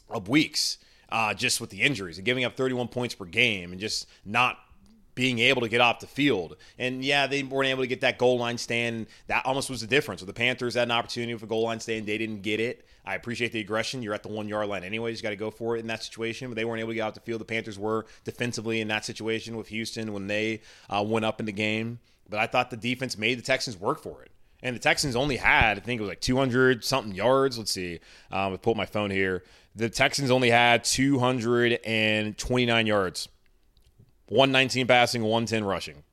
of 0.08 0.28
weeks, 0.28 0.78
uh, 1.08 1.34
just 1.34 1.60
with 1.60 1.70
the 1.70 1.82
injuries 1.82 2.16
and 2.16 2.24
giving 2.24 2.44
up 2.44 2.56
31 2.56 2.88
points 2.88 3.14
per 3.14 3.24
game 3.24 3.72
and 3.72 3.80
just 3.80 4.06
not 4.24 4.58
being 5.14 5.40
able 5.40 5.60
to 5.62 5.68
get 5.68 5.80
off 5.80 6.00
the 6.00 6.06
field. 6.06 6.56
And 6.78 7.04
yeah, 7.04 7.26
they 7.26 7.42
weren't 7.42 7.68
able 7.68 7.82
to 7.82 7.88
get 7.88 8.02
that 8.02 8.18
goal 8.18 8.38
line 8.38 8.56
stand. 8.56 9.06
That 9.26 9.44
almost 9.44 9.68
was 9.68 9.80
the 9.80 9.86
difference. 9.86 10.20
With 10.20 10.28
the 10.28 10.34
Panthers 10.34 10.74
had 10.74 10.84
an 10.84 10.92
opportunity 10.92 11.36
for 11.36 11.46
goal 11.46 11.64
line 11.64 11.80
stand, 11.80 12.06
they 12.06 12.18
didn't 12.18 12.42
get 12.42 12.60
it. 12.60 12.86
I 13.10 13.16
appreciate 13.16 13.50
the 13.50 13.58
aggression. 13.58 14.02
You're 14.02 14.14
at 14.14 14.22
the 14.22 14.28
one 14.28 14.48
yard 14.48 14.68
line 14.68 14.84
anyways. 14.84 15.20
Got 15.20 15.30
to 15.30 15.36
go 15.36 15.50
for 15.50 15.76
it 15.76 15.80
in 15.80 15.88
that 15.88 16.04
situation. 16.04 16.48
But 16.48 16.54
they 16.54 16.64
weren't 16.64 16.78
able 16.78 16.90
to 16.90 16.94
get 16.94 17.02
off 17.02 17.14
the 17.14 17.20
field. 17.20 17.40
The 17.40 17.44
Panthers 17.44 17.76
were 17.76 18.06
defensively 18.24 18.80
in 18.80 18.86
that 18.88 19.04
situation 19.04 19.56
with 19.56 19.66
Houston 19.68 20.12
when 20.12 20.28
they 20.28 20.60
uh, 20.88 21.04
went 21.06 21.24
up 21.24 21.40
in 21.40 21.46
the 21.46 21.52
game. 21.52 21.98
But 22.28 22.38
I 22.38 22.46
thought 22.46 22.70
the 22.70 22.76
defense 22.76 23.18
made 23.18 23.36
the 23.36 23.42
Texans 23.42 23.76
work 23.76 24.00
for 24.00 24.22
it. 24.22 24.30
And 24.62 24.76
the 24.76 24.80
Texans 24.80 25.16
only 25.16 25.38
had, 25.38 25.78
I 25.78 25.80
think 25.80 25.98
it 25.98 26.02
was 26.02 26.08
like 26.08 26.20
200 26.20 26.84
something 26.84 27.12
yards. 27.12 27.58
Let's 27.58 27.72
see. 27.72 27.98
Um, 28.30 28.52
I 28.52 28.56
pull 28.58 28.76
my 28.76 28.86
phone 28.86 29.10
here. 29.10 29.42
The 29.74 29.88
Texans 29.88 30.30
only 30.30 30.50
had 30.50 30.84
229 30.84 32.86
yards 32.86 33.28
119 34.28 34.86
passing, 34.86 35.22
110 35.22 35.64
rushing. 35.64 36.04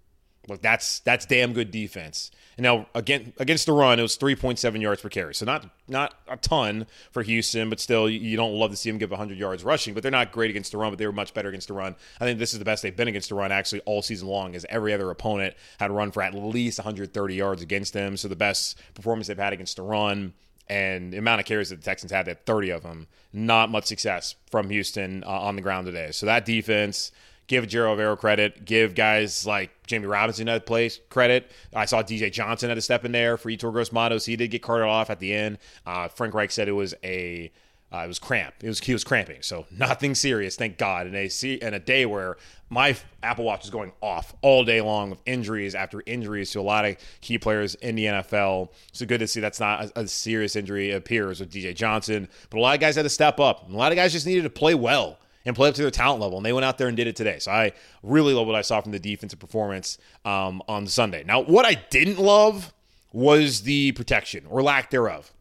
Look, 0.48 0.62
that's 0.62 1.02
that's 1.02 1.28
damn 1.28 1.54
good 1.54 1.72
defense. 1.72 2.32
And 2.58 2.64
now 2.64 2.88
again 2.96 3.34
against 3.38 3.68
the 3.68 3.72
run, 3.72 4.00
it 4.00 4.02
was 4.02 4.18
3.7 4.18 4.82
yards 4.82 5.02
per 5.02 5.10
carry. 5.10 5.34
So 5.36 5.46
not 5.46 5.70
not 5.88 6.16
a 6.28 6.38
ton 6.38 6.88
for 7.12 7.24
Houston, 7.24 7.70
but 7.70 7.80
still 7.80 8.10
you 8.10 8.36
don't 8.36 8.54
love 8.54 8.72
to 8.72 8.78
see 8.78 8.90
them 8.90 8.98
give 8.98 9.12
100 9.12 9.38
yards 9.38 9.64
rushing. 9.64 9.94
But 9.94 10.04
they're 10.04 10.12
not 10.12 10.32
great 10.32 10.50
against 10.50 10.72
the 10.72 10.78
run, 10.78 10.92
but 10.92 10.98
they 10.98 11.06
were 11.06 11.14
much 11.14 11.34
better 11.34 11.50
against 11.50 11.68
the 11.68 11.76
run. 11.76 11.96
I 12.20 12.26
think 12.26 12.40
this 12.40 12.54
is 12.54 12.60
the 12.60 12.66
best 12.66 12.84
they've 12.84 12.96
been 12.96 13.08
against 13.08 13.30
the 13.30 13.36
run 13.36 13.52
actually 13.52 13.82
all 13.82 14.02
season 14.02 14.28
long, 14.28 14.56
as 14.56 14.66
every 14.70 14.94
other 14.94 15.10
opponent 15.12 15.56
had 15.80 15.92
run 15.92 16.12
for 16.12 16.24
at 16.24 16.34
least 16.34 16.80
130 16.80 17.36
yards 17.36 17.62
against 17.62 17.94
them. 17.94 18.18
So 18.18 18.28
the 18.28 18.36
best 18.36 18.80
performance 18.96 19.28
they've 19.28 19.38
had 19.38 19.54
against 19.54 19.76
the 19.76 19.84
run 19.84 20.34
and 20.70 21.14
the 21.14 21.18
amount 21.18 21.40
of 21.40 21.46
carries 21.46 21.70
that 21.70 21.78
the 21.78 21.84
Texans 21.84 22.12
had, 22.12 22.26
that 22.26 22.46
30 22.46 22.72
of 22.72 22.84
them. 22.84 23.08
Not 23.32 23.70
much 23.70 23.86
success 23.86 24.36
from 24.50 24.70
Houston 24.70 25.24
uh, 25.24 25.30
on 25.30 25.56
the 25.56 25.62
ground 25.62 25.86
today. 25.86 26.12
So 26.12 26.26
that 26.26 26.46
defense 26.46 27.12
give 27.48 27.66
Ejiro 27.66 27.96
Evero 27.96 28.18
credit, 28.18 28.66
give 28.66 28.94
guys 28.94 29.46
like 29.46 29.72
Jamie 29.88 30.06
Robinson 30.06 30.48
at 30.50 30.66
place 30.66 31.00
credit. 31.10 31.50
I 31.74 31.86
saw 31.86 32.04
DJ 32.04 32.32
Johnson 32.32 32.70
had 32.70 32.78
a 32.78 32.82
step 32.82 33.06
in 33.06 33.12
there 33.12 33.38
for 33.38 33.50
Yetur 33.50 33.72
Gross-Matos. 33.72 34.26
He 34.26 34.36
did 34.36 34.52
get 34.52 34.62
carted 34.62 34.88
off 34.88 35.10
at 35.10 35.20
the 35.20 35.34
end. 35.34 35.58
Uh, 35.86 36.08
Frank 36.10 36.34
Reich 36.34 36.52
said 36.52 36.68
it 36.68 36.74
was 36.74 36.94
a 37.04 37.52
uh, 37.92 38.00
it 38.00 38.08
was 38.08 38.20
cramp. 38.20 38.54
It 38.62 38.68
was 38.68 38.80
he 38.80 38.92
was 38.92 39.06
cramping, 39.06 39.42
so 39.42 39.66
nothing 39.72 40.14
serious, 40.14 40.58
thank 40.58 40.78
God. 40.78 41.08
And 41.08 41.16
a 41.16 41.30
see 41.30 41.54
in 41.54 41.74
a 41.74 41.80
day 41.80 42.06
where 42.06 42.36
my 42.70 42.98
Apple 43.24 43.46
Watch 43.46 43.64
is 43.64 43.70
going 43.70 43.94
off 44.02 44.36
all 44.42 44.66
day 44.66 44.82
long 44.82 45.10
with 45.10 45.22
injuries 45.26 45.74
after 45.74 46.04
injuries 46.06 46.52
to 46.52 46.60
a 46.60 46.62
lot 46.62 46.84
of 46.84 46.98
key 47.22 47.38
players 47.38 47.76
in 47.76 47.96
the 47.96 48.06
NFL. 48.06 48.72
So 48.92 49.06
good 49.06 49.20
to 49.20 49.28
see 49.28 49.40
that's 49.40 49.62
not 49.62 49.86
a, 49.96 50.02
a 50.02 50.08
serious 50.08 50.58
injury 50.58 50.92
appears 50.92 51.40
with 51.40 51.50
DJ 51.50 51.74
Johnson, 51.74 52.28
but 52.50 52.58
a 52.58 52.62
lot 52.62 52.76
of 52.76 52.82
guys 52.82 52.98
had 52.98 53.04
to 53.04 53.10
step 53.10 53.40
up. 53.40 53.70
A 53.70 53.74
lot 53.74 53.94
of 53.94 53.96
guys 53.96 54.12
just 54.12 54.26
needed 54.26 54.44
to 54.44 54.50
play 54.50 54.76
well 54.76 55.18
and 55.48 55.56
play 55.56 55.70
up 55.70 55.76
to 55.76 55.82
their 55.82 55.90
talent 55.90 56.22
level. 56.22 56.38
And 56.38 56.46
they 56.46 56.52
went 56.52 56.66
out 56.66 56.78
there 56.78 56.90
and 56.90 56.98
did 56.98 57.08
it 57.08 57.16
today. 57.16 57.40
So 57.40 57.52
I 57.52 57.72
really 58.04 58.34
love 58.34 58.46
what 58.46 58.56
I 58.56 58.62
saw 58.62 58.82
from 58.82 58.92
the 58.92 59.00
defensive 59.00 59.40
performance 59.40 59.98
um, 60.26 60.62
on 60.68 60.86
Sunday. 60.88 61.24
Now, 61.24 61.42
what 61.42 61.66
I 61.66 61.76
didn't 61.90 62.20
love 62.20 62.74
was 63.14 63.62
the 63.62 63.94
protection 63.94 64.46
or 64.50 64.62
lack 64.62 64.92
thereof 64.92 65.32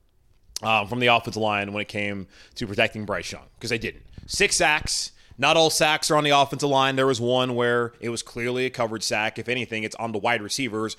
um, 0.63 0.87
from 0.87 1.01
the 1.01 1.09
offensive 1.09 1.43
line 1.43 1.73
when 1.73 1.83
it 1.83 1.89
came 1.89 2.29
to 2.55 2.67
protecting 2.67 3.05
Bryce 3.05 3.33
Young 3.33 3.43
because 3.57 3.71
they 3.71 3.79
didn't. 3.79 4.05
Six 4.27 4.57
sacks. 4.57 5.11
Not 5.39 5.59
all 5.59 5.69
sacks 5.69 6.11
are 6.11 6.17
on 6.17 6.25
the 6.25 6.31
offensive 6.31 6.71
line. 6.71 6.97
There 6.97 7.07
was 7.07 7.21
one 7.21 7.57
where 7.57 7.93
it 8.01 8.09
was 8.09 8.23
clearly 8.23 8.65
a 8.65 8.71
covered 8.71 9.03
sack. 9.03 9.39
If 9.39 9.51
anything, 9.51 9.83
it's 9.83 9.97
on 9.97 10.13
the 10.13 10.19
wide 10.19 10.41
receivers 10.41 10.97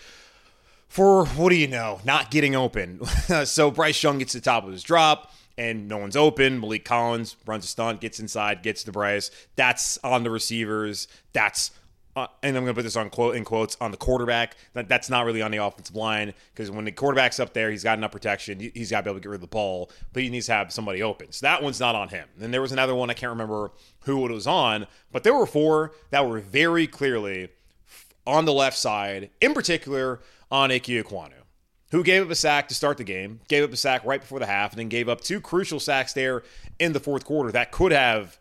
for 0.88 1.26
what 1.26 1.50
do 1.50 1.56
you 1.56 1.67
know, 1.67 2.00
not 2.06 2.30
getting 2.30 2.56
open. 2.56 3.04
so 3.46 3.72
Bryce 3.72 4.02
Young 4.04 4.20
gets 4.20 4.34
the 4.34 4.41
top 4.41 4.63
of 4.63 4.72
his 4.72 4.84
drop 4.84 5.32
and 5.58 5.88
no 5.88 5.98
one's 5.98 6.15
open. 6.15 6.62
Maliek 6.62 6.86
Collins 6.86 7.36
runs 7.46 7.65
a 7.65 7.67
stunt, 7.67 8.02
gets 8.02 8.20
inside, 8.20 8.63
gets 8.63 8.84
to 8.84 8.91
Bryce. 8.91 9.32
That's 9.56 9.98
on 10.04 10.24
the 10.24 10.30
receivers. 10.30 11.08
That's 11.34 11.72
uh, 12.17 12.26
and 12.41 12.58
I'm 12.58 12.63
going 12.63 12.74
to 12.74 12.80
put 12.80 12.82
this 12.82 12.96
on 12.96 13.12
quote 13.12 13.36
in 13.36 13.46
quotes 13.46 13.78
on 13.80 13.91
the 13.91 13.98
quarterback. 13.98 14.58
That, 14.74 14.89
that's 14.89 15.08
not 15.08 15.26
really 15.26 15.43
on 15.43 15.52
the 15.52 15.58
offensive 15.58 15.96
line 15.96 16.34
because 16.52 16.72
when 16.72 16.86
the 16.86 16.91
quarterback's 16.91 17.39
up 17.39 17.54
there, 17.54 17.70
he's 17.70 17.84
got 17.84 17.96
enough 17.96 18.12
protection. 18.12 18.72
He's 18.74 18.89
got 18.89 19.02
to 19.02 19.04
be 19.04 19.10
able 19.12 19.20
to 19.20 19.24
get 19.24 19.30
rid 19.30 19.36
of 19.36 19.41
the 19.41 19.48
ball, 19.48 19.91
but 20.13 20.24
he 20.24 20.30
needs 20.30 20.48
to 20.48 20.54
have 20.54 20.74
somebody 20.74 21.04
open. 21.04 21.32
So 21.32 21.46
that 21.46 21.62
one's 21.62 21.80
not 21.80 21.93
on 21.93 22.10
him. 22.10 22.28
And 22.41 22.52
there 22.52 22.62
was 22.62 22.72
another 22.72 22.96
one 22.96 23.12
I 23.12 23.13
can't 23.13 23.30
remember 23.30 23.70
who 24.02 24.26
it 24.26 24.32
was 24.32 24.48
on, 24.48 24.88
but 25.12 25.24
there 25.24 25.36
were 25.36 25.46
four 25.46 25.91
that 26.10 26.28
were 26.28 26.39
very 26.39 26.88
clearly 26.88 27.50
on 28.26 28.46
the 28.46 28.54
left 28.54 28.80
side, 28.80 29.30
in 29.39 29.54
particular 29.54 30.20
on 30.50 30.72
Ike 30.72 30.86
Ekwonu. 30.86 31.34
Who 31.91 32.04
gave 32.04 32.23
up 32.23 32.30
a 32.30 32.36
sack 32.36 32.67
to 32.67 32.76
start 32.76 32.97
the 32.97 33.04
game, 33.04 33.39
gave 33.47 33.63
up 33.63 33.71
a 33.71 33.78
sack 33.78 34.04
right 34.04 34.21
before 34.21 34.39
the 34.39 34.45
half, 34.45 34.71
and 34.71 34.80
then 34.80 34.89
gave 34.89 35.08
up 35.08 35.21
two 35.21 35.39
crucial 35.39 35.80
sacks 35.80 36.13
there 36.13 36.43
in 36.80 36.93
the 36.93 37.00
fourth 37.00 37.26
quarter 37.26 37.52
that 37.52 37.71
could 37.71 37.91
have 37.91 38.38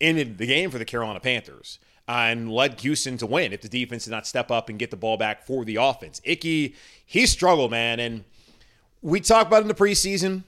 ended 0.00 0.38
the 0.38 0.46
game 0.46 0.70
for 0.70 0.78
the 0.78 0.84
Carolina 0.84 1.20
Panthers 1.20 1.78
and 2.08 2.50
led 2.50 2.80
Houston 2.80 3.16
to 3.18 3.26
win 3.26 3.52
if 3.52 3.60
the 3.60 3.68
defense 3.68 4.04
did 4.04 4.10
not 4.10 4.26
step 4.26 4.50
up 4.50 4.68
and 4.68 4.78
get 4.78 4.90
the 4.90 4.96
ball 4.96 5.16
back 5.16 5.46
for 5.46 5.64
the 5.64 5.76
offense. 5.76 6.20
Ickey, 6.24 6.74
he 7.06 7.26
struggled, 7.26 7.70
man. 7.70 8.00
And 8.00 8.24
we 9.00 9.20
talked 9.20 9.46
about 9.46 9.62
in 9.62 9.68
the 9.68 9.74
preseason. 9.74 10.42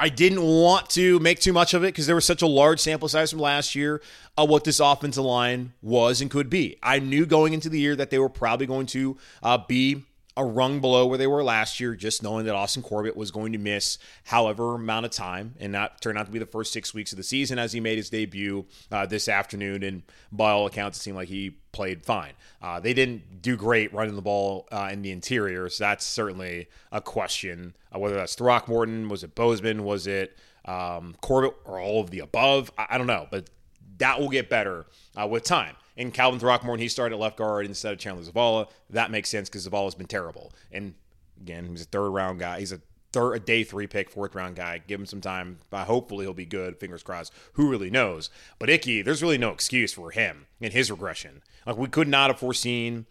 I 0.00 0.08
didn't 0.08 0.42
want 0.42 0.88
to 0.90 1.18
make 1.18 1.40
too 1.40 1.52
much 1.52 1.74
of 1.74 1.82
it 1.82 1.88
because 1.88 2.06
there 2.06 2.14
was 2.14 2.24
such 2.24 2.40
a 2.40 2.46
large 2.46 2.78
sample 2.80 3.08
size 3.08 3.30
from 3.30 3.40
last 3.40 3.74
year 3.74 4.00
of 4.36 4.48
what 4.48 4.62
this 4.62 4.78
offensive 4.78 5.24
line 5.24 5.72
was 5.82 6.20
and 6.20 6.30
could 6.30 6.48
be. 6.48 6.76
I 6.82 7.00
knew 7.00 7.26
going 7.26 7.52
into 7.52 7.68
the 7.68 7.80
year 7.80 7.96
that 7.96 8.10
they 8.10 8.18
were 8.18 8.28
probably 8.28 8.66
going 8.66 8.86
to 8.86 9.18
uh, 9.42 9.58
be 9.58 10.04
a 10.38 10.44
rung 10.44 10.80
below 10.80 11.04
where 11.04 11.18
they 11.18 11.26
were 11.26 11.42
last 11.42 11.80
year, 11.80 11.96
just 11.96 12.22
knowing 12.22 12.46
that 12.46 12.54
Austin 12.54 12.80
Corbett 12.80 13.16
was 13.16 13.32
going 13.32 13.52
to 13.52 13.58
miss 13.58 13.98
however 14.22 14.76
amount 14.76 15.04
of 15.04 15.10
time, 15.10 15.56
and 15.58 15.74
that 15.74 16.00
turned 16.00 16.16
out 16.16 16.26
to 16.26 16.32
be 16.32 16.38
the 16.38 16.46
first 16.46 16.72
six 16.72 16.94
weeks 16.94 17.10
of 17.12 17.16
the 17.16 17.24
season 17.24 17.58
as 17.58 17.72
he 17.72 17.80
made 17.80 17.98
his 17.98 18.08
debut 18.08 18.64
uh, 18.92 19.04
this 19.04 19.28
afternoon. 19.28 19.82
And 19.82 20.04
by 20.30 20.52
all 20.52 20.66
accounts, 20.66 20.96
it 20.96 21.02
seemed 21.02 21.16
like 21.16 21.26
he 21.26 21.50
played 21.72 22.04
fine. 22.04 22.34
Uh, 22.62 22.78
they 22.78 22.94
didn't 22.94 23.42
do 23.42 23.56
great 23.56 23.92
running 23.92 24.14
the 24.14 24.22
ball 24.22 24.68
uh, 24.70 24.88
in 24.92 25.02
the 25.02 25.10
interior, 25.10 25.68
so 25.68 25.82
that's 25.82 26.04
certainly 26.04 26.68
a 26.92 27.00
question. 27.00 27.74
Uh, 27.92 27.98
whether 27.98 28.14
that's 28.14 28.36
Throckmorton, 28.36 29.08
was 29.08 29.24
it 29.24 29.34
Bozeman, 29.34 29.82
was 29.82 30.06
it 30.06 30.38
um, 30.66 31.16
Corbett, 31.20 31.56
or 31.64 31.80
all 31.80 32.00
of 32.00 32.10
the 32.10 32.20
above? 32.20 32.70
I, 32.78 32.86
I 32.90 32.98
don't 32.98 33.08
know, 33.08 33.26
but 33.28 33.50
that 33.98 34.20
will 34.20 34.28
get 34.28 34.48
better 34.48 34.86
uh, 35.20 35.26
with 35.26 35.42
time 35.42 35.74
and 35.98 36.14
Calvin 36.14 36.38
Throckmorton, 36.38 36.80
he 36.80 36.88
started 36.88 37.16
at 37.16 37.20
left 37.20 37.36
guard 37.36 37.66
instead 37.66 37.92
of 37.92 37.98
Chandler 37.98 38.22
Zavala. 38.22 38.68
That 38.88 39.10
makes 39.10 39.28
sense 39.28 39.48
because 39.48 39.68
Zavala's 39.68 39.96
been 39.96 40.06
terrible. 40.06 40.52
And 40.70 40.94
again, 41.40 41.66
he's 41.66 41.82
a 41.82 41.86
third 41.86 42.10
round 42.10 42.38
guy. 42.38 42.60
He's 42.60 42.72
a 42.72 42.80
third, 43.12 43.34
a 43.34 43.40
day 43.40 43.64
three 43.64 43.88
pick, 43.88 44.08
fourth 44.08 44.34
round 44.34 44.56
guy. 44.56 44.80
Give 44.86 45.00
him 45.00 45.06
some 45.06 45.20
time. 45.20 45.58
Hopefully, 45.72 46.24
he'll 46.24 46.32
be 46.32 46.46
good. 46.46 46.78
Fingers 46.78 47.02
crossed. 47.02 47.32
Who 47.54 47.68
really 47.68 47.90
knows? 47.90 48.30
But 48.60 48.70
Ickey, 48.70 49.02
there's 49.02 49.22
really 49.22 49.38
no 49.38 49.50
excuse 49.50 49.92
for 49.92 50.12
him 50.12 50.46
in 50.60 50.70
his 50.70 50.90
regression. 50.90 51.42
Like 51.66 51.76
we 51.76 51.88
could 51.88 52.08
not 52.08 52.30
have 52.30 52.38
foreseen. 52.38 53.06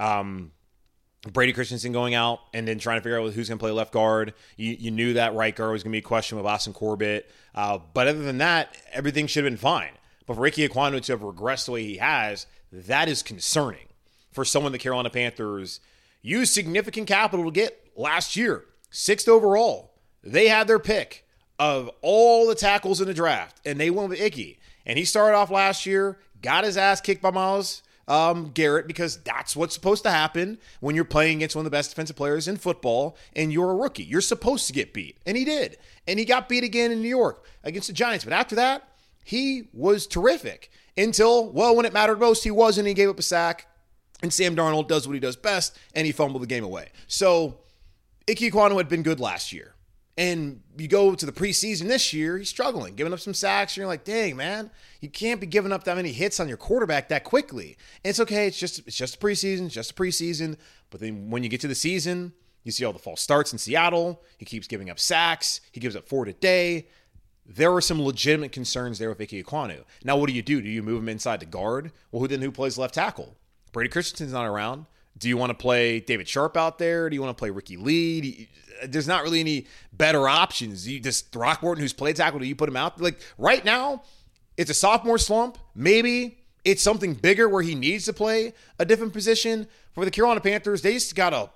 Um, 0.00 0.50
Brady 1.32 1.52
Christensen 1.52 1.92
going 1.92 2.14
out 2.14 2.40
and 2.52 2.68
then 2.68 2.78
trying 2.78 2.98
to 2.98 3.02
figure 3.02 3.18
out 3.18 3.32
who's 3.32 3.48
going 3.48 3.58
to 3.58 3.62
play 3.62 3.70
left 3.70 3.92
guard. 3.92 4.34
You, 4.56 4.76
you, 4.78 4.90
knew 4.90 5.14
that 5.14 5.34
right 5.34 5.54
guard 5.54 5.72
was 5.72 5.82
going 5.82 5.92
to 5.92 5.94
be 5.94 6.00
a 6.00 6.02
question 6.02 6.36
with 6.36 6.46
Austin 6.46 6.74
Corbett. 6.74 7.30
Uh, 7.54 7.78
but 7.94 8.08
other 8.08 8.22
than 8.22 8.38
that, 8.38 8.76
everything 8.92 9.26
should 9.26 9.44
have 9.44 9.50
been 9.50 9.56
fine. 9.56 9.92
But 10.26 10.34
for 10.34 10.46
Ickey 10.46 10.68
Ekwonu 10.68 11.02
to 11.02 11.12
have 11.12 11.20
regressed 11.20 11.66
the 11.66 11.72
way 11.72 11.84
he 11.84 11.96
has, 11.98 12.46
that 12.72 13.08
is 13.08 13.22
concerning 13.22 13.86
for 14.32 14.44
someone 14.44 14.72
the 14.72 14.78
Carolina 14.78 15.10
Panthers 15.10 15.80
used 16.22 16.52
significant 16.52 17.06
capital 17.06 17.44
to 17.44 17.50
get 17.50 17.90
last 17.94 18.36
year, 18.36 18.64
sixth 18.90 19.28
overall. 19.28 19.92
They 20.22 20.48
had 20.48 20.66
their 20.66 20.78
pick 20.78 21.26
of 21.58 21.90
all 22.00 22.46
the 22.46 22.54
tackles 22.54 23.00
in 23.00 23.06
the 23.06 23.14
draft, 23.14 23.60
and 23.64 23.78
they 23.78 23.90
went 23.90 24.08
with 24.08 24.20
Ickey. 24.20 24.58
And 24.86 24.98
he 24.98 25.04
started 25.04 25.36
off 25.36 25.50
last 25.50 25.86
year, 25.86 26.18
got 26.42 26.64
his 26.64 26.76
ass 26.76 27.00
kicked 27.00 27.22
by 27.22 27.30
Myles 27.30 27.82
um, 28.08 28.50
Garrett 28.52 28.86
because 28.86 29.18
that's 29.18 29.56
what's 29.56 29.74
supposed 29.74 30.02
to 30.04 30.10
happen 30.10 30.58
when 30.80 30.94
you're 30.94 31.04
playing 31.04 31.38
against 31.38 31.56
one 31.56 31.64
of 31.64 31.70
the 31.70 31.76
best 31.76 31.90
defensive 31.90 32.16
players 32.16 32.48
in 32.48 32.56
football 32.56 33.16
and 33.34 33.52
you're 33.52 33.70
a 33.70 33.74
rookie. 33.74 34.04
You're 34.04 34.20
supposed 34.20 34.66
to 34.66 34.72
get 34.72 34.92
beat. 34.92 35.16
And 35.26 35.36
he 35.36 35.44
did. 35.44 35.78
And 36.06 36.18
he 36.18 36.24
got 36.24 36.48
beat 36.48 36.64
again 36.64 36.92
in 36.92 37.00
New 37.00 37.08
York 37.08 37.44
against 37.62 37.88
the 37.88 37.94
Giants. 37.94 38.24
But 38.24 38.34
after 38.34 38.56
that, 38.56 38.88
he 39.24 39.68
was 39.72 40.06
terrific 40.06 40.70
until, 40.96 41.50
well, 41.50 41.74
when 41.74 41.86
it 41.86 41.92
mattered 41.92 42.20
most, 42.20 42.44
he 42.44 42.50
wasn't. 42.50 42.86
He 42.86 42.94
gave 42.94 43.08
up 43.08 43.18
a 43.18 43.22
sack, 43.22 43.66
and 44.22 44.32
Sam 44.32 44.54
Darnold 44.54 44.86
does 44.86 45.08
what 45.08 45.14
he 45.14 45.20
does 45.20 45.34
best, 45.34 45.76
and 45.94 46.06
he 46.06 46.12
fumbled 46.12 46.42
the 46.42 46.46
game 46.46 46.62
away. 46.62 46.90
So, 47.08 47.58
Ickey 48.26 48.50
Ekwonu 48.50 48.76
had 48.76 48.88
been 48.88 49.02
good 49.02 49.20
last 49.20 49.52
year. 49.52 49.74
And 50.16 50.60
you 50.78 50.86
go 50.86 51.16
to 51.16 51.26
the 51.26 51.32
preseason 51.32 51.88
this 51.88 52.12
year, 52.12 52.38
he's 52.38 52.48
struggling, 52.48 52.94
giving 52.94 53.12
up 53.12 53.18
some 53.18 53.34
sacks. 53.34 53.72
And 53.72 53.78
you're 53.78 53.88
like, 53.88 54.04
dang, 54.04 54.36
man, 54.36 54.70
you 55.00 55.08
can't 55.08 55.40
be 55.40 55.46
giving 55.46 55.72
up 55.72 55.82
that 55.84 55.96
many 55.96 56.12
hits 56.12 56.38
on 56.38 56.46
your 56.46 56.56
quarterback 56.56 57.08
that 57.08 57.24
quickly. 57.24 57.76
And 58.04 58.10
it's 58.10 58.20
okay, 58.20 58.46
it's 58.46 58.58
just 58.58 58.86
it's 58.86 58.96
just 58.96 59.16
a 59.16 59.18
preseason, 59.18 59.66
it's 59.66 59.74
just 59.74 59.90
a 59.90 59.94
preseason. 59.94 60.56
But 60.90 61.00
then 61.00 61.30
when 61.30 61.42
you 61.42 61.48
get 61.48 61.60
to 61.62 61.68
the 61.68 61.74
season, 61.74 62.32
you 62.62 62.70
see 62.70 62.84
all 62.84 62.92
the 62.92 63.00
false 63.00 63.22
starts 63.22 63.52
in 63.52 63.58
Seattle. 63.58 64.22
He 64.38 64.44
keeps 64.44 64.68
giving 64.68 64.88
up 64.88 65.00
sacks. 65.00 65.60
He 65.72 65.80
gives 65.80 65.96
up 65.96 66.08
four 66.08 66.24
today 66.24 66.86
there 67.46 67.70
were 67.70 67.80
some 67.80 68.00
legitimate 68.00 68.52
concerns 68.52 68.98
there 68.98 69.08
with 69.08 69.20
Ickey 69.20 69.42
Ekwonu. 69.42 69.84
Now, 70.02 70.16
what 70.16 70.28
do 70.28 70.34
you 70.34 70.42
do? 70.42 70.62
Do 70.62 70.68
you 70.68 70.82
move 70.82 71.02
him 71.02 71.08
inside 71.08 71.40
the 71.40 71.46
guard? 71.46 71.92
Well, 72.10 72.20
who 72.20 72.28
then 72.28 72.40
who 72.40 72.50
plays 72.50 72.78
left 72.78 72.94
tackle? 72.94 73.36
Brady 73.72 73.90
Christensen's 73.90 74.32
not 74.32 74.46
around. 74.46 74.86
Do 75.16 75.28
you 75.28 75.36
want 75.36 75.50
to 75.50 75.54
play 75.54 76.00
David 76.00 76.26
Sharpe 76.26 76.56
out 76.56 76.78
there? 76.78 77.08
Do 77.08 77.14
you 77.14 77.22
want 77.22 77.36
to 77.36 77.40
play 77.40 77.50
Ricky 77.50 77.76
Lee? 77.76 78.48
there's 78.86 79.08
not 79.08 79.22
really 79.22 79.40
any 79.40 79.66
better 79.92 80.28
options. 80.28 80.88
You 80.88 81.00
just 81.00 81.32
Throckmorton, 81.32 81.80
who's 81.82 81.92
played 81.92 82.16
tackle, 82.16 82.40
do 82.40 82.46
you 82.46 82.56
put 82.56 82.68
him 82.68 82.76
out? 82.76 83.00
Like 83.00 83.20
right 83.38 83.64
now, 83.64 84.02
it's 84.56 84.70
a 84.70 84.74
sophomore 84.74 85.18
slump. 85.18 85.58
Maybe 85.74 86.38
it's 86.64 86.82
something 86.82 87.14
bigger 87.14 87.48
where 87.48 87.62
he 87.62 87.74
needs 87.74 88.04
to 88.06 88.12
play 88.12 88.54
a 88.78 88.84
different 88.84 89.12
position. 89.12 89.66
For 89.92 90.04
the 90.04 90.10
Carolina 90.10 90.40
Panthers, 90.40 90.82
they 90.82 90.94
just 90.94 91.14
got 91.14 91.30
to 91.30 91.50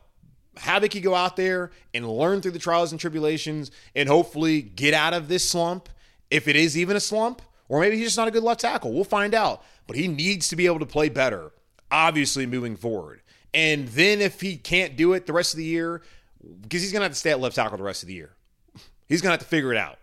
Havoc 0.58 0.90
could 0.90 1.02
go 1.02 1.14
out 1.14 1.36
there 1.36 1.70
and 1.94 2.08
learn 2.08 2.40
through 2.40 2.52
the 2.52 2.58
trials 2.58 2.92
and 2.92 3.00
tribulations 3.00 3.70
and 3.94 4.08
hopefully 4.08 4.62
get 4.62 4.94
out 4.94 5.14
of 5.14 5.28
this 5.28 5.48
slump, 5.48 5.88
if 6.30 6.48
it 6.48 6.56
is 6.56 6.76
even 6.76 6.96
a 6.96 7.00
slump, 7.00 7.42
or 7.68 7.80
maybe 7.80 7.96
he's 7.96 8.06
just 8.06 8.16
not 8.16 8.28
a 8.28 8.30
good 8.30 8.42
left 8.42 8.60
tackle. 8.60 8.92
We'll 8.92 9.04
find 9.04 9.34
out. 9.34 9.62
But 9.86 9.96
he 9.96 10.08
needs 10.08 10.48
to 10.48 10.56
be 10.56 10.66
able 10.66 10.80
to 10.80 10.86
play 10.86 11.08
better, 11.08 11.52
obviously, 11.90 12.46
moving 12.46 12.76
forward. 12.76 13.22
And 13.54 13.88
then 13.88 14.20
if 14.20 14.40
he 14.40 14.56
can't 14.56 14.96
do 14.96 15.14
it 15.14 15.26
the 15.26 15.32
rest 15.32 15.54
of 15.54 15.58
the 15.58 15.64
year, 15.64 16.02
because 16.60 16.82
he's 16.82 16.92
going 16.92 17.00
to 17.00 17.04
have 17.04 17.12
to 17.12 17.18
stay 17.18 17.30
at 17.30 17.40
left 17.40 17.56
tackle 17.56 17.78
the 17.78 17.84
rest 17.84 18.02
of 18.02 18.08
the 18.08 18.14
year, 18.14 18.32
he's 19.08 19.22
going 19.22 19.30
to 19.30 19.32
have 19.32 19.40
to 19.40 19.46
figure 19.46 19.72
it 19.72 19.78
out, 19.78 19.98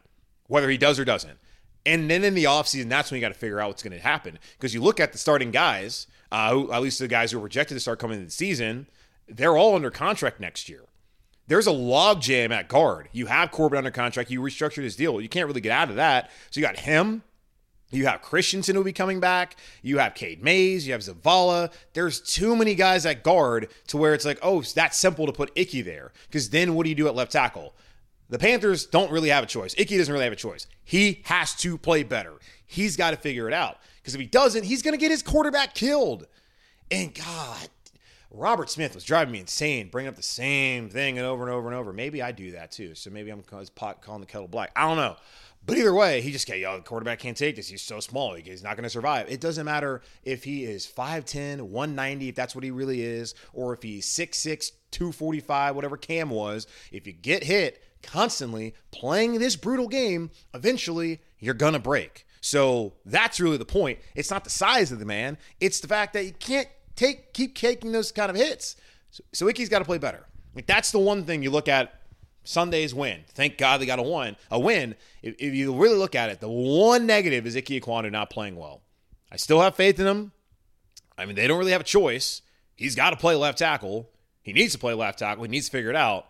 whether 0.48 0.70
he 0.70 0.78
does 0.78 1.00
or 1.00 1.06
doesn't. 1.06 1.38
And 1.86 2.10
then 2.10 2.24
in 2.24 2.34
the 2.34 2.46
offseason, 2.46 2.90
that's 2.90 3.12
when 3.12 3.20
you 3.20 3.22
got 3.22 3.34
to 3.34 3.40
figure 3.40 3.60
out 3.60 3.68
what's 3.68 3.84
going 3.84 3.94
to 3.94 4.00
happen. 4.00 4.40
Because 4.58 4.74
you 4.74 4.82
look 4.82 5.00
at 5.00 5.12
the 5.12 5.20
starting 5.20 5.52
guys, 5.52 6.08
uh, 6.32 6.52
who, 6.52 6.72
at 6.72 6.82
least 6.82 6.98
the 6.98 7.08
guys 7.08 7.32
who 7.32 7.38
were 7.38 7.44
rejected 7.44 7.76
to 7.76 7.80
start 7.80 8.00
coming 8.00 8.16
into 8.16 8.26
the 8.26 8.32
season, 8.32 8.88
they're 9.28 9.58
all 9.58 9.76
under 9.76 9.92
contract 9.92 10.40
next 10.40 10.70
year. 10.70 10.84
There's 11.48 11.68
a 11.68 11.72
logjam 11.72 12.52
at 12.52 12.68
guard. 12.68 13.10
You 13.12 13.28
have 13.28 13.52
Corbin 13.52 13.78
under 13.78 13.92
contract. 13.92 14.32
You 14.32 14.42
restructured 14.42 14.84
his 14.84 14.96
deal. 14.96 15.22
You 15.22 15.30
can't 15.30 15.48
really 15.48 15.62
get 15.62 15.72
out 15.72 15.90
of 15.90 15.98
that. 15.98 16.32
So 16.50 16.60
you 16.60 16.66
got 16.66 16.80
him. 16.80 17.22
You 17.92 18.08
have 18.08 18.22
Christensen 18.22 18.76
who'll 18.76 18.84
be 18.84 18.92
coming 18.92 19.20
back. 19.20 19.58
You 19.84 20.00
have 20.00 20.16
Cade 20.16 20.44
Mays. 20.44 20.88
You 20.88 20.94
have 20.94 21.02
Zavala. 21.02 21.72
There's 21.94 22.20
too 22.20 22.56
many 22.56 22.74
guys 22.74 23.06
at 23.06 23.24
guard 23.24 23.70
to 23.88 23.98
where 23.98 24.16
it's 24.16 24.26
like, 24.26 24.40
oh, 24.42 24.62
it's 24.62 24.74
that 24.74 24.96
simple 24.96 25.28
to 25.28 25.32
put 25.32 25.52
Ickey 25.56 25.84
there. 25.84 26.12
Because 26.28 26.50
then 26.50 26.74
what 26.74 26.84
do 26.84 26.90
you 26.90 26.96
do 26.96 27.08
at 27.08 27.16
left 27.16 27.32
tackle? 27.32 27.76
The 28.28 28.40
Panthers 28.40 28.88
don't 28.88 29.12
really 29.12 29.30
have 29.30 29.44
a 29.44 29.48
choice. 29.48 29.76
Ickey 29.78 29.98
doesn't 29.98 30.12
really 30.12 30.24
have 30.24 30.34
a 30.34 30.38
choice. 30.38 30.66
He 30.84 31.22
has 31.26 31.54
to 31.58 31.78
play 31.78 32.02
better. 32.02 32.34
He's 32.66 32.98
got 32.98 33.12
to 33.12 33.18
figure 33.18 33.48
it 33.48 33.54
out. 33.54 33.78
Because 34.02 34.16
if 34.16 34.22
he 34.22 34.28
doesn't, 34.28 34.64
he's 34.64 34.82
going 34.82 34.94
to 34.94 35.00
get 35.00 35.12
his 35.12 35.22
quarterback 35.22 35.76
killed. 35.76 36.26
And 36.90 37.14
God 37.14 37.70
Robert 38.36 38.70
Smith 38.70 38.94
was 38.94 39.04
driving 39.04 39.32
me 39.32 39.40
insane, 39.40 39.90
bringing 39.90 40.10
up 40.10 40.16
the 40.16 40.24
same 40.24 40.90
thing 40.90 41.18
and 41.18 41.26
over 41.26 41.44
and 41.44 41.52
over 41.52 41.68
and 41.68 41.76
over. 41.76 41.94
Maybe 41.94 42.22
I 42.22 42.32
do 42.32 42.52
that 42.52 42.72
too. 42.72 42.94
So 42.96 43.10
maybe 43.10 43.32
I'm 43.32 43.42
pot 43.76 44.02
calling 44.02 44.22
the 44.22 44.28
kettle 44.28 44.48
black. 44.48 44.72
I 44.76 44.88
don't 44.88 44.98
know. 44.98 45.16
But 45.66 45.78
either 45.78 45.94
way, 45.94 46.22
he 46.22 46.32
just, 46.32 46.46
can't, 46.46 46.60
yo, 46.60 46.76
the 46.76 46.84
quarterback 46.84 47.20
can't 47.20 47.36
take 47.36 47.56
this. 47.56 47.68
He's 47.68 47.82
so 47.82 48.00
small. 48.00 48.36
He's 48.36 48.62
not 48.62 48.76
going 48.76 48.84
to 48.84 48.90
survive. 48.90 49.32
It 49.32 49.42
doesn't 49.42 49.66
matter 49.66 50.02
if 50.24 50.44
he 50.44 50.64
is 50.64 50.86
5'10, 50.86 51.62
190, 51.62 52.30
if 52.30 52.36
that's 52.36 52.54
what 52.54 52.64
he 52.64 52.70
really 52.70 53.02
is, 53.02 53.34
or 53.52 53.74
if 53.74 53.82
he's 53.82 54.06
6'6, 54.06 54.72
245, 54.92 55.76
whatever 55.76 55.98
Cam 55.98 56.30
was. 56.30 56.68
If 56.92 57.08
you 57.08 57.14
get 57.14 57.44
hit 57.44 57.82
constantly 58.04 58.76
playing 58.92 59.40
this 59.40 59.56
brutal 59.56 59.88
game, 59.88 60.30
eventually 60.54 61.22
you're 61.40 61.56
going 61.56 61.74
to 61.74 61.80
break. 61.80 62.28
So 62.42 62.94
that's 63.04 63.40
really 63.40 63.58
the 63.58 63.66
point. 63.66 63.98
It's 64.14 64.30
not 64.30 64.44
the 64.44 64.52
size 64.52 64.92
of 64.92 65.00
the 65.00 65.06
man, 65.06 65.40
it's 65.60 65.80
the 65.80 65.88
fact 65.88 66.14
that 66.14 66.26
you 66.26 66.34
can't 66.34 66.68
take 66.96 67.34
keep 67.34 67.56
taking 67.56 67.92
those 67.92 68.12
kind 68.12 68.30
of 68.30 68.36
hits. 68.36 68.76
So, 69.12 69.24
so 69.34 69.48
Ickey's 69.48 69.70
got 69.70 69.80
to 69.80 69.86
play 69.86 69.98
better. 69.98 70.26
Like 70.56 70.66
that's 70.66 70.92
the 70.92 71.00
one 71.00 71.24
thing 71.24 71.44
you 71.44 71.52
look 71.52 71.68
at. 71.68 71.94
Sunday's 72.48 72.94
win. 72.94 73.24
Thank 73.30 73.58
God 73.58 73.82
they 73.82 73.88
got 73.88 73.98
a 73.98 74.04
win. 74.04 74.36
A 74.52 74.60
win. 74.60 74.96
If, 75.24 75.36
if 75.40 75.54
you 75.56 75.74
really 75.76 75.98
look 75.98 76.14
at 76.14 76.30
it, 76.30 76.40
the 76.40 76.48
one 76.48 77.08
negative 77.08 77.48
is 77.48 77.56
Ickey 77.56 77.82
Ekwonu 77.82 78.12
not 78.12 78.30
playing 78.30 78.56
well. 78.56 78.82
I 79.32 79.38
still 79.38 79.62
have 79.62 79.76
faith 79.76 80.00
in 80.00 80.06
him. 80.06 80.32
I 81.18 81.26
mean, 81.26 81.36
they 81.36 81.48
don't 81.48 81.58
really 81.58 81.72
have 81.72 81.82
a 81.82 81.86
choice. 81.86 82.44
He's 82.76 82.96
got 82.96 83.12
to 83.12 83.18
play 83.18 83.36
left 83.36 83.58
tackle. 83.58 84.10
He 84.44 84.54
needs 84.54 84.74
to 84.74 84.80
play 84.80 84.94
left 84.94 85.20
tackle. 85.20 85.44
He 85.44 85.50
needs 85.50 85.66
to 85.66 85.72
figure 85.72 85.90
it 85.90 85.96
out. 85.96 86.28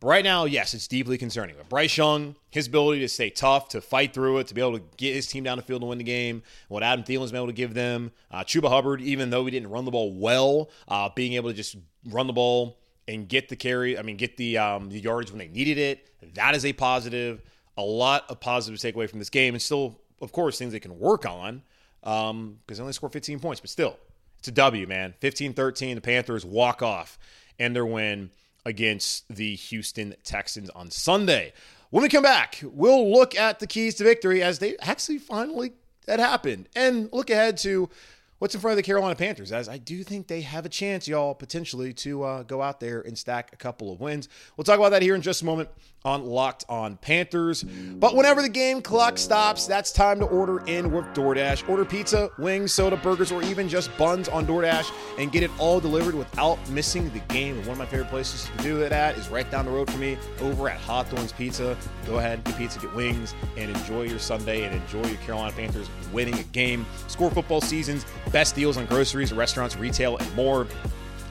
But 0.00 0.08
right 0.08 0.24
now, 0.24 0.44
yes, 0.44 0.74
it's 0.74 0.86
deeply 0.86 1.16
concerning. 1.16 1.56
But 1.56 1.68
Bryce 1.68 1.96
Young, 1.96 2.36
his 2.50 2.66
ability 2.66 3.00
to 3.00 3.08
stay 3.08 3.30
tough, 3.30 3.68
to 3.70 3.80
fight 3.80 4.12
through 4.12 4.38
it, 4.38 4.46
to 4.48 4.54
be 4.54 4.60
able 4.60 4.78
to 4.78 4.84
get 4.96 5.14
his 5.14 5.26
team 5.26 5.44
down 5.44 5.56
the 5.56 5.62
field 5.62 5.80
to 5.80 5.86
win 5.86 5.98
the 5.98 6.04
game, 6.04 6.42
what 6.68 6.82
Adam 6.82 7.04
Thielen's 7.04 7.30
been 7.30 7.38
able 7.38 7.46
to 7.46 7.54
give 7.54 7.72
them. 7.72 8.12
Uh, 8.30 8.40
Chuba 8.40 8.68
Hubbard, 8.68 9.00
even 9.00 9.30
though 9.30 9.44
he 9.44 9.50
didn't 9.50 9.70
run 9.70 9.84
the 9.86 9.90
ball 9.90 10.12
well, 10.12 10.70
uh, 10.88 11.08
being 11.14 11.32
able 11.32 11.48
to 11.48 11.56
just 11.56 11.76
run 12.10 12.26
the 12.26 12.32
ball 12.32 12.78
and 13.08 13.26
get 13.28 13.48
the 13.48 13.56
carry, 13.56 13.98
I 13.98 14.02
mean, 14.02 14.16
get 14.16 14.36
the, 14.36 14.58
um, 14.58 14.90
the 14.90 15.00
yardage 15.00 15.30
when 15.30 15.38
they 15.38 15.48
needed 15.48 15.78
it, 15.78 16.10
that 16.34 16.54
is 16.54 16.64
a 16.64 16.72
positive. 16.72 17.42
A 17.78 17.82
lot 17.82 18.24
of 18.30 18.40
positives 18.40 18.80
to 18.80 18.88
take 18.88 18.94
away 18.94 19.06
from 19.06 19.18
this 19.18 19.30
game. 19.30 19.54
And 19.54 19.60
still, 19.60 20.00
of 20.20 20.32
course, 20.32 20.58
things 20.58 20.72
they 20.72 20.80
can 20.80 20.98
work 20.98 21.26
on 21.26 21.62
because 22.00 22.30
um, 22.30 22.58
they 22.66 22.80
only 22.80 22.92
scored 22.92 23.12
15 23.12 23.38
points. 23.38 23.60
But 23.60 23.70
still, 23.70 23.98
it's 24.38 24.48
a 24.48 24.52
W, 24.52 24.86
man. 24.86 25.14
15 25.20 25.52
13. 25.52 25.94
The 25.94 26.00
Panthers 26.00 26.44
walk 26.44 26.82
off 26.82 27.18
and 27.58 27.76
their 27.76 27.86
win 27.86 28.30
against 28.66 29.24
the 29.34 29.54
Houston 29.54 30.14
Texans 30.24 30.68
on 30.70 30.90
Sunday. 30.90 31.52
When 31.90 32.02
we 32.02 32.08
come 32.08 32.24
back, 32.24 32.60
we'll 32.64 33.12
look 33.12 33.36
at 33.36 33.60
the 33.60 33.66
keys 33.66 33.94
to 33.94 34.04
victory 34.04 34.42
as 34.42 34.58
they 34.58 34.76
actually 34.78 35.18
finally 35.18 35.72
that 36.06 36.18
happened 36.18 36.68
and 36.74 37.08
look 37.12 37.30
ahead 37.30 37.56
to 37.58 37.88
what's 38.38 38.54
in 38.54 38.60
front 38.60 38.72
of 38.72 38.76
the 38.76 38.82
Carolina 38.82 39.14
Panthers, 39.14 39.52
as 39.52 39.68
I 39.68 39.78
do 39.78 40.02
think 40.02 40.26
they 40.26 40.42
have 40.42 40.66
a 40.66 40.68
chance, 40.68 41.08
y'all, 41.08 41.34
potentially 41.34 41.92
to 41.94 42.22
uh, 42.22 42.42
go 42.42 42.60
out 42.60 42.80
there 42.80 43.00
and 43.00 43.16
stack 43.16 43.52
a 43.52 43.56
couple 43.56 43.92
of 43.92 44.00
wins. 44.00 44.28
We'll 44.56 44.64
talk 44.64 44.78
about 44.78 44.90
that 44.90 45.02
here 45.02 45.14
in 45.14 45.22
just 45.22 45.42
a 45.42 45.44
moment 45.44 45.68
on 46.06 46.24
Locked 46.24 46.64
On 46.68 46.96
Panthers. 46.96 47.64
But 47.64 48.14
whenever 48.14 48.40
the 48.40 48.48
game 48.48 48.80
clock 48.80 49.18
stops, 49.18 49.66
that's 49.66 49.90
time 49.90 50.20
to 50.20 50.26
order 50.26 50.64
in 50.66 50.92
with 50.92 51.04
DoorDash. 51.06 51.68
Order 51.68 51.84
pizza, 51.84 52.30
wings, 52.38 52.72
soda, 52.72 52.96
burgers, 52.96 53.32
or 53.32 53.42
even 53.42 53.68
just 53.68 53.94
buns 53.98 54.28
on 54.28 54.46
DoorDash 54.46 54.90
and 55.18 55.32
get 55.32 55.42
it 55.42 55.50
all 55.58 55.80
delivered 55.80 56.14
without 56.14 56.58
missing 56.70 57.10
the 57.10 57.18
game. 57.34 57.56
One 57.58 57.70
of 57.70 57.78
my 57.78 57.86
favorite 57.86 58.08
places 58.08 58.48
to 58.56 58.62
do 58.62 58.82
it 58.82 58.92
at 58.92 59.18
is 59.18 59.28
right 59.28 59.50
down 59.50 59.64
the 59.64 59.72
road 59.72 59.90
for 59.90 59.98
me 59.98 60.16
over 60.40 60.68
at 60.68 60.78
Hawthorne's 60.78 61.32
Pizza. 61.32 61.76
Go 62.06 62.18
ahead, 62.18 62.44
get 62.44 62.56
pizza, 62.56 62.78
get 62.78 62.94
wings, 62.94 63.34
and 63.56 63.68
enjoy 63.70 64.02
your 64.02 64.20
Sunday 64.20 64.62
and 64.62 64.74
enjoy 64.74 65.04
your 65.08 65.18
Carolina 65.18 65.52
Panthers 65.56 65.90
winning 66.12 66.38
a 66.38 66.44
game. 66.44 66.86
Score 67.08 67.32
football 67.32 67.60
seasons, 67.60 68.06
best 68.30 68.54
deals 68.54 68.76
on 68.76 68.86
groceries, 68.86 69.32
restaurants, 69.32 69.76
retail, 69.76 70.16
and 70.18 70.34
more. 70.36 70.68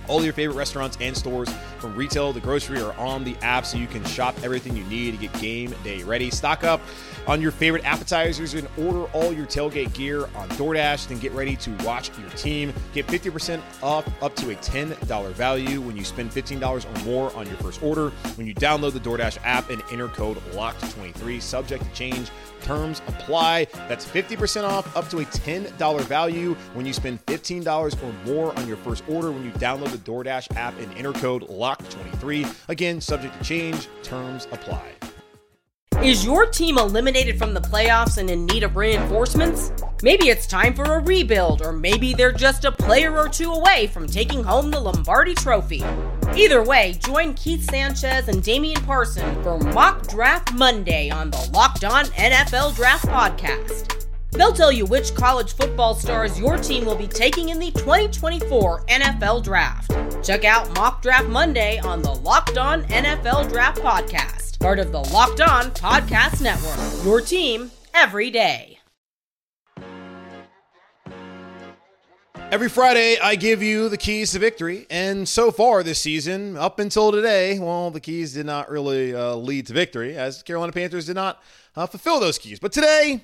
All 0.08 0.24
your 0.24 0.34
favorite 0.34 0.56
restaurants 0.56 0.98
and 1.02 1.16
stores, 1.16 1.50
from 1.80 1.96
retail 1.96 2.34
to 2.34 2.40
grocery, 2.40 2.82
are 2.82 2.94
on 2.94 3.24
the 3.24 3.36
app 3.42 3.66
so 3.66 3.78
you 3.78 3.88
can 3.88 4.04
shop 4.06 4.36
everything 4.44 4.76
you 4.76 4.84
need 4.86 5.12
to 5.12 5.18
get 5.18 5.34
game 5.42 5.74
day 5.84 6.04
ready. 6.04 6.30
Stock 6.32 6.64
up 6.64 6.82
on 7.28 7.42
your 7.42 7.52
favorite 7.52 7.84
appetizers 7.86 8.54
and 8.54 8.68
order 8.78 9.06
all 9.14 9.34
your 9.34 9.46
tailgate 9.46 9.94
gear 9.94 10.26
on 10.36 10.50
DoorDash. 10.50 11.08
Then 11.08 11.20
get 11.20 11.32
ready 11.32 11.56
to 11.58 11.72
watch 11.84 12.12
your 12.18 12.30
team. 12.32 12.74
Get 12.94 13.08
50% 13.08 13.62
off 13.82 14.08
up 14.22 14.36
to 14.38 14.52
a 14.52 14.56
$10 14.56 15.32
value 15.34 15.82
when 15.82 15.98
you 15.98 16.04
spend 16.04 16.32
$15 16.32 16.86
or 16.86 17.04
more 17.04 17.36
on 17.36 17.48
your 17.48 17.58
first 17.58 17.82
order. 17.82 18.10
When 18.36 18.48
you 18.48 18.56
download 18.56 18.94
the 18.94 19.00
DoorDash 19.00 19.40
app 19.44 19.70
and 19.70 19.82
enter 19.92 20.08
code 20.08 20.38
LOCKED23, 20.52 21.42
subject 21.42 21.84
to 21.84 21.92
change. 21.94 22.30
Terms 22.62 23.02
apply. 23.08 23.66
That's 23.88 24.06
50% 24.06 24.64
off 24.64 24.96
up 24.98 25.08
to 25.10 25.20
a 25.20 25.26
$10 25.26 26.02
value 26.02 26.56
when 26.74 26.86
you 26.86 26.94
spend 26.94 27.24
$15 27.28 28.04
or 28.04 28.14
more 28.26 28.58
on 28.58 28.68
your 28.68 28.78
first 28.78 29.04
order 29.08 29.32
when 29.32 29.44
you 29.44 29.52
download 29.52 29.92
the 29.96 30.12
DoorDash 30.12 30.56
app 30.56 30.78
and 30.80 30.92
enter 30.98 31.14
code 31.14 31.48
LOCK23. 31.48 32.70
Again, 32.70 33.02
subject 33.02 33.38
to 33.38 33.44
change. 33.44 33.88
Terms 34.04 34.48
apply. 34.52 34.84
Is 36.04 36.26
your 36.26 36.46
team 36.46 36.78
eliminated 36.78 37.38
from 37.40 37.54
the 37.54 37.62
playoffs 37.62 38.18
and 38.18 38.30
in 38.30 38.46
need 38.46 38.64
of 38.64 38.76
reinforcements? 38.76 39.72
Maybe 40.04 40.28
it's 40.28 40.46
time 40.46 40.74
for 40.74 40.84
a 40.84 41.00
rebuild, 41.00 41.62
or 41.62 41.72
maybe 41.72 42.14
they're 42.14 42.34
just 42.34 42.66
a 42.66 42.72
player 42.72 43.18
or 43.18 43.30
two 43.30 43.52
away 43.52 43.88
from 43.88 44.06
taking 44.06 44.44
home 44.44 44.70
the 44.70 44.80
Lombardi 44.80 45.34
Trophy. 45.34 45.84
Either 46.36 46.62
way, 46.62 47.00
join 47.00 47.34
Keith 47.34 47.64
Sanchez 47.72 48.28
and 48.28 48.44
Damian 48.44 48.84
Parson 48.84 49.42
for 49.42 49.58
Mock 49.58 50.08
Draft 50.10 50.54
Monday 50.54 51.10
on 51.10 51.32
the 51.32 51.50
Locked 51.54 51.86
On 51.86 52.06
NFL 52.06 52.76
Draft 52.76 53.06
Podcast. 53.06 54.05
They'll 54.38 54.54
tell 54.54 54.72
you 54.72 54.86
which 54.86 55.16
college 55.16 55.54
football 55.54 55.96
stars 55.96 56.40
your 56.40 56.58
team 56.58 56.86
will 56.86 56.96
be 56.96 57.08
taking 57.08 57.50
in 57.50 57.60
the 57.60 57.72
2024 57.72 58.86
NFL 58.86 59.44
Draft. 59.44 59.92
Check 60.26 60.44
out 60.44 60.74
Mock 60.76 61.02
Draft 61.02 61.28
Monday 61.28 61.80
on 61.80 62.02
the 62.02 62.14
Locked 62.14 62.58
On 62.58 62.84
NFL 62.86 63.50
Draft 63.50 63.82
Podcast 63.82 64.46
part 64.66 64.80
of 64.80 64.92
the 64.92 65.04
Locked 65.14 65.42
On 65.42 65.66
Podcast 65.66 66.42
Network. 66.42 67.06
Your 67.06 67.22
team 67.22 67.70
every 67.94 68.32
day. 68.32 68.80
Every 72.52 72.70
Friday, 72.70 73.20
I 73.20 73.36
give 73.36 73.62
you 73.62 73.90
the 73.90 73.98
keys 73.98 74.32
to 74.32 74.40
victory. 74.40 74.88
And 74.90 75.30
so 75.30 75.52
far 75.52 75.84
this 75.84 76.00
season, 76.00 76.58
up 76.58 76.80
until 76.80 77.12
today, 77.12 77.60
well, 77.60 77.92
the 77.92 78.00
keys 78.00 78.34
did 78.34 78.48
not 78.48 78.72
really 78.72 79.14
uh, 79.14 79.36
lead 79.36 79.68
to 79.68 79.74
victory, 79.74 80.18
as 80.18 80.42
Carolina 80.42 80.72
Panthers 80.72 81.06
did 81.06 81.16
not 81.16 81.44
uh, 81.76 81.86
fulfill 81.86 82.20
those 82.20 82.40
keys. 82.40 82.60
But 82.60 82.72
today, 82.72 83.24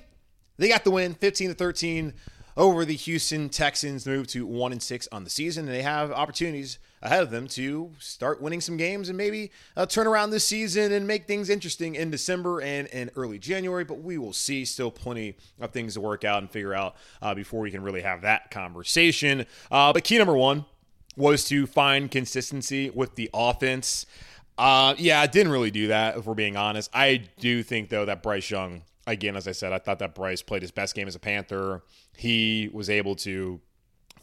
they 0.62 0.68
got 0.68 0.84
the 0.84 0.90
win 0.92 1.14
15 1.14 1.48
to 1.48 1.54
13 1.54 2.14
over 2.56 2.84
the 2.84 2.94
Houston 2.94 3.48
Texans, 3.48 4.06
move 4.06 4.26
to 4.28 4.46
1 4.46 4.72
and 4.72 4.82
6 4.82 5.08
on 5.10 5.24
the 5.24 5.30
season. 5.30 5.64
And 5.66 5.74
they 5.74 5.82
have 5.82 6.12
opportunities 6.12 6.78
ahead 7.02 7.22
of 7.22 7.30
them 7.30 7.48
to 7.48 7.90
start 7.98 8.40
winning 8.40 8.60
some 8.60 8.76
games 8.76 9.08
and 9.08 9.18
maybe 9.18 9.50
uh, 9.76 9.86
turn 9.86 10.06
around 10.06 10.30
this 10.30 10.44
season 10.44 10.92
and 10.92 11.04
make 11.04 11.26
things 11.26 11.50
interesting 11.50 11.96
in 11.96 12.10
December 12.10 12.60
and, 12.60 12.86
and 12.92 13.10
early 13.16 13.40
January. 13.40 13.82
But 13.82 14.02
we 14.02 14.18
will 14.18 14.32
see. 14.32 14.64
Still 14.64 14.92
plenty 14.92 15.34
of 15.60 15.72
things 15.72 15.94
to 15.94 16.00
work 16.00 16.24
out 16.24 16.38
and 16.38 16.50
figure 16.50 16.74
out 16.74 16.94
uh, 17.20 17.34
before 17.34 17.60
we 17.60 17.72
can 17.72 17.82
really 17.82 18.02
have 18.02 18.22
that 18.22 18.52
conversation. 18.52 19.46
Uh, 19.68 19.92
but 19.92 20.04
key 20.04 20.18
number 20.18 20.36
one 20.36 20.64
was 21.16 21.44
to 21.46 21.66
find 21.66 22.08
consistency 22.08 22.88
with 22.88 23.16
the 23.16 23.28
offense. 23.34 24.06
Uh, 24.56 24.94
yeah, 24.96 25.20
I 25.20 25.26
didn't 25.26 25.50
really 25.50 25.70
do 25.70 25.88
that, 25.88 26.18
if 26.18 26.26
we're 26.26 26.34
being 26.34 26.56
honest. 26.56 26.90
I 26.94 27.24
do 27.40 27.62
think, 27.62 27.88
though, 27.88 28.04
that 28.04 28.22
Bryce 28.22 28.50
Young, 28.50 28.82
again, 29.06 29.36
as 29.36 29.48
I 29.48 29.52
said, 29.52 29.72
I 29.72 29.78
thought 29.78 29.98
that 30.00 30.14
Bryce 30.14 30.42
played 30.42 30.62
his 30.62 30.70
best 30.70 30.94
game 30.94 31.08
as 31.08 31.14
a 31.14 31.20
Panther. 31.20 31.82
He 32.16 32.70
was 32.72 32.88
able 32.90 33.16
to 33.16 33.60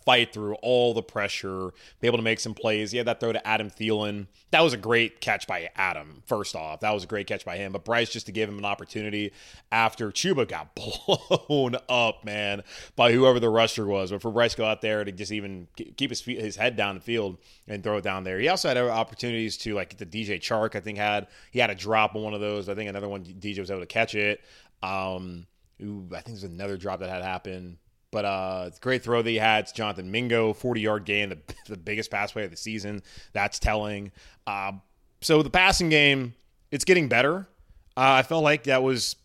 fight 0.10 0.34
through 0.34 0.56
all 0.64 0.94
the 0.96 1.04
pressure, 1.04 1.72
be 2.00 2.08
able 2.08 2.18
to 2.18 2.24
make 2.24 2.40
some 2.40 2.56
plays. 2.56 2.92
He 2.92 2.98
had 2.98 3.06
that 3.06 3.20
throw 3.20 3.32
to 3.32 3.48
Adam 3.48 3.70
Thielen. 3.70 4.26
That 4.50 4.62
was 4.62 4.74
a 4.74 4.78
great 4.78 5.22
catch 5.22 5.46
by 5.46 5.70
Adam, 5.76 6.24
first 6.26 6.56
off. 6.56 6.80
That 6.80 6.96
was 6.96 7.04
a 7.04 7.08
great 7.08 7.28
catch 7.28 7.46
by 7.46 7.58
him. 7.58 7.72
But 7.72 7.86
Bryce, 7.86 8.10
just 8.10 8.26
to 8.26 8.32
give 8.32 8.50
him 8.50 8.58
an 8.58 8.66
opportunity 8.66 9.34
after 9.72 10.10
Chuba 10.10 10.48
got 10.48 10.74
blown 11.48 11.76
up, 11.88 12.26
man, 12.26 12.64
by 12.96 13.12
whoever 13.12 13.40
the 13.40 13.50
rusher 13.50 13.86
was. 13.86 14.10
But 14.10 14.24
for 14.24 14.32
Bryce 14.32 14.52
to 14.52 14.58
go 14.58 14.66
out 14.66 14.82
there 14.82 15.04
to 15.04 15.12
just 15.12 15.32
even 15.32 15.68
keep 15.76 16.10
his, 16.10 16.22
feet, 16.22 16.40
his 16.40 16.56
head 16.56 16.76
down 16.76 16.96
the 16.96 17.02
field 17.02 17.38
and 17.68 17.84
throw 17.84 17.98
it 17.98 18.04
down 18.04 18.24
there. 18.24 18.40
He 18.40 18.48
also 18.48 18.68
had 18.68 18.78
uh, 18.78 18.90
opportunities 18.90 19.58
to, 19.58 19.76
like, 19.76 19.98
the 19.98 20.08
DJ 20.08 20.40
Chark, 20.40 20.76
I 20.76 20.80
think, 20.80 20.98
had. 20.98 21.28
He 21.52 21.60
had 21.60 21.70
a 21.70 21.76
drop 21.76 22.16
on 22.16 22.24
one 22.24 22.34
of 22.34 22.42
those. 22.42 22.68
I 22.68 22.74
think 22.74 22.90
another 22.90 23.10
one, 23.10 23.24
DJ 23.24 23.60
was 23.60 23.70
able 23.70 23.82
to 23.82 23.86
catch 23.86 24.16
it. 24.16 24.42
Um, 24.82 25.48
ooh, 25.82 26.08
I 26.12 26.22
think 26.22 26.40
there's 26.40 26.44
another 26.44 26.78
drop 26.78 27.00
that 27.00 27.10
had 27.10 27.24
happened. 27.24 27.78
But 28.12 28.26
uh, 28.26 28.70
great 28.82 29.04
throw 29.04 29.22
that 29.22 29.30
he 29.30 29.38
had. 29.38 29.66
It's 29.66 29.72
Jonathan 29.72 30.10
Mingo, 30.10 30.54
40 30.54 30.82
yard 30.82 31.06
gain, 31.06 31.30
the, 31.30 31.38
the 31.68 31.78
biggest 31.78 32.10
pass 32.12 32.32
play 32.32 32.44
of 32.44 32.52
the 32.52 32.58
season. 32.58 33.04
That's 33.34 33.60
telling. 33.60 34.12
Uh, 34.48 34.74
so 35.22 35.44
the 35.44 35.50
passing 35.50 35.90
game, 35.90 36.34
it's 36.72 36.86
getting 36.86 37.08
better. 37.08 37.48
Uh, 37.96 38.18
I 38.18 38.24
felt 38.24 38.44
like 38.44 38.64
that 38.64 38.82
was 38.82 39.16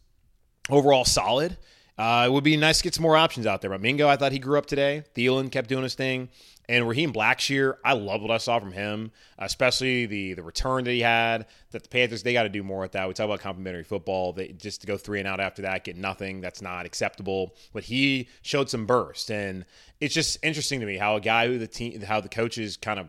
overall 0.69 1.05
solid. 1.05 1.57
Uh, 1.97 2.25
it 2.27 2.33
would 2.33 2.45
be 2.45 2.57
nice 2.57 2.79
to 2.79 2.85
get 2.85 2.95
some 2.95 3.03
more 3.03 3.17
options 3.17 3.47
out 3.47 3.61
there. 3.61 3.71
But 3.71 3.81
Mingo, 3.81 4.09
I 4.09 4.17
thought 4.17 4.33
he 4.33 4.39
grew 4.39 4.59
up 4.59 4.67
today. 4.67 5.05
Thielen 5.15 5.51
kept 5.51 5.69
doing 5.69 5.85
his 5.85 5.95
thing. 5.95 6.29
And 6.67 6.89
Raheem 6.89 7.13
Blackshear, 7.13 7.75
I 7.85 7.93
love 7.93 8.23
what 8.23 8.31
I 8.31 8.39
saw 8.39 8.59
from 8.59 8.73
him, 8.73 9.13
especially 9.39 10.07
the 10.07 10.33
the 10.33 10.43
return 10.43 10.85
that 10.85 10.93
he 10.93 11.01
had. 11.01 11.47
That 11.73 11.83
the 11.83 11.89
Panthers 11.89 12.23
they 12.23 12.33
got 12.33 12.45
to 12.45 12.49
do 12.49 12.63
more 12.63 12.81
with 12.81 12.93
that. 12.93 13.07
We 13.07 13.13
talk 13.13 13.27
about 13.27 13.41
complimentary 13.41 13.85
football. 13.85 14.33
They 14.33 14.49
just 14.49 14.81
to 14.81 14.87
go 14.87 14.97
three 14.97 15.19
and 15.19 15.29
out 15.29 15.41
after 15.41 15.63
that, 15.63 15.85
get 15.85 15.97
nothing. 15.97 16.41
That's 16.41 16.63
not 16.63 16.87
acceptable. 16.87 17.55
But 17.73 17.85
he 17.85 18.29
showed 18.41 18.71
some 18.71 18.87
burst, 18.87 19.31
and 19.31 19.67
it's 20.01 20.15
just 20.15 20.39
interesting 20.43 20.81
to 20.81 20.87
me 20.87 20.97
how 20.97 21.17
a 21.17 21.21
guy 21.21 21.49
who 21.49 21.59
the 21.59 21.67
team, 21.67 22.01
how 22.01 22.21
the 22.21 22.31
coaches 22.31 22.79
kind 22.79 22.99
of 22.99 23.09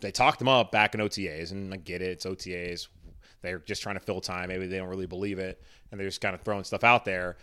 they 0.00 0.10
talked 0.10 0.40
him 0.40 0.48
up 0.48 0.72
back 0.72 0.94
in 0.94 1.00
OTAs, 1.00 1.52
and 1.52 1.72
I 1.72 1.78
get 1.78 2.02
it, 2.02 2.10
it's 2.10 2.26
OTAs. 2.26 2.88
They're 3.40 3.60
just 3.60 3.82
trying 3.82 3.96
to 3.96 4.00
fill 4.00 4.20
time. 4.20 4.48
Maybe 4.48 4.66
they 4.66 4.78
don't 4.78 4.88
really 4.88 5.06
believe 5.06 5.38
it, 5.38 5.62
and 5.90 5.98
they're 5.98 6.08
just 6.08 6.20
kind 6.20 6.34
of 6.34 6.42
throwing 6.42 6.64
stuff 6.64 6.84
out 6.84 7.04
there. 7.04 7.36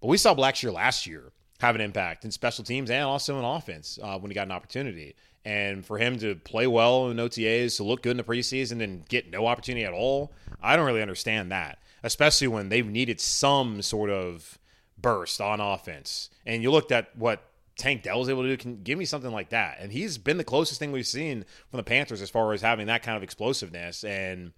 But 0.00 0.08
we 0.08 0.16
saw 0.16 0.34
Blackshear 0.34 0.72
last 0.72 1.06
year 1.06 1.32
have 1.60 1.74
an 1.74 1.80
impact 1.80 2.24
in 2.24 2.30
special 2.30 2.64
teams 2.64 2.90
and 2.90 3.04
also 3.04 3.38
in 3.38 3.44
offense 3.44 3.98
uh, 4.02 4.18
when 4.18 4.30
he 4.30 4.34
got 4.34 4.46
an 4.46 4.52
opportunity. 4.52 5.14
And 5.44 5.84
for 5.84 5.98
him 5.98 6.18
to 6.18 6.34
play 6.36 6.66
well 6.66 7.10
in 7.10 7.16
OTAs, 7.16 7.76
to 7.76 7.84
look 7.84 8.02
good 8.02 8.12
in 8.12 8.16
the 8.16 8.24
preseason 8.24 8.82
and 8.82 9.08
get 9.08 9.30
no 9.30 9.46
opportunity 9.46 9.84
at 9.84 9.92
all, 9.92 10.32
I 10.62 10.76
don't 10.76 10.86
really 10.86 11.02
understand 11.02 11.50
that, 11.52 11.78
especially 12.02 12.48
when 12.48 12.68
they've 12.68 12.86
needed 12.86 13.20
some 13.20 13.82
sort 13.82 14.10
of 14.10 14.58
burst 15.00 15.40
on 15.40 15.60
offense. 15.60 16.30
And 16.44 16.62
you 16.62 16.70
looked 16.70 16.92
at 16.92 17.16
what 17.16 17.42
Tank 17.76 18.02
Dell 18.02 18.18
was 18.18 18.28
able 18.28 18.42
to 18.42 18.48
do. 18.48 18.56
Can 18.56 18.82
give 18.82 18.98
me 18.98 19.04
something 19.04 19.30
like 19.32 19.50
that. 19.50 19.78
And 19.80 19.92
he's 19.92 20.18
been 20.18 20.36
the 20.36 20.44
closest 20.44 20.78
thing 20.78 20.92
we've 20.92 21.06
seen 21.06 21.44
from 21.70 21.78
the 21.78 21.84
Panthers 21.84 22.20
as 22.20 22.28
far 22.30 22.52
as 22.52 22.60
having 22.60 22.88
that 22.88 23.02
kind 23.02 23.16
of 23.16 23.22
explosiveness. 23.22 24.04
And 24.04 24.52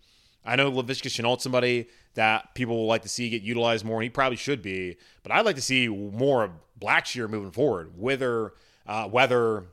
I 0.44 0.56
know 0.56 0.72
Laviska 0.72 1.08
Shenault 1.08 1.40
somebody 1.40 1.88
that 2.14 2.54
people 2.54 2.76
will 2.76 2.86
like 2.86 3.02
to 3.02 3.08
see 3.08 3.30
get 3.30 3.42
utilized 3.42 3.84
more, 3.84 3.96
and 3.96 4.04
he 4.04 4.10
probably 4.10 4.36
should 4.36 4.62
be. 4.62 4.96
But 5.22 5.32
I'd 5.32 5.46
like 5.46 5.56
to 5.56 5.62
see 5.62 5.88
more 5.88 6.44
of 6.44 6.50
Blackshear 6.80 7.28
moving 7.28 7.52
forward, 7.52 7.92
whether 7.96 8.54
uh, 8.86 9.06
whether 9.08 9.64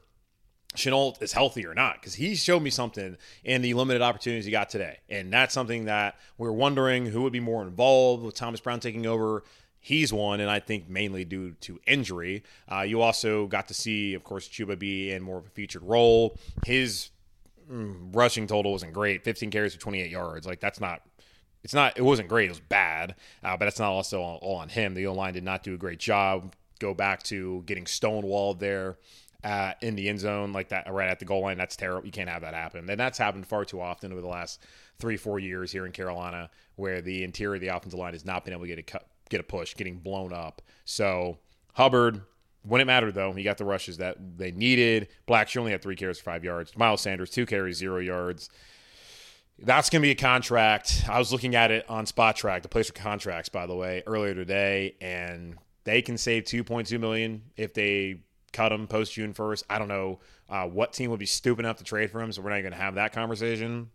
Shenault 0.76 1.22
is 1.22 1.34
healthy 1.34 1.66
or 1.66 1.74
not, 1.74 1.96
because 1.96 2.16
he 2.16 2.36
showed 2.36 2.62
me 2.62 2.70
something 2.70 3.18
in 3.44 3.62
the 3.62 3.74
limited 3.74 4.02
opportunities 4.02 4.46
he 4.46 4.52
got 4.52 4.70
today, 4.70 5.00
and 5.10 5.34
that's 5.34 5.54
something 5.54 5.86
that 5.86 6.16
we're 6.38 6.52
wondering 6.52 7.08
who 7.08 7.24
would 7.24 7.34
be 7.34 7.40
more 7.40 7.64
involved 7.64 8.24
with 8.24 8.36
Thomas 8.36 8.60
Brown 8.60 8.80
taking 8.80 9.06
over. 9.06 9.44
He's 9.80 10.12
one, 10.12 10.42
and 10.42 10.50
I 10.50 10.60
think 10.60 10.90
mainly 10.90 11.24
due 11.24 11.52
to 11.62 11.80
injury. 11.88 12.44
Uh, 12.70 12.82
you 12.82 13.02
also 13.02 13.48
got 13.48 13.70
to 13.70 13.74
see, 13.74 14.16
of 14.16 14.24
course, 14.24 14.48
Chuba 14.48 14.78
be 14.78 15.12
in 15.12 15.24
more 15.24 15.38
of 15.38 15.46
a 15.46 15.50
featured 15.50 15.84
role. 15.84 16.38
His 16.66 17.10
mm, 17.72 18.14
rushing 18.14 18.48
total 18.48 18.74
wasn't 18.74 18.92
great 18.94 19.24
15 19.24 19.50
carries 19.50 19.74
for 19.74 19.80
28 19.80 20.12
yards. 20.12 20.46
Like, 20.46 20.60
that's 20.60 20.82
not 20.82 21.04
it's 21.64 21.74
not 21.74 21.98
it 21.98 22.02
wasn't 22.02 22.28
great 22.28 22.46
it 22.46 22.50
was 22.50 22.60
bad 22.60 23.16
uh, 23.44 23.58
but 23.58 23.66
that's 23.66 23.80
not 23.80 23.92
also 23.92 24.22
all, 24.22 24.56
on 24.56 24.70
him 24.70 24.94
the 24.94 25.06
o 25.06 25.14
line 25.14 25.34
did 25.34 25.44
not 25.44 25.64
do 25.64 25.74
a 25.74 25.78
great 25.78 26.00
job 26.00 26.54
go 26.80 26.94
back 26.94 27.24
to 27.24 27.64
getting 27.66 27.86
stonewalled 27.86 28.60
there 28.60 28.98
uh, 29.44 29.74
in 29.82 29.96
the 29.96 30.10
end 30.10 30.20
zone 30.20 30.52
like 30.52 30.70
that 30.70 30.92
right 30.92 31.10
at 31.10 31.20
the 31.20 31.26
goal 31.26 31.42
line. 31.42 31.58
That's 31.58 31.76
terrible. 31.76 32.06
You 32.06 32.12
can't 32.12 32.30
have 32.30 32.42
that 32.42 32.54
happen. 32.54 32.90
And 32.90 33.00
that's 33.00 33.18
happened 33.18 33.46
far 33.46 33.66
too 33.66 33.80
often 33.82 34.12
over 34.12 34.22
the 34.22 34.28
last 34.28 34.62
three, 35.00 35.18
four 35.18 35.40
years 35.40 35.72
here 35.72 35.86
in 35.86 35.92
Carolina, 35.92 36.50
where 36.76 37.02
the 37.02 37.24
interior 37.24 37.56
of 37.56 37.62
the 37.62 37.68
offensive 37.68 38.00
line 38.00 38.14
has 38.14 38.26
not 38.26 38.44
been 38.44 38.54
able 38.54 38.64
to 38.64 38.68
get 38.68 38.80
a 38.80 38.84
cut, 38.84 39.08
get 39.30 39.40
a 39.40 39.44
push, 39.44 39.76
getting 39.76 40.00
blown 40.00 40.34
up. 40.34 40.62
So 40.86 41.38
Hubbard, 41.74 42.22
when 42.64 42.82
it 42.82 42.86
mattered 42.86 43.14
though, 43.14 43.32
he 43.32 43.44
got 43.44 43.58
the 43.58 43.66
rushes 43.66 43.98
that 43.98 44.18
they 44.38 44.52
needed. 44.52 45.08
Blackshear 45.28 45.60
only 45.60 45.72
had 45.72 45.82
three 45.82 45.96
carries 45.96 46.18
for 46.18 46.26
five 46.26 46.44
yards. 46.44 46.76
Miles 46.76 47.02
Sanders 47.02 47.30
two 47.30 47.46
carries, 47.46 47.78
zero 47.78 48.00
yards. 48.00 48.50
That's 49.60 49.90
going 49.90 50.02
to 50.02 50.06
be 50.06 50.12
a 50.12 50.16
contract. 50.16 51.06
I 51.10 51.18
was 51.18 51.32
looking 51.32 51.56
at 51.56 51.72
it 51.72 51.90
on 51.90 52.06
Spotrac, 52.06 52.62
the 52.62 52.68
place 52.68 52.88
for 52.88 52.94
contracts, 52.94 53.50
by 53.50 53.66
the 53.66 53.76
way, 53.76 54.04
earlier 54.06 54.36
today, 54.36 54.96
and 55.02 55.58
they 55.84 56.02
can 56.04 56.18
save 56.18 56.44
2.2 56.44 57.00
million 57.00 57.42
if 57.56 57.74
they 57.74 58.20
cut 58.54 58.72
him 58.72 58.88
post 58.88 59.14
June 59.14 59.34
1st. 59.34 59.64
I 59.70 59.80
don't 59.80 59.88
know 59.88 60.20
uh, 60.50 60.66
what 60.66 60.94
team 60.94 61.10
would 61.10 61.20
be 61.20 61.26
stupid 61.26 61.66
enough 61.66 61.78
to 61.78 61.84
trade 61.84 62.12
for 62.12 62.22
him, 62.22 62.32
so 62.32 62.42
we're 62.42 62.52
not 62.52 62.62
going 62.62 62.74
to 62.74 62.78
have 62.78 62.96
that 62.96 63.14
conversation. 63.14 63.90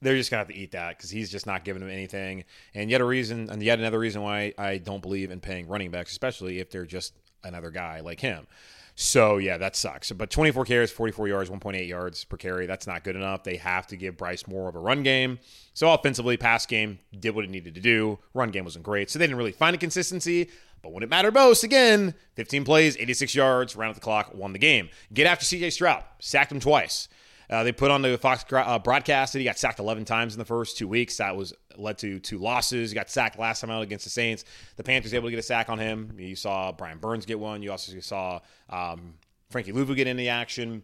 They're 0.00 0.16
just 0.16 0.30
going 0.30 0.38
to 0.38 0.46
have 0.46 0.54
to 0.54 0.60
eat 0.60 0.72
that 0.72 0.96
because 0.96 1.10
he's 1.10 1.30
just 1.30 1.46
not 1.46 1.64
giving 1.64 1.80
them 1.80 1.90
anything. 1.90 2.44
And 2.74 2.88
yet 2.88 3.02
a 3.02 3.04
reason, 3.04 3.50
and 3.50 3.62
yet 3.62 3.78
another 3.78 3.98
reason 3.98 4.22
why 4.22 4.54
I 4.56 4.78
don't 4.78 5.02
believe 5.02 5.30
in 5.30 5.40
paying 5.40 5.68
running 5.68 5.90
backs, 5.90 6.10
especially 6.12 6.58
if 6.58 6.70
they're 6.70 6.86
just 6.86 7.12
another 7.42 7.70
guy 7.70 8.00
like 8.00 8.20
him. 8.20 8.46
So 8.94 9.38
yeah, 9.38 9.58
that 9.58 9.74
sucks. 9.74 10.12
But 10.12 10.30
24 10.30 10.64
carries, 10.64 10.90
44 10.92 11.28
yards, 11.28 11.50
1.8 11.50 11.88
yards 11.88 12.24
per 12.24 12.36
carry. 12.36 12.66
That's 12.66 12.86
not 12.86 13.02
good 13.02 13.16
enough. 13.16 13.42
They 13.42 13.56
have 13.56 13.86
to 13.88 13.96
give 13.96 14.16
Bryce 14.16 14.46
more 14.46 14.68
of 14.68 14.76
a 14.76 14.78
run 14.78 15.02
game. 15.02 15.40
So 15.72 15.92
offensively, 15.92 16.36
pass 16.36 16.64
game 16.66 17.00
did 17.18 17.34
what 17.34 17.44
it 17.44 17.50
needed 17.50 17.74
to 17.74 17.80
do. 17.80 18.18
Run 18.34 18.50
game 18.50 18.64
wasn't 18.64 18.84
great, 18.84 19.10
so 19.10 19.18
they 19.18 19.26
didn't 19.26 19.38
really 19.38 19.52
find 19.52 19.74
a 19.74 19.78
consistency. 19.78 20.48
But 20.80 20.92
when 20.92 21.02
it 21.02 21.08
mattered 21.08 21.34
most, 21.34 21.64
again, 21.64 22.14
15 22.34 22.64
plays, 22.64 22.96
86 22.98 23.34
yards, 23.34 23.74
round 23.74 23.90
of 23.90 23.96
the 23.96 24.02
clock, 24.02 24.34
won 24.34 24.52
the 24.52 24.58
game. 24.58 24.90
Get 25.12 25.26
after 25.26 25.44
C.J. 25.44 25.70
Stroud, 25.70 26.04
sacked 26.18 26.52
him 26.52 26.60
twice. 26.60 27.08
Uh, 27.50 27.62
they 27.64 27.72
put 27.72 27.90
on 27.90 28.02
the 28.02 28.16
Fox 28.18 28.44
uh, 28.52 28.78
broadcast 28.78 29.32
that 29.32 29.38
he 29.38 29.44
got 29.44 29.58
sacked 29.58 29.78
11 29.78 30.04
times 30.04 30.34
in 30.34 30.38
the 30.38 30.44
first 30.44 30.78
two 30.78 30.88
weeks. 30.88 31.18
That 31.18 31.36
was 31.36 31.52
led 31.76 31.98
to 31.98 32.18
two 32.18 32.38
losses. 32.38 32.90
He 32.90 32.94
got 32.94 33.10
sacked 33.10 33.38
last 33.38 33.60
time 33.60 33.70
out 33.70 33.82
against 33.82 34.04
the 34.04 34.10
Saints. 34.10 34.44
The 34.76 34.84
Panthers 34.84 35.14
able 35.14 35.28
to 35.28 35.30
get 35.30 35.38
a 35.38 35.42
sack 35.42 35.68
on 35.68 35.78
him. 35.78 36.14
You 36.18 36.36
saw 36.36 36.72
Brian 36.72 36.98
Burns 36.98 37.26
get 37.26 37.38
one. 37.38 37.62
You 37.62 37.70
also 37.70 37.98
saw 38.00 38.40
um, 38.70 39.14
Frankie 39.50 39.72
Luvu 39.72 39.94
get 39.94 40.06
in 40.06 40.16
the 40.16 40.28
action. 40.30 40.82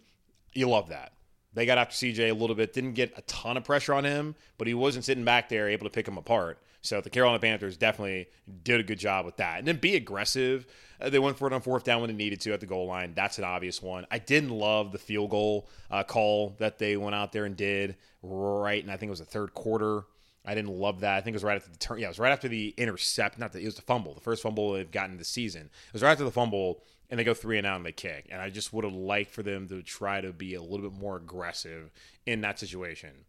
You 0.52 0.68
love 0.68 0.88
that. 0.88 1.12
They 1.52 1.66
got 1.66 1.78
after 1.78 1.94
CJ 1.94 2.30
a 2.30 2.32
little 2.32 2.56
bit. 2.56 2.72
Didn't 2.72 2.92
get 2.92 3.12
a 3.16 3.22
ton 3.22 3.56
of 3.56 3.64
pressure 3.64 3.94
on 3.94 4.04
him, 4.04 4.36
but 4.56 4.66
he 4.66 4.74
wasn't 4.74 5.04
sitting 5.04 5.24
back 5.24 5.48
there 5.48 5.68
able 5.68 5.84
to 5.84 5.90
pick 5.90 6.06
him 6.06 6.16
apart. 6.16 6.58
So 6.82 7.00
the 7.00 7.10
Carolina 7.10 7.38
Panthers 7.38 7.76
definitely 7.76 8.28
did 8.62 8.80
a 8.80 8.82
good 8.82 8.98
job 8.98 9.26
with 9.26 9.36
that. 9.36 9.58
And 9.58 9.68
then 9.68 9.76
be 9.76 9.96
aggressive. 9.96 10.66
Uh, 11.00 11.10
they 11.10 11.18
went 11.18 11.38
for 11.38 11.46
it 11.46 11.52
on 11.52 11.60
fourth 11.60 11.84
down 11.84 12.00
when 12.00 12.08
they 12.08 12.16
needed 12.16 12.40
to 12.42 12.52
at 12.52 12.60
the 12.60 12.66
goal 12.66 12.86
line. 12.86 13.12
That's 13.14 13.38
an 13.38 13.44
obvious 13.44 13.82
one. 13.82 14.06
I 14.10 14.18
didn't 14.18 14.50
love 14.50 14.92
the 14.92 14.98
field 14.98 15.30
goal 15.30 15.68
uh, 15.90 16.04
call 16.04 16.56
that 16.58 16.78
they 16.78 16.96
went 16.96 17.14
out 17.14 17.32
there 17.32 17.44
and 17.44 17.56
did 17.56 17.96
right, 18.22 18.82
and 18.82 18.90
I 18.90 18.96
think 18.96 19.08
it 19.08 19.10
was 19.10 19.20
the 19.20 19.26
third 19.26 19.54
quarter. 19.54 20.04
I 20.44 20.54
didn't 20.54 20.70
love 20.70 21.00
that. 21.00 21.16
I 21.16 21.20
think 21.20 21.34
it 21.34 21.36
was 21.36 21.44
right 21.44 21.56
after 21.56 21.70
the 21.70 21.76
turn. 21.76 21.98
Yeah, 21.98 22.06
it 22.06 22.10
was 22.10 22.18
right 22.18 22.32
after 22.32 22.48
the 22.48 22.74
intercept. 22.78 23.38
Not 23.38 23.52
that 23.52 23.60
it 23.60 23.66
was 23.66 23.76
the 23.76 23.82
fumble, 23.82 24.14
the 24.14 24.20
first 24.20 24.42
fumble 24.42 24.72
they've 24.72 24.90
gotten 24.90 25.18
this 25.18 25.28
season. 25.28 25.66
It 25.66 25.92
was 25.92 26.02
right 26.02 26.12
after 26.12 26.24
the 26.24 26.30
fumble, 26.30 26.82
and 27.10 27.20
they 27.20 27.24
go 27.24 27.34
three 27.34 27.58
and 27.58 27.66
out 27.66 27.76
and 27.76 27.84
they 27.84 27.92
kick. 27.92 28.26
And 28.30 28.40
I 28.40 28.48
just 28.48 28.72
would 28.72 28.84
have 28.84 28.94
liked 28.94 29.32
for 29.32 29.42
them 29.42 29.68
to 29.68 29.82
try 29.82 30.22
to 30.22 30.32
be 30.32 30.54
a 30.54 30.62
little 30.62 30.88
bit 30.88 30.98
more 30.98 31.16
aggressive 31.16 31.90
in 32.24 32.40
that 32.40 32.58
situation. 32.58 33.26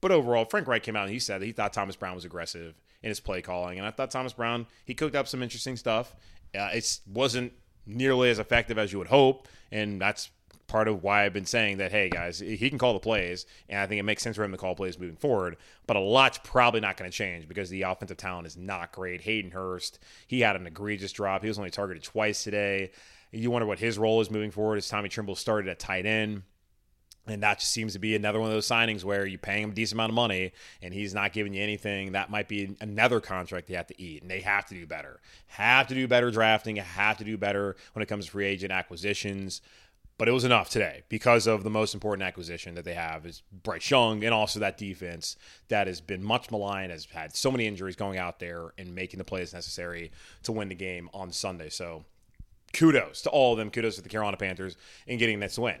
But 0.00 0.12
overall, 0.12 0.44
Frank 0.44 0.66
Reich 0.66 0.82
came 0.82 0.96
out 0.96 1.04
and 1.04 1.12
he 1.12 1.18
said 1.18 1.42
he 1.42 1.52
thought 1.52 1.72
Thomas 1.72 1.96
Brown 1.96 2.14
was 2.14 2.24
aggressive 2.24 2.74
in 3.02 3.08
his 3.08 3.20
play 3.20 3.40
calling, 3.40 3.78
and 3.78 3.86
I 3.86 3.90
thought 3.90 4.10
Thomas 4.10 4.32
Brown 4.32 4.66
he 4.84 4.94
cooked 4.94 5.14
up 5.14 5.28
some 5.28 5.42
interesting 5.42 5.76
stuff. 5.76 6.14
Uh, 6.54 6.70
it 6.72 7.00
wasn't 7.06 7.52
nearly 7.86 8.30
as 8.30 8.38
effective 8.38 8.78
as 8.78 8.92
you 8.92 8.98
would 8.98 9.08
hope, 9.08 9.48
and 9.72 10.00
that's 10.00 10.30
part 10.66 10.88
of 10.88 11.02
why 11.02 11.24
I've 11.24 11.32
been 11.32 11.46
saying 11.46 11.78
that, 11.78 11.92
hey, 11.92 12.08
guys, 12.08 12.38
he 12.38 12.68
can 12.68 12.78
call 12.78 12.94
the 12.94 13.00
plays, 13.00 13.46
and 13.68 13.80
I 13.80 13.86
think 13.86 14.00
it 14.00 14.04
makes 14.04 14.22
sense 14.22 14.36
for 14.36 14.44
him 14.44 14.52
to 14.52 14.56
call 14.56 14.74
plays 14.74 14.98
moving 14.98 15.16
forward. 15.16 15.56
But 15.86 15.96
a 15.96 16.00
lot's 16.00 16.38
probably 16.42 16.80
not 16.80 16.96
going 16.96 17.10
to 17.10 17.16
change 17.16 17.48
because 17.48 17.70
the 17.70 17.82
offensive 17.82 18.16
talent 18.16 18.46
is 18.46 18.56
not 18.56 18.92
great. 18.92 19.20
Hayden 19.22 19.50
Hurst, 19.50 19.98
he 20.26 20.40
had 20.40 20.56
an 20.56 20.66
egregious 20.66 21.12
drop. 21.12 21.42
He 21.42 21.48
was 21.48 21.58
only 21.58 21.70
targeted 21.70 22.02
twice 22.02 22.42
today. 22.42 22.90
You 23.30 23.50
wonder 23.50 23.66
what 23.66 23.78
his 23.78 23.98
role 23.98 24.20
is 24.20 24.30
moving 24.30 24.50
forward 24.50 24.76
as 24.76 24.88
Tommy 24.88 25.08
Tremble 25.08 25.36
started 25.36 25.68
at 25.68 25.78
tight 25.78 26.06
end. 26.06 26.42
And 27.26 27.42
that 27.42 27.60
just 27.60 27.72
seems 27.72 27.94
to 27.94 27.98
be 27.98 28.14
another 28.14 28.38
one 28.38 28.50
of 28.50 28.54
those 28.54 28.68
signings 28.68 29.02
where 29.02 29.24
you're 29.24 29.38
paying 29.38 29.64
him 29.64 29.70
a 29.70 29.74
decent 29.74 29.96
amount 29.96 30.10
of 30.10 30.14
money 30.14 30.52
and 30.82 30.92
he's 30.92 31.14
not 31.14 31.32
giving 31.32 31.54
you 31.54 31.62
anything. 31.62 32.12
That 32.12 32.30
might 32.30 32.48
be 32.48 32.76
another 32.80 33.20
contract 33.20 33.66
they 33.68 33.74
have 33.74 33.86
to 33.86 34.00
eat. 34.00 34.20
And 34.20 34.30
they 34.30 34.40
have 34.40 34.66
to 34.66 34.74
do 34.74 34.86
better. 34.86 35.20
Have 35.46 35.86
to 35.88 35.94
do 35.94 36.06
better 36.06 36.30
drafting. 36.30 36.76
Have 36.76 37.16
to 37.18 37.24
do 37.24 37.38
better 37.38 37.76
when 37.94 38.02
it 38.02 38.06
comes 38.06 38.26
to 38.26 38.30
free 38.30 38.44
agent 38.44 38.72
acquisitions. 38.72 39.62
But 40.16 40.28
it 40.28 40.32
was 40.32 40.44
enough 40.44 40.68
today 40.70 41.02
because 41.08 41.46
of 41.46 41.64
the 41.64 41.70
most 41.70 41.94
important 41.94 42.26
acquisition 42.26 42.74
that 42.74 42.84
they 42.84 42.94
have 42.94 43.26
is 43.26 43.42
Bryce 43.64 43.90
Young 43.90 44.22
and 44.22 44.32
also 44.32 44.60
that 44.60 44.78
defense 44.78 45.36
that 45.68 45.86
has 45.88 46.00
been 46.00 46.22
much 46.22 46.50
maligned, 46.50 46.92
has 46.92 47.06
had 47.06 47.34
so 47.34 47.50
many 47.50 47.66
injuries 47.66 47.96
going 47.96 48.18
out 48.18 48.38
there 48.38 48.72
and 48.78 48.94
making 48.94 49.18
the 49.18 49.24
plays 49.24 49.52
necessary 49.52 50.12
to 50.44 50.52
win 50.52 50.68
the 50.68 50.74
game 50.74 51.08
on 51.12 51.32
Sunday. 51.32 51.68
So 51.68 52.04
kudos 52.74 53.22
to 53.22 53.30
all 53.30 53.52
of 53.52 53.58
them. 53.58 53.70
Kudos 53.70 53.96
to 53.96 54.02
the 54.02 54.08
Carolina 54.08 54.36
Panthers 54.36 54.76
in 55.06 55.18
getting 55.18 55.40
this 55.40 55.58
win. 55.58 55.78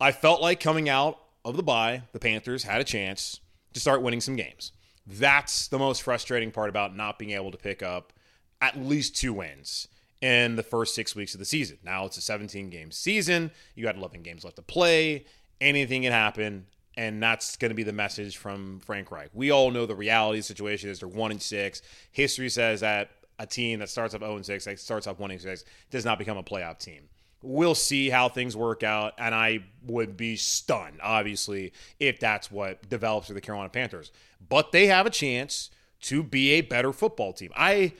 I 0.00 0.12
felt 0.12 0.42
like 0.42 0.60
coming 0.60 0.88
out 0.88 1.18
of 1.44 1.56
the 1.56 1.62
bye, 1.62 2.02
the 2.12 2.18
Panthers 2.18 2.64
had 2.64 2.80
a 2.80 2.84
chance 2.84 3.40
to 3.72 3.80
start 3.80 4.02
winning 4.02 4.20
some 4.20 4.36
games. 4.36 4.72
That's 5.06 5.68
the 5.68 5.78
most 5.78 6.02
frustrating 6.02 6.50
part 6.50 6.68
about 6.68 6.94
not 6.96 7.18
being 7.18 7.30
able 7.30 7.50
to 7.52 7.58
pick 7.58 7.82
up 7.82 8.12
at 8.60 8.76
least 8.76 9.16
two 9.16 9.32
wins 9.32 9.88
in 10.20 10.56
the 10.56 10.62
first 10.62 10.94
six 10.94 11.14
weeks 11.14 11.34
of 11.34 11.38
the 11.38 11.44
season. 11.44 11.78
Now 11.84 12.06
it's 12.06 12.16
a 12.16 12.20
17 12.20 12.68
game 12.70 12.90
season. 12.90 13.50
You 13.74 13.84
got 13.84 13.96
11 13.96 14.22
games 14.22 14.44
left 14.44 14.56
to 14.56 14.62
play. 14.62 15.24
Anything 15.60 16.02
can 16.02 16.12
happen. 16.12 16.66
And 16.96 17.22
that's 17.22 17.56
going 17.56 17.70
to 17.70 17.74
be 17.74 17.82
the 17.82 17.92
message 17.92 18.38
from 18.38 18.80
Frank 18.80 19.10
Reich. 19.10 19.30
We 19.34 19.50
all 19.50 19.70
know 19.70 19.86
the 19.86 19.94
reality 19.94 20.38
the 20.38 20.42
situation 20.42 20.90
is 20.90 21.00
they're 21.00 21.08
one 21.08 21.30
and 21.30 21.42
six. 21.42 21.82
History 22.10 22.48
says 22.48 22.80
that 22.80 23.10
a 23.38 23.46
team 23.46 23.80
that 23.80 23.90
starts 23.90 24.14
up 24.14 24.22
0 24.22 24.36
and 24.36 24.46
6, 24.46 24.64
that 24.64 24.80
starts 24.80 25.06
up 25.06 25.18
1 25.18 25.30
and 25.30 25.40
6, 25.40 25.64
does 25.90 26.04
not 26.04 26.18
become 26.18 26.38
a 26.38 26.42
playoff 26.42 26.78
team. 26.78 27.02
We'll 27.42 27.74
see 27.74 28.10
how 28.10 28.28
things 28.28 28.56
work 28.56 28.82
out, 28.82 29.14
and 29.18 29.34
I 29.34 29.60
would 29.84 30.16
be 30.16 30.36
stunned, 30.36 31.00
obviously, 31.02 31.72
if 32.00 32.18
that's 32.18 32.50
what 32.50 32.88
develops 32.88 33.28
for 33.28 33.34
the 33.34 33.40
Carolina 33.40 33.68
Panthers. 33.68 34.10
But 34.48 34.72
they 34.72 34.86
have 34.86 35.06
a 35.06 35.10
chance 35.10 35.70
to 36.02 36.22
be 36.22 36.52
a 36.52 36.60
better 36.62 36.92
football 36.92 37.32
team. 37.32 37.52
I 37.56 37.92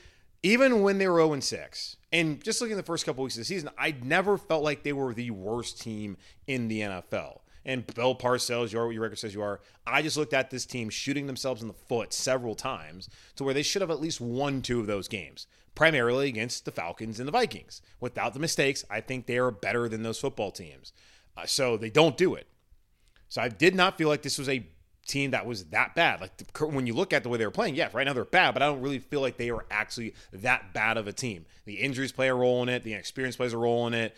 even 0.43 0.83
when 0.83 0.99
they 0.99 1.09
were 1.09 1.19
0 1.19 1.41
6, 1.41 1.97
and 2.13 2.43
just 2.43 2.61
looking 2.61 2.75
at 2.75 2.77
the 2.77 2.87
first 2.87 3.05
couple 3.05 3.25
weeks 3.25 3.35
of 3.35 3.41
the 3.41 3.45
season, 3.45 3.69
I 3.77 3.95
never 4.03 4.39
felt 4.39 4.63
like 4.63 4.83
they 4.83 4.93
were 4.93 5.13
the 5.13 5.31
worst 5.33 5.81
team 5.81 6.17
in 6.47 6.69
the 6.69 6.81
NFL. 6.81 7.41
And 7.67 7.85
Bill 7.95 8.15
Parcells, 8.15 8.73
your, 8.73 8.93
your 8.93 9.03
record 9.03 9.19
says 9.19 9.35
you 9.35 9.43
are. 9.43 9.61
I 9.85 10.01
just 10.01 10.17
looked 10.17 10.33
at 10.33 10.51
this 10.51 10.65
team 10.65 10.89
shooting 10.89 11.27
themselves 11.27 11.63
in 11.63 11.69
the 11.69 11.75
foot 11.75 12.13
several 12.13 12.55
times 12.55 13.11
to 13.35 13.43
where 13.43 13.53
they 13.53 13.65
should 13.65 13.83
have 13.83 13.91
at 13.91 14.01
least 14.01 14.21
won 14.21 14.63
two 14.63 14.79
of 14.79 14.87
those 14.87 15.09
games, 15.09 15.49
primarily 15.75 16.29
against 16.29 16.65
the 16.65 16.71
Falcons 16.71 17.19
and 17.19 17.27
the 17.27 17.33
Vikings. 17.33 17.83
Without 18.01 18.35
the 18.35 18.41
mistakes, 18.41 18.85
I 18.89 19.01
think 19.01 19.27
they 19.27 19.37
are 19.37 19.51
better 19.51 19.89
than 19.89 20.05
those 20.05 20.21
football 20.21 20.53
teams. 20.53 20.93
Uh, 21.37 21.45
so 21.45 21.77
they 21.77 21.91
don't 21.91 22.17
do 22.17 22.37
it. 22.37 22.47
So 23.29 23.43
I 23.43 23.49
did 23.49 23.75
not 23.75 23.99
feel 23.99 24.09
like 24.09 24.23
this 24.23 24.39
was 24.39 24.49
a 24.49 24.65
team 25.05 25.33
that 25.33 25.45
was 25.45 25.65
that 25.67 25.97
bad. 25.97 26.21
Like 26.21 26.37
the, 26.37 26.67
when 26.67 26.87
you 26.87 26.95
look 26.95 27.13
at 27.13 27.25
the 27.25 27.29
way 27.29 27.37
they 27.37 27.47
were 27.47 27.51
playing, 27.51 27.75
yeah, 27.75 27.89
right 27.93 28.07
now 28.07 28.13
they're 28.13 28.25
bad, 28.25 28.55
but 28.55 28.63
I 28.63 28.67
don't 28.67 28.81
really 28.81 29.01
feel 29.01 29.21
like 29.21 29.39
they 29.39 29.51
are 29.51 29.67
actually 29.73 30.15
that 30.33 30.73
bad 30.73 30.97
of 30.97 31.09
a 31.09 31.13
team. 31.13 31.47
The 31.65 31.75
injuries 31.75 32.13
play 32.13 32.29
a 32.29 32.35
role 32.35 32.63
in 32.63 32.69
it, 32.69 32.85
the 32.85 32.93
inexperience 32.93 33.37
plays 33.37 33.53
a 33.53 33.59
role 33.59 33.89
in 33.89 33.95
it. 33.95 34.15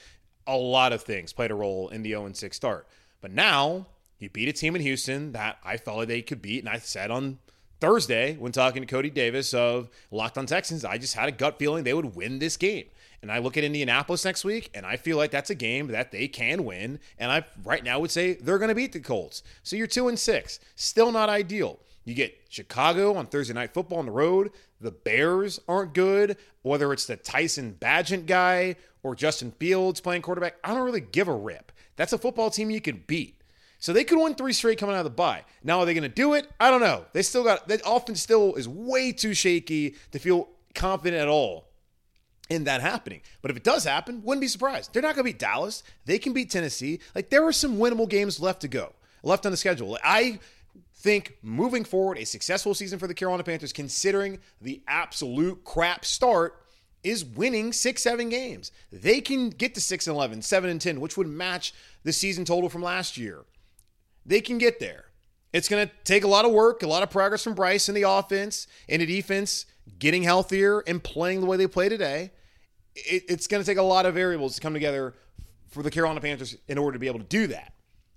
A 0.46 0.56
lot 0.56 0.92
of 0.92 1.02
things 1.02 1.32
played 1.32 1.50
a 1.50 1.54
role 1.54 1.88
in 1.88 2.02
the 2.02 2.10
0 2.10 2.30
6 2.32 2.56
start. 2.56 2.86
But 3.20 3.32
now 3.32 3.86
you 4.18 4.30
beat 4.30 4.48
a 4.48 4.52
team 4.52 4.76
in 4.76 4.82
Houston 4.82 5.32
that 5.32 5.58
I 5.64 5.78
like 5.86 6.08
they 6.08 6.22
could 6.22 6.42
beat, 6.42 6.60
and 6.60 6.68
I 6.68 6.78
said 6.78 7.10
on 7.10 7.38
Thursday 7.80 8.36
when 8.36 8.52
talking 8.52 8.82
to 8.82 8.86
Cody 8.86 9.10
Davis 9.10 9.54
of 9.54 9.88
Locked 10.10 10.38
on 10.38 10.46
Texans, 10.46 10.84
I 10.84 10.98
just 10.98 11.14
had 11.14 11.28
a 11.28 11.32
gut 11.32 11.58
feeling 11.58 11.84
they 11.84 11.94
would 11.94 12.16
win 12.16 12.38
this 12.38 12.56
game. 12.56 12.86
And 13.20 13.32
I 13.32 13.38
look 13.38 13.56
at 13.56 13.64
Indianapolis 13.64 14.24
next 14.24 14.44
week, 14.44 14.70
and 14.74 14.86
I 14.86 14.96
feel 14.96 15.16
like 15.16 15.32
that's 15.32 15.50
a 15.50 15.54
game 15.54 15.88
that 15.88 16.12
they 16.12 16.28
can 16.28 16.64
win. 16.64 17.00
And 17.18 17.32
I 17.32 17.44
right 17.64 17.82
now 17.82 17.98
would 17.98 18.12
say 18.12 18.34
they're 18.34 18.58
going 18.58 18.68
to 18.68 18.74
beat 18.74 18.92
the 18.92 19.00
Colts. 19.00 19.42
So 19.64 19.74
you're 19.74 19.88
two 19.88 20.08
and 20.08 20.18
six, 20.18 20.60
still 20.76 21.10
not 21.10 21.28
ideal. 21.28 21.80
You 22.04 22.14
get 22.14 22.38
Chicago 22.48 23.16
on 23.16 23.26
Thursday 23.26 23.54
night 23.54 23.74
football 23.74 23.98
on 23.98 24.06
the 24.06 24.12
road. 24.12 24.52
The 24.80 24.92
Bears 24.92 25.60
aren't 25.68 25.94
good. 25.94 26.36
Whether 26.62 26.92
it's 26.92 27.06
the 27.06 27.16
Tyson 27.16 27.76
Bagent 27.78 28.26
guy 28.26 28.76
or 29.02 29.14
Justin 29.14 29.50
Fields 29.50 30.00
playing 30.00 30.22
quarterback, 30.22 30.56
I 30.64 30.74
don't 30.74 30.84
really 30.84 31.00
give 31.00 31.28
a 31.28 31.34
rip. 31.34 31.72
That's 31.98 32.14
a 32.14 32.18
football 32.18 32.48
team 32.48 32.70
you 32.70 32.80
can 32.80 33.04
beat. 33.06 33.42
So 33.80 33.92
they 33.92 34.04
could 34.04 34.18
win 34.18 34.34
three 34.34 34.52
straight 34.52 34.78
coming 34.78 34.94
out 34.94 35.00
of 35.00 35.04
the 35.04 35.10
bye. 35.10 35.44
Now, 35.62 35.80
are 35.80 35.86
they 35.86 35.94
going 35.94 36.02
to 36.02 36.08
do 36.08 36.34
it? 36.34 36.48
I 36.58 36.70
don't 36.70 36.80
know. 36.80 37.04
They 37.12 37.22
still 37.22 37.44
got 37.44 37.68
that 37.68 37.82
offense 37.84 38.22
still 38.22 38.54
is 38.54 38.68
way 38.68 39.12
too 39.12 39.34
shaky 39.34 39.96
to 40.12 40.18
feel 40.18 40.48
confident 40.74 41.20
at 41.20 41.28
all 41.28 41.66
in 42.48 42.64
that 42.64 42.80
happening. 42.80 43.20
But 43.42 43.50
if 43.50 43.56
it 43.56 43.64
does 43.64 43.84
happen, 43.84 44.22
wouldn't 44.22 44.40
be 44.40 44.48
surprised. 44.48 44.92
They're 44.92 45.02
not 45.02 45.16
going 45.16 45.26
to 45.26 45.32
beat 45.32 45.38
Dallas. 45.38 45.82
They 46.06 46.18
can 46.18 46.32
beat 46.32 46.50
Tennessee. 46.50 47.00
Like 47.14 47.30
there 47.30 47.44
are 47.46 47.52
some 47.52 47.78
winnable 47.78 48.08
games 48.08 48.40
left 48.40 48.62
to 48.62 48.68
go, 48.68 48.94
left 49.22 49.44
on 49.44 49.52
the 49.52 49.58
schedule. 49.58 49.98
I 50.02 50.38
think 50.94 51.36
moving 51.42 51.84
forward, 51.84 52.18
a 52.18 52.24
successful 52.24 52.74
season 52.74 52.98
for 52.98 53.06
the 53.06 53.14
Carolina 53.14 53.44
Panthers, 53.44 53.72
considering 53.72 54.38
the 54.60 54.82
absolute 54.88 55.64
crap 55.64 56.04
start, 56.04 56.62
is 57.04 57.24
winning 57.24 57.72
six, 57.72 58.02
seven 58.02 58.28
games. 58.28 58.72
They 58.92 59.20
can 59.20 59.50
get 59.50 59.74
to 59.74 59.80
6 59.80 60.06
and 60.06 60.14
11, 60.16 60.42
7 60.42 60.70
and 60.70 60.80
10, 60.80 61.00
which 61.00 61.16
would 61.16 61.28
match 61.28 61.72
the 62.04 62.12
season 62.12 62.44
total 62.44 62.68
from 62.68 62.82
last 62.82 63.16
year. 63.16 63.44
They 64.26 64.40
can 64.40 64.58
get 64.58 64.80
there. 64.80 65.06
It's 65.52 65.68
going 65.68 65.86
to 65.86 65.92
take 66.04 66.24
a 66.24 66.28
lot 66.28 66.44
of 66.44 66.52
work, 66.52 66.82
a 66.82 66.86
lot 66.86 67.02
of 67.02 67.10
progress 67.10 67.42
from 67.42 67.54
Bryce 67.54 67.88
in 67.88 67.94
the 67.94 68.02
offense 68.02 68.66
and 68.88 69.00
the 69.00 69.06
defense 69.06 69.64
getting 69.98 70.22
healthier 70.22 70.80
and 70.80 71.02
playing 71.02 71.40
the 71.40 71.46
way 71.46 71.56
they 71.56 71.66
play 71.66 71.88
today. 71.88 72.30
It, 72.94 73.24
it's 73.28 73.46
going 73.46 73.62
to 73.62 73.66
take 73.66 73.78
a 73.78 73.82
lot 73.82 74.04
of 74.04 74.14
variables 74.14 74.56
to 74.56 74.60
come 74.60 74.74
together 74.74 75.14
for 75.68 75.82
the 75.82 75.90
Carolina 75.90 76.20
Panthers 76.20 76.56
in 76.66 76.78
order 76.78 76.94
to 76.94 76.98
be 76.98 77.06
able 77.06 77.20
to 77.20 77.24
do 77.24 77.46
that. 77.48 77.72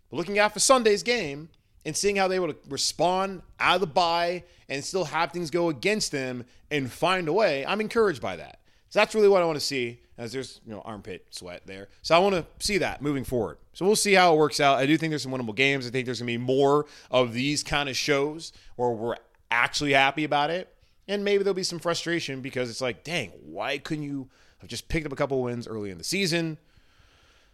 But 0.09 0.17
looking 0.17 0.39
out 0.39 0.53
for 0.53 0.59
Sunday's 0.59 1.03
game 1.03 1.49
and 1.85 1.95
seeing 1.95 2.17
how 2.17 2.27
they 2.27 2.37
to 2.37 2.55
respond 2.67 3.41
out 3.59 3.75
of 3.75 3.81
the 3.81 3.87
bye 3.87 4.43
and 4.67 4.83
still 4.83 5.05
have 5.05 5.31
things 5.31 5.49
go 5.49 5.69
against 5.69 6.11
them 6.11 6.45
and 6.69 6.91
find 6.91 7.27
a 7.27 7.33
way, 7.33 7.65
I'm 7.65 7.81
encouraged 7.81 8.21
by 8.21 8.35
that. 8.35 8.60
So 8.91 8.99
that's 8.99 9.15
really 9.15 9.29
what 9.29 9.41
I 9.41 9.45
want 9.45 9.57
to 9.57 9.65
see. 9.65 9.99
As 10.17 10.33
there's 10.33 10.61
you 10.67 10.71
know 10.71 10.81
armpit 10.81 11.25
sweat 11.31 11.63
there, 11.65 11.87
so 12.03 12.13
I 12.13 12.19
want 12.19 12.35
to 12.35 12.45
see 12.63 12.77
that 12.79 13.01
moving 13.01 13.23
forward. 13.23 13.57
So 13.73 13.85
we'll 13.85 13.95
see 13.95 14.13
how 14.13 14.35
it 14.35 14.37
works 14.37 14.59
out. 14.59 14.77
I 14.77 14.85
do 14.85 14.95
think 14.97 15.09
there's 15.09 15.23
some 15.23 15.31
winnable 15.31 15.55
games. 15.55 15.87
I 15.87 15.89
think 15.89 16.05
there's 16.05 16.19
gonna 16.19 16.27
be 16.27 16.37
more 16.37 16.85
of 17.09 17.33
these 17.33 17.63
kind 17.63 17.89
of 17.89 17.97
shows 17.97 18.53
where 18.75 18.89
we're 18.89 19.15
actually 19.49 19.93
happy 19.93 20.25
about 20.25 20.51
it, 20.51 20.71
and 21.07 21.23
maybe 21.23 21.43
there'll 21.43 21.55
be 21.55 21.63
some 21.63 21.79
frustration 21.79 22.41
because 22.41 22.69
it's 22.69 22.81
like, 22.81 23.03
dang, 23.03 23.31
why 23.43 23.79
couldn't 23.79 24.03
you 24.03 24.29
have 24.59 24.69
just 24.69 24.89
picked 24.89 25.07
up 25.07 25.11
a 25.11 25.15
couple 25.15 25.41
wins 25.41 25.67
early 25.67 25.89
in 25.89 25.97
the 25.97 26.03
season? 26.03 26.57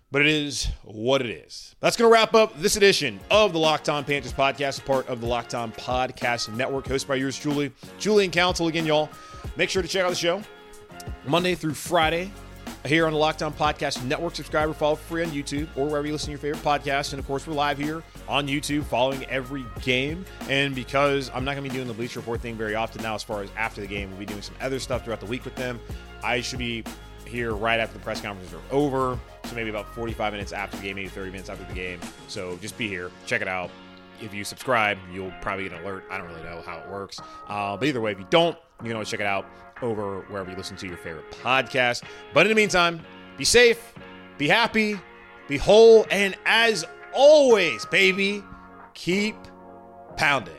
but 0.10 0.22
it 0.22 0.28
is 0.30 0.70
what 0.86 1.20
it 1.22 1.30
is. 1.30 1.76
That's 1.82 1.98
going 1.98 2.10
to 2.10 2.14
wrap 2.14 2.34
up 2.34 2.58
this 2.62 2.78
edition 2.78 3.20
of 3.30 3.52
the 3.52 3.60
Locked 3.60 3.90
On 3.90 4.06
Panthers 4.06 4.32
podcast, 4.32 4.86
part 4.86 5.06
of 5.10 5.20
the 5.20 5.28
Locked 5.28 5.54
On 5.54 5.70
Podcast 5.74 6.48
Network, 6.56 6.86
hosted 6.86 7.08
by 7.10 7.16
yours 7.16 7.38
truly, 7.38 7.74
Julian 8.00 8.32
Council. 8.32 8.68
Again, 8.68 8.86
y'all, 8.86 9.10
make 9.58 9.70
sure 9.70 9.82
to 9.82 9.88
check 9.88 10.06
out 10.06 10.10
the 10.10 10.16
show 10.16 10.42
Monday 11.28 11.56
through 11.56 11.74
Friday 11.74 12.32
here 12.86 13.06
on 13.06 13.12
the 13.12 13.20
Locked 13.20 13.44
On 13.44 13.54
Podcast 13.54 14.04
Network. 14.06 14.34
Subscribe 14.36 14.70
or 14.70 14.74
follow 14.74 14.96
free 14.96 15.24
on 15.24 15.32
YouTube 15.32 15.68
or 15.76 15.88
wherever 15.88 16.08
you 16.08 16.14
listen 16.14 16.28
to 16.28 16.32
your 16.32 16.40
favorite 16.40 16.64
podcast. 16.64 17.12
And 17.12 17.20
of 17.20 17.28
course, 17.28 17.46
we're 17.46 17.54
live 17.54 17.78
here 17.78 18.02
on 18.30 18.48
YouTube 18.48 18.84
following 18.86 19.26
every 19.26 19.66
game. 19.82 20.26
And 20.50 20.74
because 20.74 21.30
I'm 21.34 21.44
not 21.44 21.56
going 21.56 21.66
to 21.66 21.70
be 21.70 21.76
doing 21.76 21.88
the 21.88 21.94
Bleacher 21.94 22.22
Report 22.22 22.40
thing 22.40 22.56
very 22.56 22.76
often 22.76 23.04
now, 23.04 23.16
as 23.16 23.24
far 23.24 23.44
as 23.44 23.50
after 23.58 23.82
the 23.82 23.88
game, 23.88 24.10
we'll 24.10 24.20
be 24.20 24.26
doing 24.26 24.42
some 24.42 24.56
other 24.62 24.80
stuff 24.80 25.04
throughout 25.04 25.20
the 25.20 25.26
week 25.26 25.44
with 25.44 25.56
them. 25.56 25.82
I 26.24 26.40
should 26.40 26.60
be 26.60 26.86
here 27.26 27.54
right 27.54 27.80
after 27.80 27.98
the 27.98 28.04
press 28.04 28.22
conferences 28.22 28.56
are 28.56 28.74
over. 28.74 29.20
So 29.44 29.56
maybe 29.56 29.70
about 29.70 29.94
45 29.94 30.32
minutes 30.32 30.54
after 30.54 30.78
the 30.78 30.84
game, 30.84 30.96
maybe 30.96 31.10
30 31.10 31.32
minutes 31.32 31.50
after 31.50 31.66
the 31.66 31.74
game. 31.74 32.00
So 32.30 32.58
just 32.62 32.78
be 32.78 32.88
here, 32.88 33.12
check 33.26 33.42
it 33.42 33.50
out. 33.50 33.70
If 34.22 34.34
you 34.34 34.46
subscribe, 34.46 34.98
you'll 35.14 35.34
probably 35.42 35.66
get 35.66 35.74
an 35.74 35.84
alert. 35.84 36.06
I 36.10 36.18
don't 36.18 36.28
really 36.28 36.44
know 36.44 36.62
how 36.66 36.80
it 36.80 36.90
works. 36.90 37.20
Uh, 37.48 37.76
but 37.76 37.88
either 37.88 38.02
way, 38.02 38.14
if 38.14 38.20
you 38.20 38.26
don't, 38.30 38.58
you 38.80 38.86
can 38.86 38.94
always 38.94 39.10
check 39.10 39.20
it 39.20 39.26
out 39.26 39.46
over 39.82 40.22
wherever 40.30 40.50
you 40.50 40.58
listen 40.58 40.78
to 40.78 40.88
your 40.88 40.98
favorite 40.98 41.30
podcast. 41.32 42.04
But 42.34 42.46
in 42.46 42.50
the 42.50 42.56
meantime, 42.56 43.02
be 43.38 43.46
safe, 43.46 43.94
be 44.38 44.48
happy, 44.48 45.00
be 45.48 45.58
whole, 45.58 46.06
and 46.12 46.36
as 46.46 46.86
always, 47.14 47.86
baby, 47.86 48.44
keep 48.94 49.36
pounding. 50.18 50.54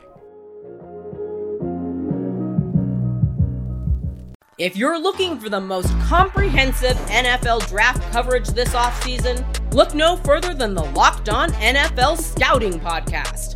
If 4.57 4.75
you're 4.75 4.99
looking 4.99 5.39
for 5.39 5.47
the 5.47 5.61
most 5.61 5.87
comprehensive 6.01 6.97
NFL 7.07 7.69
draft 7.69 8.01
coverage 8.11 8.49
this 8.49 8.73
offseason, 8.73 9.73
look 9.73 9.95
no 9.95 10.17
further 10.17 10.53
than 10.53 10.73
the 10.73 10.83
Locked 10.83 11.29
On 11.29 11.49
NFL 11.51 12.17
Scouting 12.17 12.77
Podcast. 12.77 13.55